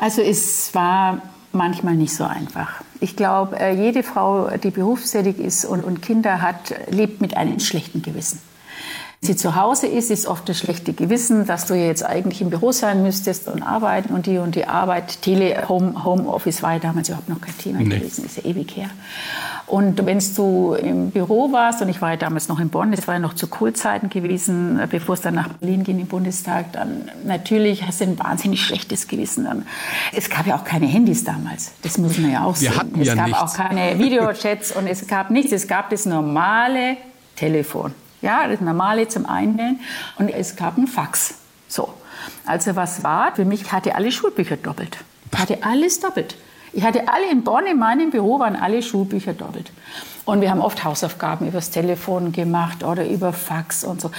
Also 0.00 0.22
es 0.22 0.74
war 0.74 1.22
manchmal 1.52 1.94
nicht 1.94 2.14
so 2.14 2.24
einfach. 2.24 2.82
Ich 3.00 3.16
glaube, 3.16 3.58
äh, 3.58 3.74
jede 3.74 4.02
Frau, 4.02 4.50
die 4.62 4.70
berufstätig 4.70 5.38
ist 5.38 5.64
und, 5.64 5.84
und 5.84 6.02
Kinder 6.02 6.42
hat, 6.42 6.74
lebt 6.90 7.20
mit 7.20 7.36
einem 7.36 7.60
schlechten 7.60 8.02
Gewissen 8.02 8.40
sie 9.20 9.36
zu 9.36 9.56
Hause 9.56 9.86
ist, 9.86 10.10
ist 10.10 10.26
oft 10.26 10.48
das 10.48 10.58
schlechte 10.58 10.92
Gewissen, 10.92 11.46
dass 11.46 11.66
du 11.66 11.74
jetzt 11.74 12.04
eigentlich 12.04 12.40
im 12.40 12.50
Büro 12.50 12.72
sein 12.72 13.02
müsstest 13.02 13.48
und 13.48 13.62
arbeiten 13.62 14.14
und 14.14 14.26
die 14.26 14.38
und 14.38 14.54
die 14.54 14.66
Arbeit. 14.66 15.22
Tele, 15.22 15.68
Home, 15.68 16.04
Homeoffice 16.04 16.62
war 16.62 16.74
ja 16.74 16.78
damals 16.78 17.08
überhaupt 17.08 17.28
noch 17.28 17.40
kein 17.40 17.56
Thema 17.58 17.80
nee. 17.80 17.98
gewesen, 17.98 18.24
ist 18.24 18.36
ja 18.36 18.44
ewig 18.44 18.76
her. 18.76 18.90
Und 19.66 20.06
wenn 20.06 20.18
du 20.34 20.74
im 20.74 21.10
Büro 21.10 21.52
warst, 21.52 21.82
und 21.82 21.90
ich 21.90 22.00
war 22.00 22.12
ja 22.12 22.16
damals 22.16 22.48
noch 22.48 22.58
in 22.58 22.70
Bonn, 22.70 22.90
das 22.90 23.06
war 23.06 23.14
ja 23.14 23.20
noch 23.20 23.34
zu 23.34 23.48
Kohlzeiten 23.48 24.08
gewesen, 24.08 24.80
bevor 24.88 25.14
es 25.14 25.20
dann 25.20 25.34
nach 25.34 25.48
Berlin 25.48 25.84
ging 25.84 25.98
im 25.98 26.06
Bundestag, 26.06 26.72
dann 26.72 27.10
natürlich 27.24 27.86
hast 27.86 28.00
du 28.00 28.04
ein 28.04 28.18
wahnsinnig 28.18 28.62
schlechtes 28.62 29.08
Gewissen. 29.08 29.44
Dann, 29.44 29.66
es 30.14 30.30
gab 30.30 30.46
ja 30.46 30.56
auch 30.56 30.64
keine 30.64 30.86
Handys 30.86 31.24
damals, 31.24 31.72
das 31.82 31.98
muss 31.98 32.16
man 32.18 32.32
ja 32.32 32.44
auch 32.44 32.58
Wir 32.58 32.70
sehen. 32.70 32.78
Hatten 32.78 33.00
es 33.00 33.08
ja 33.08 33.14
gab 33.14 33.26
nichts. 33.26 33.42
auch 33.42 33.54
keine 33.54 33.98
Videochats 33.98 34.72
und 34.74 34.86
es 34.86 35.06
gab 35.06 35.30
nichts, 35.30 35.52
es 35.52 35.66
gab 35.66 35.90
das 35.90 36.06
normale 36.06 36.96
Telefon. 37.36 37.92
Ja, 38.20 38.48
das 38.48 38.60
normale 38.60 39.08
zum 39.08 39.26
Einwählen. 39.26 39.80
Und 40.18 40.28
es 40.28 40.56
gab 40.56 40.76
einen 40.76 40.86
Fax. 40.86 41.34
So. 41.68 41.94
Also 42.46 42.76
was 42.76 43.04
war? 43.04 43.34
Für 43.34 43.44
mich 43.44 43.72
hatte 43.72 43.94
alle 43.94 44.10
Schulbücher 44.10 44.56
doppelt. 44.56 44.98
Ich 45.32 45.38
hatte 45.38 45.62
alles 45.62 46.00
doppelt. 46.00 46.36
Ich 46.72 46.84
hatte 46.84 47.08
alle 47.08 47.30
in 47.30 47.44
Bonn, 47.44 47.66
in 47.66 47.78
meinem 47.78 48.10
Büro 48.10 48.38
waren 48.38 48.54
alle 48.56 48.82
Schulbücher 48.82 49.32
doppelt. 49.32 49.72
Und 50.24 50.42
wir 50.42 50.50
haben 50.50 50.60
oft 50.60 50.84
Hausaufgaben 50.84 51.48
übers 51.48 51.70
Telefon 51.70 52.32
gemacht 52.32 52.84
oder 52.84 53.08
über 53.08 53.32
Fax 53.32 53.82
und 53.82 54.00
so. 54.00 54.10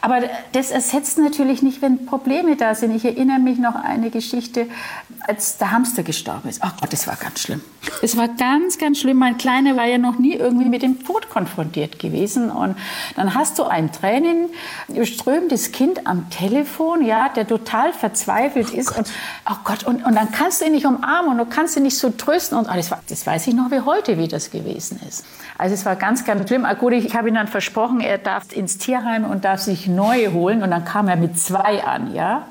Aber 0.00 0.20
das 0.52 0.70
ersetzt 0.70 1.18
natürlich 1.18 1.62
nicht, 1.62 1.82
wenn 1.82 2.06
Probleme 2.06 2.56
da 2.56 2.76
sind. 2.76 2.94
Ich 2.94 3.04
erinnere 3.04 3.40
mich 3.40 3.58
noch 3.58 3.74
an 3.74 3.84
eine 3.84 4.10
Geschichte, 4.10 4.66
als 5.26 5.58
der 5.58 5.72
Hamster 5.72 6.04
gestorben 6.04 6.48
ist. 6.48 6.62
Ach 6.62 6.76
Gott, 6.80 6.92
das 6.92 7.08
war 7.08 7.16
ganz 7.16 7.40
schlimm. 7.40 7.60
Es 8.02 8.16
war 8.16 8.28
ganz, 8.28 8.78
ganz 8.78 8.98
schlimm. 8.98 9.18
Mein 9.18 9.38
Kleiner 9.38 9.76
war 9.76 9.86
ja 9.86 9.98
noch 9.98 10.18
nie 10.18 10.34
irgendwie 10.34 10.68
mit 10.68 10.82
dem 10.82 11.04
Tod 11.04 11.28
konfrontiert 11.28 11.98
gewesen. 11.98 12.50
Und 12.50 12.76
dann 13.16 13.34
hast 13.34 13.58
du 13.58 13.64
ein 13.64 13.92
Tränen 13.92 14.48
strömendes 15.04 15.72
Kind 15.72 16.06
am 16.06 16.30
Telefon, 16.30 17.04
ja, 17.04 17.28
der 17.28 17.46
total 17.46 17.92
verzweifelt 17.92 18.68
oh 18.72 18.76
ist. 18.76 18.88
Gott. 18.88 18.98
Und, 18.98 19.12
oh 19.50 19.56
Gott, 19.64 19.84
und, 19.84 20.04
und 20.04 20.14
dann 20.14 20.30
kannst 20.30 20.60
du 20.60 20.66
ihn 20.66 20.72
nicht 20.72 20.86
umarmen 20.86 21.32
und 21.32 21.38
du 21.38 21.44
kannst 21.46 21.76
ihn 21.76 21.82
nicht 21.82 21.98
so 21.98 22.10
trösten. 22.10 22.58
Und 22.58 22.68
das, 22.68 22.90
war, 22.90 23.00
das 23.08 23.26
weiß 23.26 23.46
ich 23.46 23.54
noch 23.54 23.70
wie 23.70 23.80
heute, 23.80 24.18
wie 24.18 24.28
das 24.28 24.50
gewesen 24.50 25.00
ist. 25.08 25.24
Also 25.58 25.74
es 25.74 25.84
war 25.86 25.96
ganz, 25.96 26.24
ganz 26.24 26.48
schlimm. 26.48 26.64
Ah, 26.64 26.74
gut, 26.74 26.92
ich 26.92 27.14
habe 27.14 27.28
ihm 27.28 27.34
dann 27.34 27.48
versprochen, 27.48 28.00
er 28.00 28.18
darf 28.18 28.52
ins 28.52 28.78
Tierheim 28.78 29.24
und 29.24 29.44
darf 29.44 29.60
sich 29.60 29.86
neue 29.86 30.32
holen. 30.32 30.62
Und 30.62 30.70
dann 30.70 30.84
kam 30.84 31.08
er 31.08 31.16
mit 31.16 31.38
zwei 31.38 31.82
an, 31.84 32.14
ja. 32.14 32.46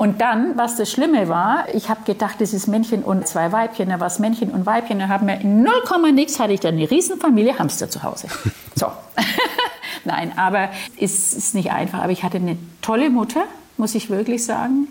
Und 0.00 0.22
dann, 0.22 0.56
was 0.56 0.76
das 0.76 0.90
Schlimme 0.90 1.28
war, 1.28 1.66
ich 1.74 1.90
habe 1.90 2.04
gedacht, 2.04 2.40
das 2.40 2.54
ist 2.54 2.66
Männchen 2.66 3.02
und 3.02 3.28
zwei 3.28 3.52
Weibchen. 3.52 3.90
Da 3.90 4.00
war 4.00 4.06
es 4.06 4.18
Männchen 4.18 4.50
und 4.50 4.64
Weibchen. 4.64 4.98
Da 4.98 5.08
haben 5.08 5.26
wir 5.26 5.38
in 5.38 5.62
0, 5.62 6.10
nix 6.12 6.40
hatte 6.40 6.54
ich 6.54 6.60
dann 6.60 6.76
eine 6.76 6.90
Riesenfamilie 6.90 7.58
Hamster 7.58 7.90
zu 7.90 8.02
Hause. 8.02 8.28
So. 8.74 8.86
Nein, 10.06 10.32
aber 10.38 10.70
es 10.98 11.34
ist 11.34 11.54
nicht 11.54 11.70
einfach. 11.70 12.02
Aber 12.02 12.12
ich 12.12 12.22
hatte 12.22 12.38
eine 12.38 12.56
tolle 12.80 13.10
Mutter, 13.10 13.44
muss 13.76 13.94
ich 13.94 14.08
wirklich 14.08 14.42
sagen, 14.42 14.88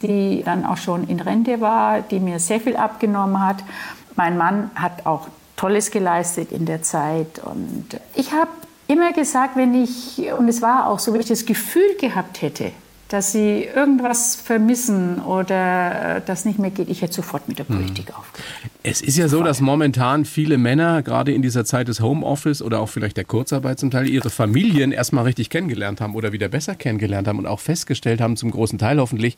die 0.00 0.42
dann 0.42 0.64
auch 0.64 0.78
schon 0.78 1.06
in 1.08 1.20
Rente 1.20 1.60
war, 1.60 2.00
die 2.00 2.18
mir 2.18 2.38
sehr 2.38 2.58
viel 2.58 2.76
abgenommen 2.76 3.46
hat. 3.46 3.58
Mein 4.16 4.38
Mann 4.38 4.70
hat 4.76 5.04
auch 5.04 5.28
Tolles 5.56 5.90
geleistet 5.90 6.52
in 6.52 6.64
der 6.64 6.80
Zeit. 6.80 7.38
Und 7.44 8.00
ich 8.14 8.32
habe 8.32 8.48
immer 8.86 9.12
gesagt, 9.12 9.56
wenn 9.56 9.74
ich, 9.74 10.32
und 10.38 10.48
es 10.48 10.62
war 10.62 10.86
auch 10.86 11.00
so, 11.00 11.12
wenn 11.12 11.20
ich 11.20 11.28
das 11.28 11.44
Gefühl 11.44 11.96
gehabt 12.00 12.40
hätte, 12.40 12.72
dass 13.08 13.32
sie 13.32 13.64
irgendwas 13.64 14.36
vermissen 14.36 15.20
oder 15.20 16.16
äh, 16.16 16.20
das 16.24 16.44
nicht 16.44 16.58
mehr 16.58 16.70
geht, 16.70 16.88
ich 16.88 17.02
hätte 17.02 17.14
sofort 17.14 17.48
mit 17.48 17.58
der 17.58 17.66
mhm. 17.68 17.76
Politik 17.82 18.10
mhm. 18.10 18.14
aufgehört. 18.16 18.50
Es 18.82 19.00
ist 19.00 19.16
ja 19.16 19.28
so, 19.28 19.42
dass 19.42 19.60
momentan 19.60 20.24
viele 20.24 20.58
Männer, 20.58 21.02
gerade 21.02 21.32
in 21.32 21.42
dieser 21.42 21.64
Zeit 21.64 21.88
des 21.88 22.00
Homeoffice 22.00 22.62
oder 22.62 22.80
auch 22.80 22.88
vielleicht 22.88 23.16
der 23.16 23.24
Kurzarbeit 23.24 23.78
zum 23.78 23.90
Teil, 23.90 24.08
ihre 24.08 24.30
Familien 24.30 24.92
erstmal 24.92 25.24
richtig 25.24 25.50
kennengelernt 25.50 26.00
haben 26.00 26.14
oder 26.14 26.32
wieder 26.32 26.48
besser 26.48 26.74
kennengelernt 26.74 27.28
haben 27.28 27.38
und 27.38 27.46
auch 27.46 27.60
festgestellt 27.60 28.20
haben, 28.20 28.36
zum 28.36 28.50
großen 28.50 28.78
Teil 28.78 28.98
hoffentlich, 28.98 29.36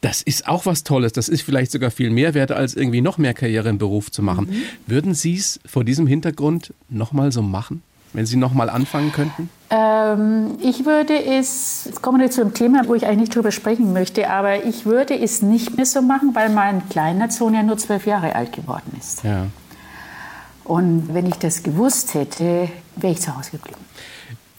das 0.00 0.22
ist 0.22 0.48
auch 0.48 0.66
was 0.66 0.82
Tolles. 0.82 1.12
Das 1.12 1.28
ist 1.28 1.42
vielleicht 1.42 1.70
sogar 1.70 1.90
viel 1.90 2.10
mehr 2.10 2.34
wert, 2.34 2.50
als 2.50 2.74
irgendwie 2.74 3.00
noch 3.00 3.18
mehr 3.18 3.34
Karriere 3.34 3.68
im 3.68 3.78
Beruf 3.78 4.10
zu 4.10 4.22
machen. 4.22 4.46
Mhm. 4.46 4.62
Würden 4.86 5.14
Sie 5.14 5.36
es 5.36 5.60
vor 5.64 5.84
diesem 5.84 6.06
Hintergrund 6.06 6.74
nochmal 6.88 7.30
so 7.30 7.42
machen? 7.42 7.82
wenn 8.12 8.26
Sie 8.26 8.36
noch 8.36 8.52
mal 8.52 8.70
anfangen 8.70 9.12
könnten? 9.12 9.48
Ähm, 9.74 10.58
ich 10.60 10.84
würde 10.84 11.14
es, 11.24 11.84
jetzt 11.86 12.02
kommen 12.02 12.20
wir 12.20 12.30
zu 12.30 12.42
einem 12.42 12.52
Thema, 12.52 12.86
wo 12.86 12.94
ich 12.94 13.06
eigentlich 13.06 13.20
nicht 13.20 13.36
drüber 13.36 13.50
sprechen 13.50 13.94
möchte, 13.94 14.28
aber 14.28 14.66
ich 14.66 14.84
würde 14.84 15.18
es 15.18 15.40
nicht 15.40 15.76
mehr 15.76 15.86
so 15.86 16.02
machen, 16.02 16.34
weil 16.34 16.50
mein 16.50 16.86
kleiner 16.90 17.30
Sohn 17.30 17.54
ja 17.54 17.62
nur 17.62 17.78
zwölf 17.78 18.06
Jahre 18.06 18.34
alt 18.36 18.52
geworden 18.52 18.92
ist. 19.00 19.24
Ja. 19.24 19.46
Und 20.64 21.14
wenn 21.14 21.24
ich 21.24 21.36
das 21.36 21.62
gewusst 21.62 22.12
hätte, 22.12 22.68
wäre 22.96 23.14
ich 23.14 23.20
zu 23.20 23.34
Hause 23.34 23.52
geblieben. 23.52 23.80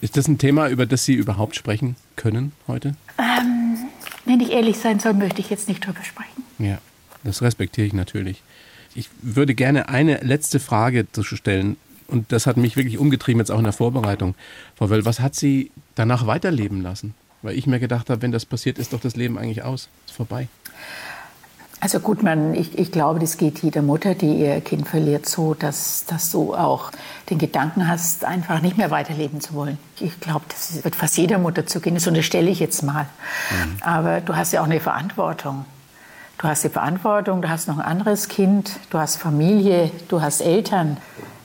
Ist 0.00 0.16
das 0.16 0.26
ein 0.26 0.36
Thema, 0.36 0.68
über 0.68 0.84
das 0.84 1.04
Sie 1.04 1.14
überhaupt 1.14 1.54
sprechen 1.54 1.94
können 2.16 2.50
heute? 2.66 2.96
Ähm, 3.16 3.78
wenn 4.24 4.40
ich 4.40 4.50
ehrlich 4.50 4.78
sein 4.78 4.98
soll, 4.98 5.14
möchte 5.14 5.40
ich 5.40 5.48
jetzt 5.48 5.68
nicht 5.68 5.86
drüber 5.86 6.02
sprechen. 6.02 6.42
Ja, 6.58 6.78
das 7.22 7.40
respektiere 7.40 7.86
ich 7.86 7.92
natürlich. 7.92 8.42
Ich 8.96 9.10
würde 9.22 9.54
gerne 9.54 9.88
eine 9.88 10.18
letzte 10.18 10.58
Frage 10.58 11.06
stellen. 11.22 11.76
Und 12.08 12.32
das 12.32 12.46
hat 12.46 12.56
mich 12.56 12.76
wirklich 12.76 12.98
umgetrieben, 12.98 13.40
jetzt 13.40 13.50
auch 13.50 13.58
in 13.58 13.64
der 13.64 13.72
Vorbereitung. 13.72 14.34
Frau 14.76 14.90
Wöll, 14.90 15.04
was 15.04 15.20
hat 15.20 15.34
Sie 15.34 15.70
danach 15.94 16.26
weiterleben 16.26 16.82
lassen? 16.82 17.14
Weil 17.42 17.56
ich 17.56 17.66
mir 17.66 17.78
gedacht 17.78 18.10
habe, 18.10 18.22
wenn 18.22 18.32
das 18.32 18.46
passiert, 18.46 18.78
ist 18.78 18.92
doch 18.92 19.00
das 19.00 19.16
Leben 19.16 19.38
eigentlich 19.38 19.62
aus, 19.62 19.88
ist 20.06 20.14
vorbei. 20.14 20.48
Also 21.84 22.00
gut, 22.00 22.22
man, 22.22 22.54
ich, 22.54 22.78
ich 22.78 22.90
glaube, 22.92 23.20
das 23.20 23.36
geht 23.36 23.58
jeder 23.58 23.82
Mutter, 23.82 24.14
die 24.14 24.38
ihr 24.38 24.62
Kind 24.62 24.88
verliert, 24.88 25.28
so, 25.28 25.52
dass, 25.52 26.06
dass 26.06 26.32
du 26.32 26.54
auch 26.54 26.90
den 27.28 27.36
Gedanken 27.36 27.86
hast, 27.86 28.24
einfach 28.24 28.62
nicht 28.62 28.78
mehr 28.78 28.90
weiterleben 28.90 29.42
zu 29.42 29.52
wollen. 29.52 29.76
Ich 30.00 30.18
glaube, 30.18 30.46
das 30.48 30.82
wird 30.82 30.94
fast 30.94 31.18
jeder 31.18 31.36
Mutter 31.36 31.66
zu 31.66 31.80
gehen, 31.80 31.92
das 31.92 32.06
unterstelle 32.06 32.48
ich 32.48 32.58
jetzt 32.58 32.82
mal. 32.82 33.02
Mhm. 33.02 33.82
Aber 33.82 34.22
du 34.22 34.34
hast 34.34 34.54
ja 34.54 34.62
auch 34.62 34.64
eine 34.64 34.80
Verantwortung. 34.80 35.66
Du 36.38 36.48
hast 36.48 36.64
die 36.64 36.68
Verantwortung, 36.68 37.42
du 37.42 37.48
hast 37.48 37.68
noch 37.68 37.78
ein 37.78 37.84
anderes 37.84 38.28
Kind, 38.28 38.78
du 38.90 38.98
hast 38.98 39.16
Familie, 39.16 39.90
du 40.08 40.20
hast 40.20 40.40
Eltern. 40.40 40.96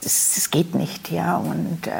Das, 0.02 0.32
das 0.34 0.50
geht 0.50 0.74
nicht, 0.74 1.10
ja. 1.10 1.36
Und 1.36 1.86
äh, 1.86 1.90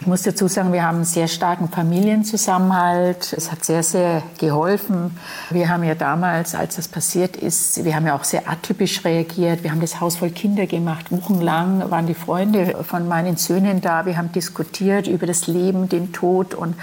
ich 0.00 0.06
muss 0.06 0.22
dazu 0.22 0.46
sagen, 0.46 0.72
wir 0.72 0.84
haben 0.84 0.96
einen 0.96 1.04
sehr 1.04 1.26
starken 1.26 1.68
Familienzusammenhalt. 1.68 3.32
Es 3.32 3.50
hat 3.50 3.64
sehr, 3.64 3.82
sehr 3.82 4.22
geholfen. 4.38 5.18
Wir 5.50 5.70
haben 5.70 5.84
ja 5.84 5.94
damals, 5.94 6.54
als 6.54 6.76
das 6.76 6.86
passiert 6.86 7.36
ist, 7.36 7.82
wir 7.84 7.96
haben 7.96 8.06
ja 8.06 8.14
auch 8.14 8.24
sehr 8.24 8.48
atypisch 8.48 9.04
reagiert. 9.04 9.62
Wir 9.62 9.70
haben 9.70 9.80
das 9.80 9.98
Haus 9.98 10.16
voll 10.16 10.30
Kinder 10.30 10.66
gemacht. 10.66 11.10
Wochenlang 11.10 11.90
waren 11.90 12.06
die 12.06 12.14
Freunde 12.14 12.84
von 12.84 13.08
meinen 13.08 13.36
Söhnen 13.36 13.80
da. 13.80 14.04
Wir 14.04 14.18
haben 14.18 14.32
diskutiert 14.32 15.06
über 15.06 15.26
das 15.26 15.46
Leben, 15.46 15.88
den 15.88 16.12
Tod 16.12 16.54
und 16.54 16.76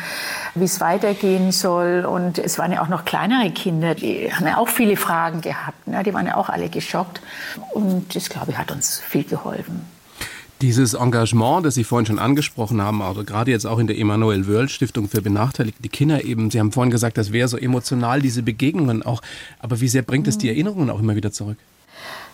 wie 0.55 0.65
es 0.65 0.81
weitergehen 0.81 1.51
soll. 1.51 2.05
Und 2.05 2.39
es 2.39 2.57
waren 2.57 2.71
ja 2.71 2.81
auch 2.81 2.89
noch 2.89 3.05
kleinere 3.05 3.51
Kinder, 3.51 3.93
die 3.93 4.33
haben 4.33 4.47
ja 4.47 4.57
auch 4.57 4.69
viele 4.69 4.97
Fragen 4.97 5.41
gehabt. 5.41 5.87
Ne? 5.87 6.01
Die 6.03 6.13
waren 6.15 6.25
ja 6.25 6.35
auch 6.35 6.49
alle 6.49 6.67
geschockt. 6.67 7.21
Und 7.73 8.15
das, 8.15 8.29
glaube 8.29 8.51
ich, 8.51 8.57
hat 8.57 8.71
uns 8.71 8.99
viel 8.99 9.23
geholfen. 9.23 9.92
Dieses 10.63 10.93
Engagement, 10.93 11.65
das 11.65 11.75
Sie 11.75 11.83
vorhin 11.83 12.05
schon 12.05 12.19
angesprochen 12.19 12.81
haben, 12.81 13.01
also 13.01 13.25
gerade 13.25 13.51
jetzt 13.51 13.65
auch 13.65 13.79
in 13.79 13.87
der 13.87 13.97
Emanuel 13.97 14.47
Wörl 14.47 14.69
Stiftung 14.69 15.09
für 15.09 15.21
benachteiligte 15.21 15.89
Kinder 15.89 16.23
eben, 16.23 16.51
Sie 16.51 16.59
haben 16.61 16.71
vorhin 16.71 16.89
gesagt, 16.89 17.17
das 17.17 17.33
wäre 17.33 17.49
so 17.49 17.57
emotional, 17.57 18.21
diese 18.21 18.43
Begegnungen 18.43 19.03
auch. 19.03 19.21
Aber 19.59 19.81
wie 19.81 19.89
sehr 19.89 20.03
bringt 20.03 20.25
es 20.25 20.37
die 20.37 20.45
mhm. 20.45 20.53
Erinnerungen 20.53 20.89
auch 20.89 21.01
immer 21.01 21.17
wieder 21.17 21.33
zurück? 21.33 21.57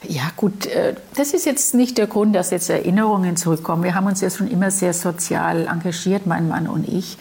Ja 0.08 0.30
gut, 0.36 0.68
äh, 0.68 0.94
das 1.16 1.34
ist 1.34 1.48
jetzt 1.48 1.74
nicht 1.74 1.98
der 1.98 2.06
Grund, 2.06 2.36
dass 2.36 2.52
jetzt 2.52 2.70
Erinnerungen 2.70 3.36
zurückkommen. 3.36 3.82
Wir 3.82 3.96
haben 3.96 4.06
uns 4.06 4.22
ja 4.22 4.30
schon 4.30 4.48
immer 4.48 4.70
sehr 4.70 4.94
sozial 4.94 5.66
engagiert, 5.66 6.28
mein 6.28 6.48
Mann 6.48 6.68
und 6.68 6.88
ich. 6.88 7.18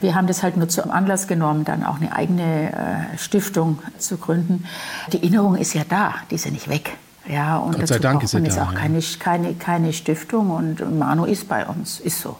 Wir 0.00 0.14
haben 0.14 0.26
das 0.26 0.42
halt 0.42 0.56
nur 0.56 0.70
zum 0.70 0.90
Anlass 0.90 1.26
genommen, 1.26 1.66
dann 1.66 1.84
auch 1.84 1.96
eine 1.96 2.16
eigene 2.16 2.72
äh, 3.12 3.18
Stiftung 3.18 3.80
zu 3.98 4.16
gründen. 4.16 4.64
Die 5.12 5.18
Erinnerung 5.18 5.56
ist 5.56 5.74
ja 5.74 5.82
da, 5.86 6.14
die 6.30 6.36
ist 6.36 6.46
ja 6.46 6.50
nicht 6.50 6.70
weg. 6.70 6.96
Ja, 7.28 7.58
und 7.58 7.78
Gott 7.78 7.88
sei 7.88 7.98
Dank 7.98 8.22
ist 8.22 8.34
man 8.34 8.44
jetzt 8.44 8.58
auch 8.58 8.72
ja. 8.72 8.78
keine, 8.78 9.00
keine, 9.18 9.54
keine 9.54 9.92
Stiftung 9.92 10.50
und 10.50 10.98
Manu 10.98 11.24
ist 11.24 11.48
bei 11.48 11.66
uns, 11.66 12.00
ist 12.00 12.20
so. 12.20 12.36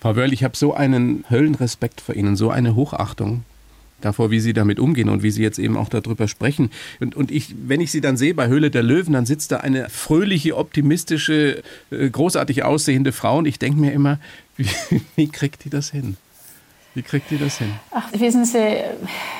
Frau 0.00 0.16
Wörl, 0.16 0.32
ich 0.32 0.44
habe 0.44 0.56
so 0.56 0.74
einen 0.74 1.24
Höllenrespekt 1.28 2.00
vor 2.00 2.14
Ihnen, 2.14 2.36
so 2.36 2.50
eine 2.50 2.74
Hochachtung 2.76 3.44
davor, 4.00 4.30
wie 4.30 4.40
Sie 4.40 4.52
damit 4.52 4.78
umgehen 4.78 5.08
und 5.08 5.22
wie 5.22 5.30
Sie 5.30 5.42
jetzt 5.42 5.58
eben 5.58 5.76
auch 5.76 5.88
darüber 5.88 6.28
sprechen. 6.28 6.70
Und, 7.00 7.16
und 7.16 7.30
ich, 7.30 7.54
wenn 7.66 7.80
ich 7.80 7.90
Sie 7.90 8.00
dann 8.00 8.16
sehe 8.16 8.34
bei 8.34 8.48
Höhle 8.48 8.70
der 8.70 8.82
Löwen, 8.82 9.12
dann 9.12 9.26
sitzt 9.26 9.50
da 9.52 9.58
eine 9.58 9.88
fröhliche, 9.88 10.56
optimistische, 10.56 11.62
äh, 11.90 12.10
großartig 12.10 12.62
aussehende 12.62 13.12
Frau 13.12 13.38
und 13.38 13.46
ich 13.46 13.58
denke 13.58 13.80
mir 13.80 13.92
immer, 13.92 14.20
wie, 14.56 14.68
wie 15.16 15.28
kriegt 15.28 15.64
die 15.64 15.70
das 15.70 15.90
hin? 15.90 16.16
Wie 16.94 17.02
kriegt 17.02 17.30
ihr 17.30 17.38
das 17.38 17.58
hin? 17.58 17.72
Ach, 17.90 18.08
wissen 18.12 18.44
Sie, 18.44 18.76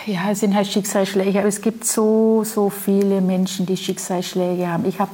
ja, 0.07 0.31
es 0.31 0.41
sind 0.41 0.55
halt 0.55 0.67
Schicksalsschläge, 0.67 1.39
aber 1.41 1.49
es 1.49 1.61
gibt 1.61 1.85
so, 1.85 2.45
so 2.45 2.71
viele 2.71 3.21
Menschen, 3.21 3.67
die 3.67 3.77
Schicksalsschläge 3.77 4.69
haben. 4.69 4.85
Ich 4.85 5.01
habe, 5.01 5.11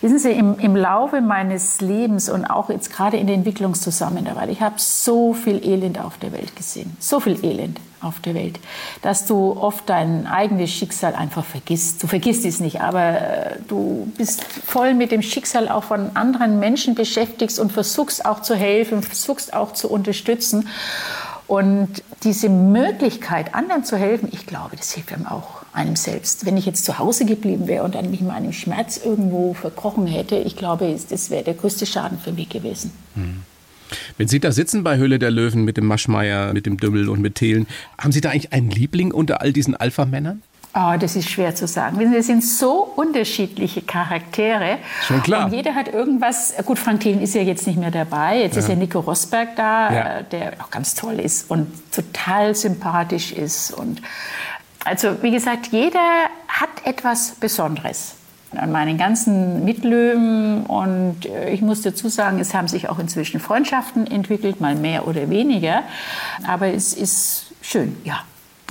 wissen 0.00 0.18
Sie, 0.18 0.30
im, 0.30 0.58
im 0.58 0.76
Laufe 0.76 1.20
meines 1.20 1.80
Lebens 1.80 2.28
und 2.28 2.44
auch 2.44 2.70
jetzt 2.70 2.92
gerade 2.92 3.16
in 3.16 3.26
der 3.26 3.36
Entwicklungszusammenarbeit, 3.36 4.50
ich 4.50 4.60
habe 4.60 4.76
so 4.78 5.32
viel 5.32 5.64
Elend 5.66 5.98
auf 5.98 6.18
der 6.18 6.32
Welt 6.32 6.54
gesehen, 6.54 6.96
so 7.00 7.20
viel 7.20 7.42
Elend 7.44 7.80
auf 8.00 8.20
der 8.20 8.34
Welt, 8.34 8.60
dass 9.02 9.26
du 9.26 9.56
oft 9.60 9.88
dein 9.88 10.26
eigenes 10.26 10.70
Schicksal 10.70 11.14
einfach 11.14 11.44
vergisst. 11.44 12.02
Du 12.02 12.06
vergisst 12.06 12.44
es 12.44 12.60
nicht, 12.60 12.80
aber 12.80 13.20
äh, 13.20 13.56
du 13.66 14.12
bist 14.16 14.44
voll 14.44 14.94
mit 14.94 15.10
dem 15.10 15.22
Schicksal 15.22 15.68
auch 15.68 15.84
von 15.84 16.14
anderen 16.14 16.60
Menschen 16.60 16.94
beschäftigt 16.94 17.58
und 17.58 17.72
versuchst 17.72 18.24
auch 18.24 18.42
zu 18.42 18.54
helfen, 18.54 19.02
versuchst 19.02 19.52
auch 19.52 19.72
zu 19.72 19.90
unterstützen. 19.90 20.68
Und 21.48 22.02
diese 22.24 22.50
Möglichkeit, 22.50 23.54
anderen 23.54 23.82
zu 23.82 23.96
helfen, 23.96 24.28
ich 24.30 24.46
glaube, 24.46 24.76
das 24.76 24.92
hilft 24.92 25.14
einem 25.14 25.26
auch 25.26 25.62
einem 25.72 25.96
selbst. 25.96 26.44
Wenn 26.44 26.58
ich 26.58 26.66
jetzt 26.66 26.84
zu 26.84 26.98
Hause 26.98 27.24
geblieben 27.24 27.66
wäre 27.66 27.84
und 27.84 27.94
dann 27.94 28.10
mich 28.10 28.20
meinem 28.20 28.52
Schmerz 28.52 29.00
irgendwo 29.02 29.54
verkrochen 29.54 30.06
hätte, 30.06 30.36
ich 30.36 30.56
glaube, 30.56 30.94
das 31.08 31.30
wäre 31.30 31.44
der 31.44 31.54
größte 31.54 31.86
Schaden 31.86 32.18
für 32.18 32.32
mich 32.32 32.50
gewesen. 32.50 32.92
Hm. 33.14 33.42
Wenn 34.18 34.28
Sie 34.28 34.40
da 34.40 34.52
sitzen 34.52 34.84
bei 34.84 34.98
Höhle 34.98 35.18
der 35.18 35.30
Löwen 35.30 35.64
mit 35.64 35.78
dem 35.78 35.86
Maschmeier, 35.86 36.52
mit 36.52 36.66
dem 36.66 36.76
Dümmel 36.76 37.08
und 37.08 37.20
mit 37.20 37.36
Thelen, 37.36 37.66
haben 37.96 38.12
Sie 38.12 38.20
da 38.20 38.28
eigentlich 38.28 38.52
einen 38.52 38.70
Liebling 38.70 39.10
unter 39.12 39.40
all 39.40 39.54
diesen 39.54 39.74
Alpha-Männern? 39.74 40.42
Oh, 40.74 40.94
das 40.98 41.16
ist 41.16 41.30
schwer 41.30 41.54
zu 41.54 41.66
sagen. 41.66 41.98
Wir 41.98 42.22
sind 42.22 42.44
so 42.44 42.92
unterschiedliche 42.94 43.82
Charaktere. 43.82 44.78
Schon 45.02 45.22
klar. 45.22 45.46
Und 45.46 45.54
jeder 45.54 45.74
hat 45.74 45.88
irgendwas. 45.88 46.54
Gut, 46.64 46.78
Frank 46.78 47.00
Thelen 47.00 47.20
ist 47.20 47.34
ja 47.34 47.42
jetzt 47.42 47.66
nicht 47.66 47.78
mehr 47.78 47.90
dabei. 47.90 48.40
Jetzt 48.40 48.54
ja. 48.54 48.60
ist 48.60 48.68
ja 48.68 48.74
Nico 48.74 49.00
Rosberg 49.00 49.56
da, 49.56 49.92
ja. 49.92 50.18
Äh, 50.18 50.24
der 50.24 50.52
auch 50.60 50.70
ganz 50.70 50.94
toll 50.94 51.18
ist 51.20 51.50
und 51.50 51.68
total 51.90 52.54
sympathisch 52.54 53.32
ist. 53.32 53.72
Und 53.72 54.02
also, 54.84 55.22
wie 55.22 55.30
gesagt, 55.30 55.68
jeder 55.68 56.28
hat 56.48 56.68
etwas 56.84 57.32
Besonderes 57.32 58.14
an 58.56 58.70
meinen 58.70 58.98
ganzen 58.98 59.64
Mitlöwen. 59.64 60.64
Und 60.66 61.26
äh, 61.26 61.50
ich 61.50 61.62
muss 61.62 61.82
dazu 61.82 62.08
sagen, 62.08 62.40
es 62.40 62.52
haben 62.52 62.68
sich 62.68 62.88
auch 62.88 62.98
inzwischen 62.98 63.40
Freundschaften 63.40 64.06
entwickelt, 64.06 64.60
mal 64.60 64.74
mehr 64.74 65.08
oder 65.08 65.30
weniger. 65.30 65.82
Aber 66.46 66.68
es 66.68 66.92
ist 66.92 67.46
schön, 67.62 67.96
ja. 68.04 68.20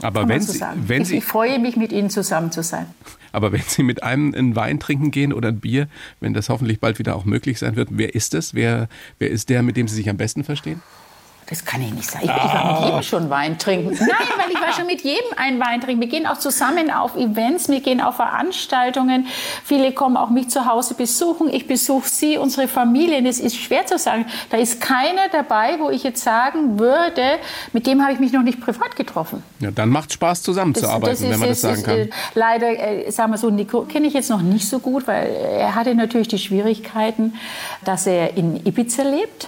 Aber 0.01 0.27
wenn, 0.27 0.41
so 0.41 0.53
Sie, 0.53 0.61
wenn 0.87 1.01
ich, 1.01 1.07
Sie, 1.07 1.17
ich 1.17 1.23
freue 1.23 1.59
mich, 1.59 1.75
mit 1.75 1.91
Ihnen 1.91 2.09
zusammen 2.09 2.51
zu 2.51 2.63
sein. 2.63 2.85
Aber 3.31 3.51
wenn 3.51 3.61
Sie 3.61 3.83
mit 3.83 4.03
einem 4.03 4.33
einen 4.33 4.55
Wein 4.55 4.79
trinken 4.79 5.11
gehen 5.11 5.33
oder 5.33 5.49
ein 5.49 5.59
Bier, 5.59 5.87
wenn 6.19 6.33
das 6.33 6.49
hoffentlich 6.49 6.79
bald 6.79 6.99
wieder 6.99 7.15
auch 7.15 7.25
möglich 7.25 7.59
sein 7.59 7.75
wird, 7.75 7.89
wer 7.91 8.15
ist 8.15 8.33
es? 8.33 8.53
Wer, 8.53 8.89
wer 9.19 9.29
ist 9.29 9.49
der, 9.49 9.63
mit 9.63 9.77
dem 9.77 9.87
Sie 9.87 9.95
sich 9.95 10.09
am 10.09 10.17
besten 10.17 10.43
verstehen? 10.43 10.81
Das 11.49 11.63
kann 11.63 11.81
ich 11.81 11.93
nicht 11.93 12.11
sagen. 12.11 12.25
Ich, 12.25 12.29
ich 12.29 12.53
war 12.53 12.73
mit 12.73 12.85
jedem 12.85 13.03
schon 13.03 13.29
Wein 13.29 13.57
trinken. 13.57 13.95
Nein, 13.97 14.09
weil 14.37 14.51
ich 14.51 14.59
war 14.59 14.73
schon 14.73 14.85
mit 14.85 15.01
jedem 15.01 15.31
einen 15.37 15.61
Wein 15.61 15.79
trinken. 15.79 16.01
Wir 16.01 16.09
gehen 16.09 16.27
auch 16.27 16.37
zusammen 16.37 16.91
auf 16.91 17.15
Events, 17.15 17.69
wir 17.69 17.79
gehen 17.79 18.01
auf 18.01 18.17
Veranstaltungen. 18.17 19.27
Viele 19.63 19.93
kommen 19.93 20.17
auch 20.17 20.29
mich 20.29 20.49
zu 20.49 20.65
Hause 20.65 20.93
besuchen. 20.93 21.47
Ich 21.49 21.65
besuche 21.65 22.09
sie, 22.09 22.37
unsere 22.37 22.67
Familien. 22.67 23.25
Es 23.25 23.39
ist 23.39 23.55
schwer 23.55 23.85
zu 23.85 23.97
sagen. 23.97 24.25
Da 24.49 24.57
ist 24.57 24.81
keiner 24.81 25.29
dabei, 25.31 25.79
wo 25.79 25.89
ich 25.89 26.03
jetzt 26.03 26.21
sagen 26.21 26.79
würde, 26.79 27.39
mit 27.71 27.87
dem 27.87 28.01
habe 28.03 28.11
ich 28.11 28.19
mich 28.19 28.33
noch 28.33 28.43
nicht 28.43 28.59
privat 28.59 28.97
getroffen. 28.97 29.41
Ja, 29.59 29.71
dann 29.71 29.87
macht 29.87 30.11
Spaß 30.11 30.41
zusammenzuarbeiten, 30.43 31.29
wenn 31.29 31.39
man 31.39 31.49
das 31.49 31.61
sagen 31.61 31.81
kann. 31.81 31.97
Ist, 31.97 32.07
äh, 32.07 32.13
leider, 32.33 33.07
äh, 33.07 33.09
sagen 33.09 33.31
wir 33.31 33.37
so, 33.37 33.49
Nico 33.49 33.83
kenne 33.83 34.07
ich 34.07 34.13
jetzt 34.13 34.29
noch 34.29 34.41
nicht 34.41 34.67
so 34.67 34.79
gut, 34.79 35.07
weil 35.07 35.29
er 35.29 35.75
hatte 35.75 35.95
natürlich 35.95 36.27
die 36.27 36.39
Schwierigkeiten, 36.39 37.35
dass 37.85 38.05
er 38.05 38.35
in 38.35 38.65
Ibiza 38.65 39.03
lebt 39.03 39.47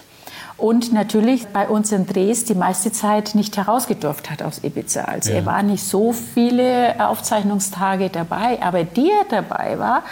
und 0.59 0.93
natürlich 0.93 1.47
bei 1.47 1.67
unseren 1.67 2.05
Drehs 2.05 2.45
die 2.45 2.55
meiste 2.55 2.91
Zeit 2.91 3.35
nicht 3.35 3.57
herausgedurft 3.57 4.29
hat 4.29 4.41
aus 4.41 4.63
Ibiza. 4.63 5.01
Also 5.01 5.31
ja. 5.31 5.37
er 5.37 5.45
war 5.45 5.63
nicht 5.63 5.83
so 5.83 6.13
viele 6.13 6.95
Aufzeichnungstage 7.07 8.09
dabei, 8.09 8.61
aber 8.61 8.83
die 8.83 9.09
er 9.09 9.25
dabei 9.29 9.79
war, 9.79 10.03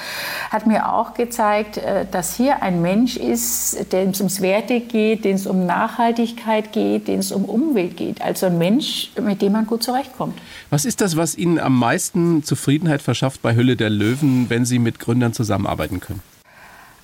hat 0.49 0.67
mir 0.67 0.93
auch 0.93 1.13
gezeigt, 1.13 1.77
äh, 1.77 2.05
dass 2.09 2.35
hier 2.35 2.61
ein 2.63 2.81
Mensch 2.81 3.17
ist, 3.17 3.91
dem 3.91 4.09
es 4.09 4.19
ums 4.19 4.41
Werte 4.41 4.79
geht, 4.79 5.25
dem 5.25 5.35
es 5.35 5.47
um 5.47 5.65
Nachhaltigkeit 5.65 6.71
geht, 6.71 7.07
dem 7.07 7.19
es 7.19 7.31
um 7.31 7.45
Umwelt 7.45 7.97
geht. 7.97 8.21
Also 8.21 8.47
ein 8.47 8.57
Mensch, 8.57 9.11
mit 9.21 9.41
dem 9.41 9.53
man 9.53 9.67
gut 9.67 9.83
zurechtkommt. 9.83 10.37
Was 10.69 10.85
ist 10.85 11.01
das, 11.01 11.17
was 11.17 11.35
Ihnen 11.35 11.59
am 11.59 11.77
meisten 11.77 12.43
Zufriedenheit 12.43 13.01
verschafft 13.01 13.41
bei 13.41 13.55
Hülle 13.55 13.75
der 13.75 13.89
Löwen, 13.89 14.49
wenn 14.49 14.65
Sie 14.65 14.79
mit 14.79 14.99
Gründern 14.99 15.33
zusammenarbeiten 15.33 15.99
können? 15.99 16.21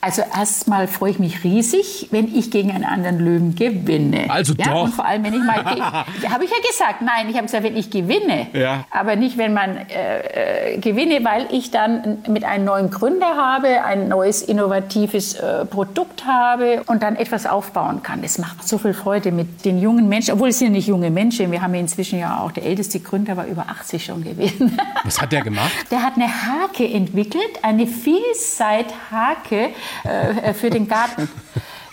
Also 0.04 0.22
erstmal 0.22 0.90
freue 0.90 1.12
ich 1.12 1.20
mich 1.20 1.46
riesig, 1.46 2.10
wenn 2.12 2.36
ich 2.36 2.52
gegen 2.52 2.72
einen 2.72 2.84
anderen 2.84 3.20
Löwen 3.20 3.56
gewinne. 3.56 4.26
Also 4.28 4.54
ja, 4.58 4.66
doch. 4.66 4.84
Und 4.84 4.94
vor 4.94 5.06
allem, 5.06 5.24
wenn 5.24 5.34
ich 5.34 5.44
mal... 5.44 5.64
habe 5.64 6.44
ich 6.44 6.52
ja 6.52 6.58
gesagt, 6.68 7.02
nein, 7.02 7.30
ich 7.30 7.36
habe 7.36 7.46
gesagt, 7.46 7.64
wenn 7.64 7.78
ich 7.78 7.90
gewinne. 7.90 8.48
Ja. 8.52 8.84
Aber 8.92 9.16
nicht, 9.16 9.38
wenn 9.38 9.54
man 9.54 9.78
äh, 9.78 10.74
äh, 10.74 10.78
gewinne, 10.80 11.24
weil 11.24 11.48
ich 11.52 11.72
dann 11.72 12.18
mit 12.28 12.44
einem 12.44 12.66
neuen 12.66 12.92
Gründer 12.92 13.38
habe, 13.38 13.86
ein 13.86 14.10
neues 14.10 14.42
innovatives 14.42 15.36
äh, 15.36 15.66
Produkt 15.66 16.26
habe 16.26 16.84
und 16.88 17.02
dann 17.02 17.16
etwas 17.16 17.46
aufbauen 17.46 18.04
kann. 18.04 18.22
Das 18.22 18.38
macht 18.38 18.68
so 18.68 18.78
viel 18.78 18.94
Freude 18.94 19.32
mit 19.32 19.64
den 19.64 19.80
jungen 19.80 20.10
Menschen, 20.10 20.34
obwohl 20.34 20.50
es 20.50 20.60
sind 20.60 20.74
nicht 20.74 20.90
junge 20.90 21.12
Menschen. 21.12 21.50
Wir 21.50 21.62
haben 21.62 21.74
ja 21.76 21.80
inzwischen 21.80 22.20
ja 22.20 22.42
auch, 22.42 22.52
der 22.52 22.66
älteste 22.66 23.00
Gründer 23.00 23.38
war 23.38 23.46
über 23.46 23.68
80 23.70 24.04
schon 24.04 24.22
gewesen. 24.22 24.78
Was 25.06 25.22
hat 25.22 25.32
der 25.32 25.44
gemacht? 25.44 25.72
Der 25.92 26.02
hat 26.02 26.16
eine 26.16 26.28
Hake 26.28 26.92
entwickelt, 26.92 27.60
eine 27.62 27.88
Vielseit-Hake 27.88 29.70
äh, 30.04 30.54
für 30.54 30.70
den 30.70 30.88
Garten. 30.88 31.30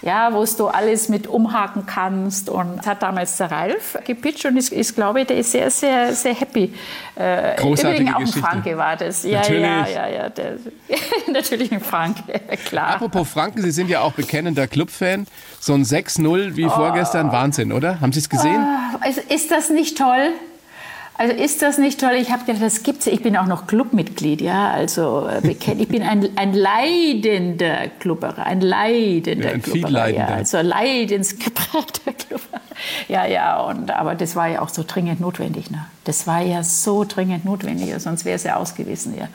Ja, 0.03 0.33
wo 0.33 0.43
du 0.45 0.69
alles 0.69 1.11
mit 1.11 1.27
umhaken 1.27 1.85
kannst. 1.85 2.49
Und 2.49 2.79
das 2.79 2.87
hat 2.87 3.03
damals 3.03 3.37
der 3.37 3.51
Ralf 3.51 3.99
gepitcht 4.07 4.47
und 4.47 4.57
ich, 4.57 4.73
ich 4.73 4.95
glaube, 4.95 5.27
der 5.27 5.37
ist 5.37 5.53
sehr, 5.53 5.71
sehr, 5.71 6.15
sehr 6.15 6.33
happy. 6.33 6.73
Äh, 7.17 7.57
Großartige 7.57 8.03
Übrigens 8.03 8.15
auch 8.15 8.19
Geschichte. 8.21 8.39
ein 8.39 8.51
Franke 8.51 8.79
war 8.79 8.97
das. 8.97 9.25
Ja, 9.25 9.41
Natürlich. 9.41 9.63
ja, 9.63 9.87
ja, 9.87 10.09
ja. 10.09 10.29
Der, 10.31 10.57
natürlich 11.33 11.71
ein 11.71 11.83
Franke, 11.83 12.23
klar. 12.65 12.95
Apropos 12.95 13.29
Franken, 13.29 13.61
Sie 13.61 13.73
sind 13.73 13.91
ja 13.91 14.01
auch 14.01 14.13
bekennender 14.13 14.67
Clubfan. 14.67 15.27
So 15.59 15.75
ein 15.75 15.85
6-0 15.85 16.57
wie 16.57 16.65
vorgestern, 16.65 17.31
Wahnsinn, 17.31 17.71
oder? 17.71 18.01
Haben 18.01 18.13
Sie 18.13 18.21
es 18.21 18.31
gesehen? 18.31 18.65
Also 19.03 19.21
ist 19.29 19.51
das 19.51 19.69
nicht 19.69 19.99
toll? 19.99 20.31
Also 21.21 21.35
ist 21.35 21.61
das 21.61 21.77
nicht 21.77 22.01
toll? 22.01 22.13
Ich 22.15 22.33
habe 22.33 22.47
gedacht, 22.47 22.63
das 22.63 22.83
gibt's. 22.83 23.07
Ich 23.07 23.23
bin 23.23 23.37
auch 23.37 23.45
noch 23.45 23.67
Clubmitglied, 23.67 24.41
ja. 24.41 24.71
Also 24.71 25.29
äh. 25.29 25.47
Ich 25.51 25.89
bin 25.89 26.03
ein, 26.03 26.31
ein 26.37 26.55
leidender 26.55 27.89
Klubberer, 27.99 28.47
ein 28.47 28.63
leidender 28.63 29.49
Ja, 29.49 29.53
ein 29.53 29.61
vielleidender. 29.61 30.31
ja. 30.31 30.35
Also 30.35 30.63
leidensgeprägter 30.63 32.13
Klubberer. 32.15 32.61
Ja, 33.09 33.27
ja. 33.27 33.61
Und 33.61 33.91
aber 33.91 34.15
das 34.15 34.35
war 34.35 34.49
ja 34.49 34.63
auch 34.63 34.71
so 34.71 34.83
dringend 34.87 35.21
notwendig, 35.21 35.71
ne? 35.71 35.85
Das 36.05 36.27
war 36.27 36.41
ja 36.41 36.63
so 36.63 37.05
dringend 37.05 37.45
notwendig, 37.45 37.93
sonst 37.99 38.25
wäre 38.25 38.37
es 38.37 38.45
ja 38.45 38.57
aus 38.57 38.75
gewesen, 38.75 39.15
ja. 39.19 39.29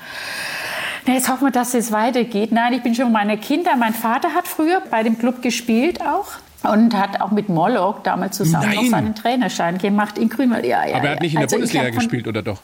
Na, 1.05 1.13
jetzt 1.13 1.29
hoffen 1.29 1.45
wir, 1.45 1.51
dass 1.51 1.75
es 1.75 1.91
weitergeht. 1.91 2.51
Nein, 2.51 2.73
ich 2.73 2.81
bin 2.81 2.95
schon 2.95 3.11
meine 3.11 3.37
Kinder. 3.37 3.75
Mein 3.75 3.93
Vater 3.93 4.29
hat 4.33 4.47
früher 4.47 4.81
bei 4.89 5.03
dem 5.03 5.19
Club 5.19 5.43
gespielt 5.43 6.01
auch. 6.01 6.25
Und 6.71 6.97
hat 6.97 7.21
auch 7.21 7.31
mit 7.31 7.49
Moloch 7.49 7.99
damals 8.03 8.37
zusammen 8.37 8.67
Nein. 8.67 8.75
noch 8.75 8.91
seinen 8.91 9.15
Trainerschein 9.15 9.77
gemacht 9.77 10.17
in 10.17 10.29
Grünwald. 10.29 10.65
Ja, 10.65 10.85
ja, 10.85 10.97
Aber 10.97 11.05
er 11.05 11.11
hat 11.11 11.17
ja. 11.17 11.23
nicht 11.23 11.33
in 11.33 11.39
der 11.39 11.41
Also 11.43 11.55
Bundesliga 11.57 11.89
gespielt, 11.89 12.27
oder 12.27 12.41
doch? 12.41 12.61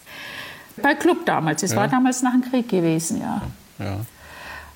Bei 0.82 0.96
Club 0.96 1.26
damals. 1.26 1.64
Es 1.64 1.76
war 1.76 1.88
damals 1.88 2.22
nach 2.22 2.32
dem 2.32 2.42
Krieg 2.42 2.70
gewesen, 2.70 3.22
ja. 3.22 3.42
Ja. 3.80 3.98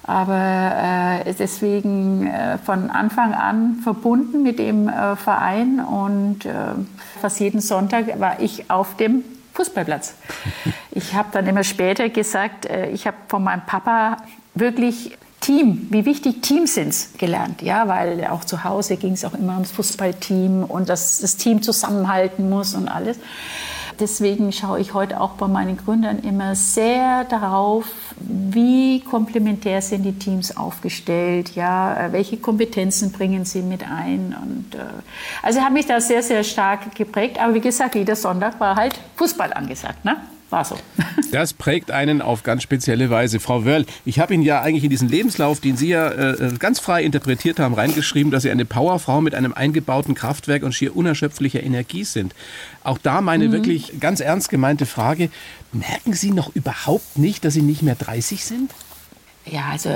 Aber 0.08 1.24
äh, 1.26 1.34
deswegen 1.34 2.28
äh, 2.28 2.60
von 2.60 2.92
Anfang 2.92 3.34
an 3.34 3.78
verbunden 3.84 4.44
mit 4.44 4.60
dem 4.60 4.88
äh, 4.88 5.16
Verein 5.16 5.80
und 5.80 6.46
äh, 6.46 6.52
fast 7.22 7.40
jeden 7.40 7.60
Sonntag 7.60 8.20
war 8.20 8.40
ich 8.40 8.70
auf 8.70 8.96
dem 8.98 9.24
Fußballplatz. 9.54 10.16
Ich 10.98 11.14
habe 11.14 11.28
dann 11.34 11.46
immer 11.46 11.66
später 11.66 12.08
gesagt, 12.08 12.68
äh, 12.68 12.90
ich 12.90 13.06
habe 13.06 13.18
von 13.28 13.44
meinem 13.44 13.66
Papa 13.66 14.16
wirklich 14.54 15.18
Team, 15.46 15.86
wie 15.92 16.06
wichtig 16.06 16.42
Teams 16.42 16.74
sind, 16.74 16.96
gelernt. 17.20 17.62
Ja, 17.62 17.88
weil 17.88 18.26
auch 18.26 18.44
zu 18.44 18.64
Hause 18.64 18.98
ging 18.98 19.14
es 19.14 19.24
auch 19.24 19.36
immer 19.36 19.54
ums 19.54 19.70
Fußballteam 19.74 20.64
und 20.64 20.90
dass 20.90 21.20
das 21.20 21.38
Team 21.38 21.62
zusammenhalten 21.62 22.50
muss 22.50 22.74
und 22.74 22.88
alles. 22.88 23.20
Deswegen 24.00 24.52
schaue 24.52 24.80
ich 24.80 24.96
heute 24.96 25.22
auch 25.22 25.34
bei 25.34 25.48
meinen 25.48 25.78
Gründern 25.78 26.18
immer 26.20 26.56
sehr 26.56 27.26
darauf, 27.26 27.86
wie 28.20 29.02
komplementär 29.02 29.84
sind 29.84 30.02
die 30.02 30.18
Teams 30.18 30.58
aufgestellt, 30.58 31.52
ja, 31.56 32.08
welche 32.10 32.38
Kompetenzen 32.38 33.12
bringen 33.12 33.46
sie 33.46 33.62
mit 33.62 33.84
ein. 33.84 34.36
Und, 34.42 34.74
äh, 34.74 34.84
also 35.44 35.62
hat 35.62 35.74
mich 35.74 35.86
das 35.86 36.08
sehr, 36.08 36.24
sehr 36.24 36.44
stark 36.44 36.96
geprägt. 36.96 37.40
Aber 37.40 37.54
wie 37.54 37.62
gesagt, 37.62 37.94
jeder 37.94 38.16
Sonntag 38.16 38.60
war 38.60 38.76
halt 38.76 39.00
Fußball 39.16 39.54
angesagt. 39.54 40.04
Ne? 40.04 40.18
War 40.56 40.64
so. 40.64 40.78
Das 41.32 41.52
prägt 41.52 41.92
einen 41.92 42.22
auf 42.22 42.44
ganz 42.44 42.64
spezielle 42.64 43.10
Weise. 43.10 43.42
Frau 43.42 43.66
Wörl, 43.66 43.86
ich 44.06 44.20
habe 44.20 44.34
Ihnen 44.34 44.44
ja 44.44 44.62
eigentlich 44.62 44.86
in 44.86 44.90
diesen 44.90 45.10
Lebenslauf, 45.10 45.60
den 45.60 45.76
Sie 45.76 45.90
ja 45.90 46.10
äh, 46.10 46.54
ganz 46.60 46.80
frei 46.80 47.04
interpretiert 47.04 47.60
haben, 47.60 47.74
reingeschrieben, 47.74 48.32
dass 48.32 48.44
Sie 48.44 48.52
eine 48.52 48.64
Powerfrau 48.64 49.20
mit 49.20 49.36
einem 49.36 49.52
eingebauten 49.52 50.16
Kraftwerk 50.16 50.64
und 50.64 50.72
schier 50.74 50.96
unerschöpflicher 50.96 51.62
Energie 51.62 52.06
sind. 52.06 52.34
Auch 52.86 52.98
da 52.98 53.20
meine 53.20 53.52
wirklich 53.52 54.00
ganz 54.00 54.22
ernst 54.22 54.48
gemeinte 54.48 54.86
Frage. 54.86 55.30
Merken 55.74 56.14
Sie 56.14 56.32
noch 56.32 56.56
überhaupt 56.56 57.18
nicht, 57.18 57.44
dass 57.44 57.56
Sie 57.56 57.62
nicht 57.62 57.82
mehr 57.82 57.96
30 57.96 58.46
sind? 58.46 58.72
Ja, 59.46 59.66
also 59.74 59.90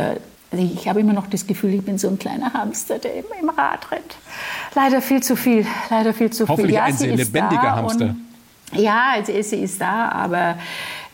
ich 0.51 0.89
habe 0.89 0.99
immer 0.99 1.13
noch 1.13 1.27
das 1.27 1.47
Gefühl, 1.47 1.73
ich 1.75 1.83
bin 1.83 1.97
so 1.97 2.09
ein 2.09 2.19
kleiner 2.19 2.51
Hamster, 2.51 2.99
der 2.99 3.13
immer 3.15 3.39
im 3.41 3.49
Rad 3.49 3.89
rennt. 3.91 4.17
Leider 4.75 5.01
viel 5.01 5.23
zu 5.23 5.37
viel, 5.37 5.65
leider 5.89 6.13
viel 6.13 6.31
zu 6.31 6.49
Hoffentlich 6.49 6.71
viel. 6.71 6.75
Ja, 6.75 6.83
ein 6.83 6.97
sie 6.97 7.05
sehr 7.05 7.15
lebendiger 7.15 7.75
Hamster. 7.77 8.15
Ja, 8.73 9.13
also 9.13 9.31
sie 9.41 9.57
ist 9.57 9.81
da, 9.81 10.09
aber 10.09 10.57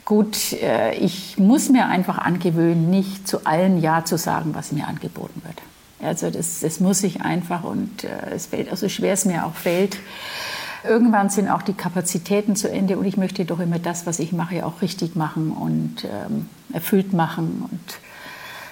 gut, 0.04 0.54
äh, 0.54 0.96
ich 0.96 1.38
muss 1.38 1.70
mir 1.70 1.88
einfach 1.88 2.18
angewöhnen, 2.18 2.90
nicht 2.90 3.28
zu 3.28 3.46
allen 3.46 3.82
Ja 3.82 4.06
zu 4.06 4.18
sagen, 4.18 4.54
was 4.54 4.72
mir 4.72 4.88
angeboten 4.88 5.42
wird. 5.44 5.62
Also 6.02 6.30
das, 6.30 6.60
das 6.60 6.80
muss 6.80 7.04
ich 7.04 7.22
einfach 7.22 7.64
und 7.64 8.04
äh, 8.04 8.36
es 8.36 8.48
fällt, 8.48 8.70
also 8.70 8.90
schwer 8.90 9.14
es 9.14 9.26
mir 9.26 9.46
auch 9.46 9.56
fällt. 9.56 9.98
Irgendwann 10.88 11.30
sind 11.30 11.50
auch 11.50 11.64
die 11.64 11.74
Kapazitäten 11.74 12.56
zu 12.56 12.70
Ende 12.70 12.98
und 12.98 13.06
ich 13.06 13.18
möchte 13.18 13.44
doch 13.46 13.60
immer 13.60 13.80
das, 13.80 14.06
was 14.06 14.20
ich 14.20 14.34
mache, 14.34 14.66
auch 14.66 14.82
richtig 14.82 15.16
machen 15.16 15.52
und 15.52 16.04
ähm, 16.04 16.48
erfüllt 16.74 17.14
machen 17.14 17.66
und 17.72 17.80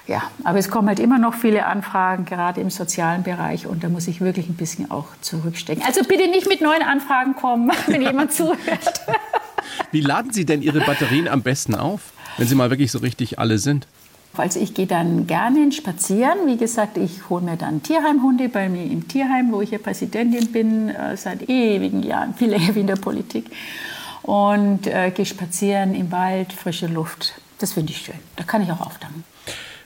ja, 0.05 0.23
aber 0.43 0.59
es 0.59 0.69
kommen 0.69 0.89
halt 0.89 0.99
immer 0.99 1.17
noch 1.17 1.33
viele 1.33 1.65
Anfragen, 1.65 2.25
gerade 2.25 2.59
im 2.59 2.69
sozialen 2.69 3.23
Bereich, 3.23 3.67
und 3.67 3.83
da 3.83 3.89
muss 3.89 4.07
ich 4.07 4.19
wirklich 4.19 4.49
ein 4.49 4.55
bisschen 4.55 4.91
auch 4.91 5.07
zurückstecken. 5.21 5.83
Also 5.85 6.01
bitte 6.03 6.27
nicht 6.27 6.47
mit 6.47 6.61
neuen 6.61 6.83
Anfragen 6.83 7.35
kommen, 7.35 7.71
wenn 7.87 8.01
jemand 8.01 8.33
zuhört. 8.33 9.01
Wie 9.91 10.01
laden 10.01 10.33
Sie 10.33 10.45
denn 10.45 10.61
Ihre 10.61 10.81
Batterien 10.81 11.27
am 11.27 11.41
besten 11.41 11.73
auf, 11.73 12.11
wenn 12.37 12.47
Sie 12.47 12.55
mal 12.55 12.69
wirklich 12.69 12.91
so 12.91 12.99
richtig 12.99 13.39
alle 13.39 13.59
sind? 13.59 13.87
Also 14.35 14.59
ich 14.59 14.73
gehe 14.73 14.87
dann 14.87 15.27
gerne 15.27 15.71
spazieren. 15.71 16.47
Wie 16.47 16.57
gesagt, 16.57 16.97
ich 16.97 17.29
hole 17.29 17.43
mir 17.43 17.55
dann 17.55 17.83
Tierheimhunde 17.83 18.49
bei 18.49 18.67
mir 18.67 18.83
im 18.83 19.07
Tierheim, 19.07 19.51
wo 19.51 19.61
ich 19.61 19.71
ja 19.71 19.77
Präsidentin 19.77 20.51
bin, 20.51 20.89
äh, 20.89 21.15
seit 21.15 21.47
ewigen 21.49 22.01
Jahren, 22.01 22.33
viel 22.33 22.49
länger 22.49 22.73
wie 22.75 22.79
in 22.79 22.87
der 22.87 22.95
Politik. 22.95 23.45
Und 24.23 24.87
äh, 24.87 25.11
gehe 25.11 25.25
spazieren 25.25 25.93
im 25.93 26.11
Wald, 26.11 26.51
frische 26.51 26.87
Luft. 26.87 27.33
Das 27.59 27.73
finde 27.73 27.91
ich 27.91 27.99
schön. 27.99 28.15
Da 28.35 28.43
kann 28.43 28.63
ich 28.63 28.71
auch 28.71 28.81
auftanken. 28.81 29.23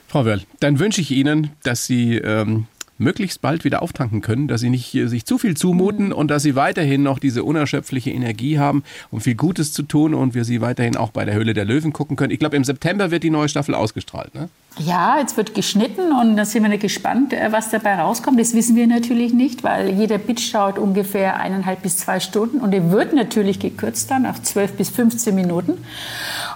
Frau 0.08 0.24
Wörl, 0.24 0.40
dann 0.60 0.78
wünsche 0.78 1.02
ich 1.02 1.10
Ihnen, 1.10 1.50
dass 1.62 1.84
Sie 1.84 2.16
ähm, 2.16 2.66
möglichst 2.98 3.40
bald 3.40 3.64
wieder 3.64 3.82
auftanken 3.82 4.20
können, 4.20 4.48
dass 4.48 4.60
Sie 4.60 4.70
nicht 4.70 4.94
äh, 4.94 5.06
sich 5.06 5.24
zu 5.24 5.38
viel 5.38 5.56
zumuten 5.56 6.12
und 6.12 6.30
dass 6.30 6.42
Sie 6.42 6.56
weiterhin 6.56 7.02
noch 7.02 7.18
diese 7.18 7.44
unerschöpfliche 7.44 8.10
Energie 8.10 8.58
haben, 8.58 8.82
um 9.10 9.20
viel 9.20 9.36
Gutes 9.36 9.72
zu 9.72 9.82
tun 9.82 10.14
und 10.14 10.34
wir 10.34 10.44
Sie 10.44 10.60
weiterhin 10.60 10.96
auch 10.96 11.10
bei 11.10 11.24
der 11.24 11.34
Höhle 11.34 11.54
der 11.54 11.64
Löwen 11.64 11.92
gucken 11.92 12.16
können. 12.16 12.32
Ich 12.32 12.38
glaube, 12.38 12.56
im 12.56 12.64
September 12.64 13.10
wird 13.10 13.22
die 13.22 13.30
neue 13.30 13.48
Staffel 13.48 13.74
ausgestrahlt. 13.74 14.34
Ne? 14.34 14.48
Ja, 14.78 15.18
jetzt 15.18 15.36
wird 15.36 15.54
geschnitten 15.54 16.12
und 16.12 16.36
da 16.36 16.44
sind 16.44 16.68
wir 16.68 16.78
gespannt, 16.78 17.32
äh, 17.32 17.50
was 17.50 17.70
dabei 17.70 17.96
rauskommt. 17.96 18.38
Das 18.38 18.54
wissen 18.54 18.76
wir 18.76 18.86
natürlich 18.86 19.32
nicht, 19.32 19.64
weil 19.64 19.90
jeder 19.90 20.18
Pitch 20.18 20.54
dauert 20.54 20.78
ungefähr 20.78 21.40
eineinhalb 21.40 21.82
bis 21.82 21.98
zwei 21.98 22.20
Stunden 22.20 22.60
und 22.60 22.72
der 22.72 22.90
wird 22.90 23.12
natürlich 23.12 23.58
gekürzt 23.58 24.10
dann 24.10 24.26
auf 24.26 24.42
12 24.42 24.76
bis 24.76 24.90
15 24.90 25.34
Minuten. 25.34 25.78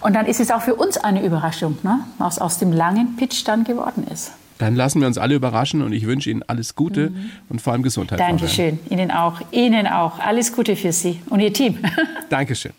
Und 0.01 0.15
dann 0.15 0.27
ist 0.27 0.41
es 0.41 0.51
auch 0.51 0.63
für 0.63 0.75
uns 0.75 0.97
eine 0.99 1.25
Überraschung, 1.25 1.79
ne? 1.83 2.01
was 2.19 2.39
aus 2.39 2.59
dem 2.59 2.73
langen 2.73 3.17
Pitch 3.17 3.47
dann 3.47 3.65
geworden 3.65 4.07
ist. 4.13 4.33
Dann 4.63 4.77
lassen 4.77 5.01
wir 5.01 5.09
uns 5.09 5.19
alle 5.19 5.35
überraschen 5.35 5.83
und 5.83 5.93
ich 5.93 6.07
wünsche 6.07 6.31
Ihnen 6.31 6.45
alles 6.47 6.77
Gute 6.77 7.13
und 7.49 7.61
vor 7.61 7.73
allem 7.73 7.83
Gesundheit. 7.83 8.21
Dankeschön. 8.21 8.79
Ihnen 8.91 9.11
auch. 9.11 9.41
Ihnen 9.51 9.89
auch. 9.89 10.21
Alles 10.21 10.55
Gute 10.55 10.77
für 10.77 10.93
Sie 10.93 11.21
und 11.31 11.41
Ihr 11.41 11.53
Team. 11.53 11.79
Dankeschön. 12.31 12.71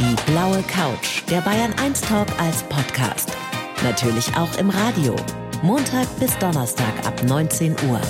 Die 0.00 0.32
blaue 0.32 0.60
Couch, 0.62 1.22
der 1.30 1.40
Bayern 1.42 1.72
1 1.80 2.00
Talk 2.00 2.26
als 2.40 2.64
Podcast. 2.64 3.30
Natürlich 3.84 4.26
auch 4.36 4.58
im 4.58 4.70
Radio. 4.70 5.14
Montag 5.62 6.08
bis 6.18 6.36
Donnerstag 6.38 7.06
ab 7.06 7.14
19 7.28 7.76
Uhr. 7.88 8.00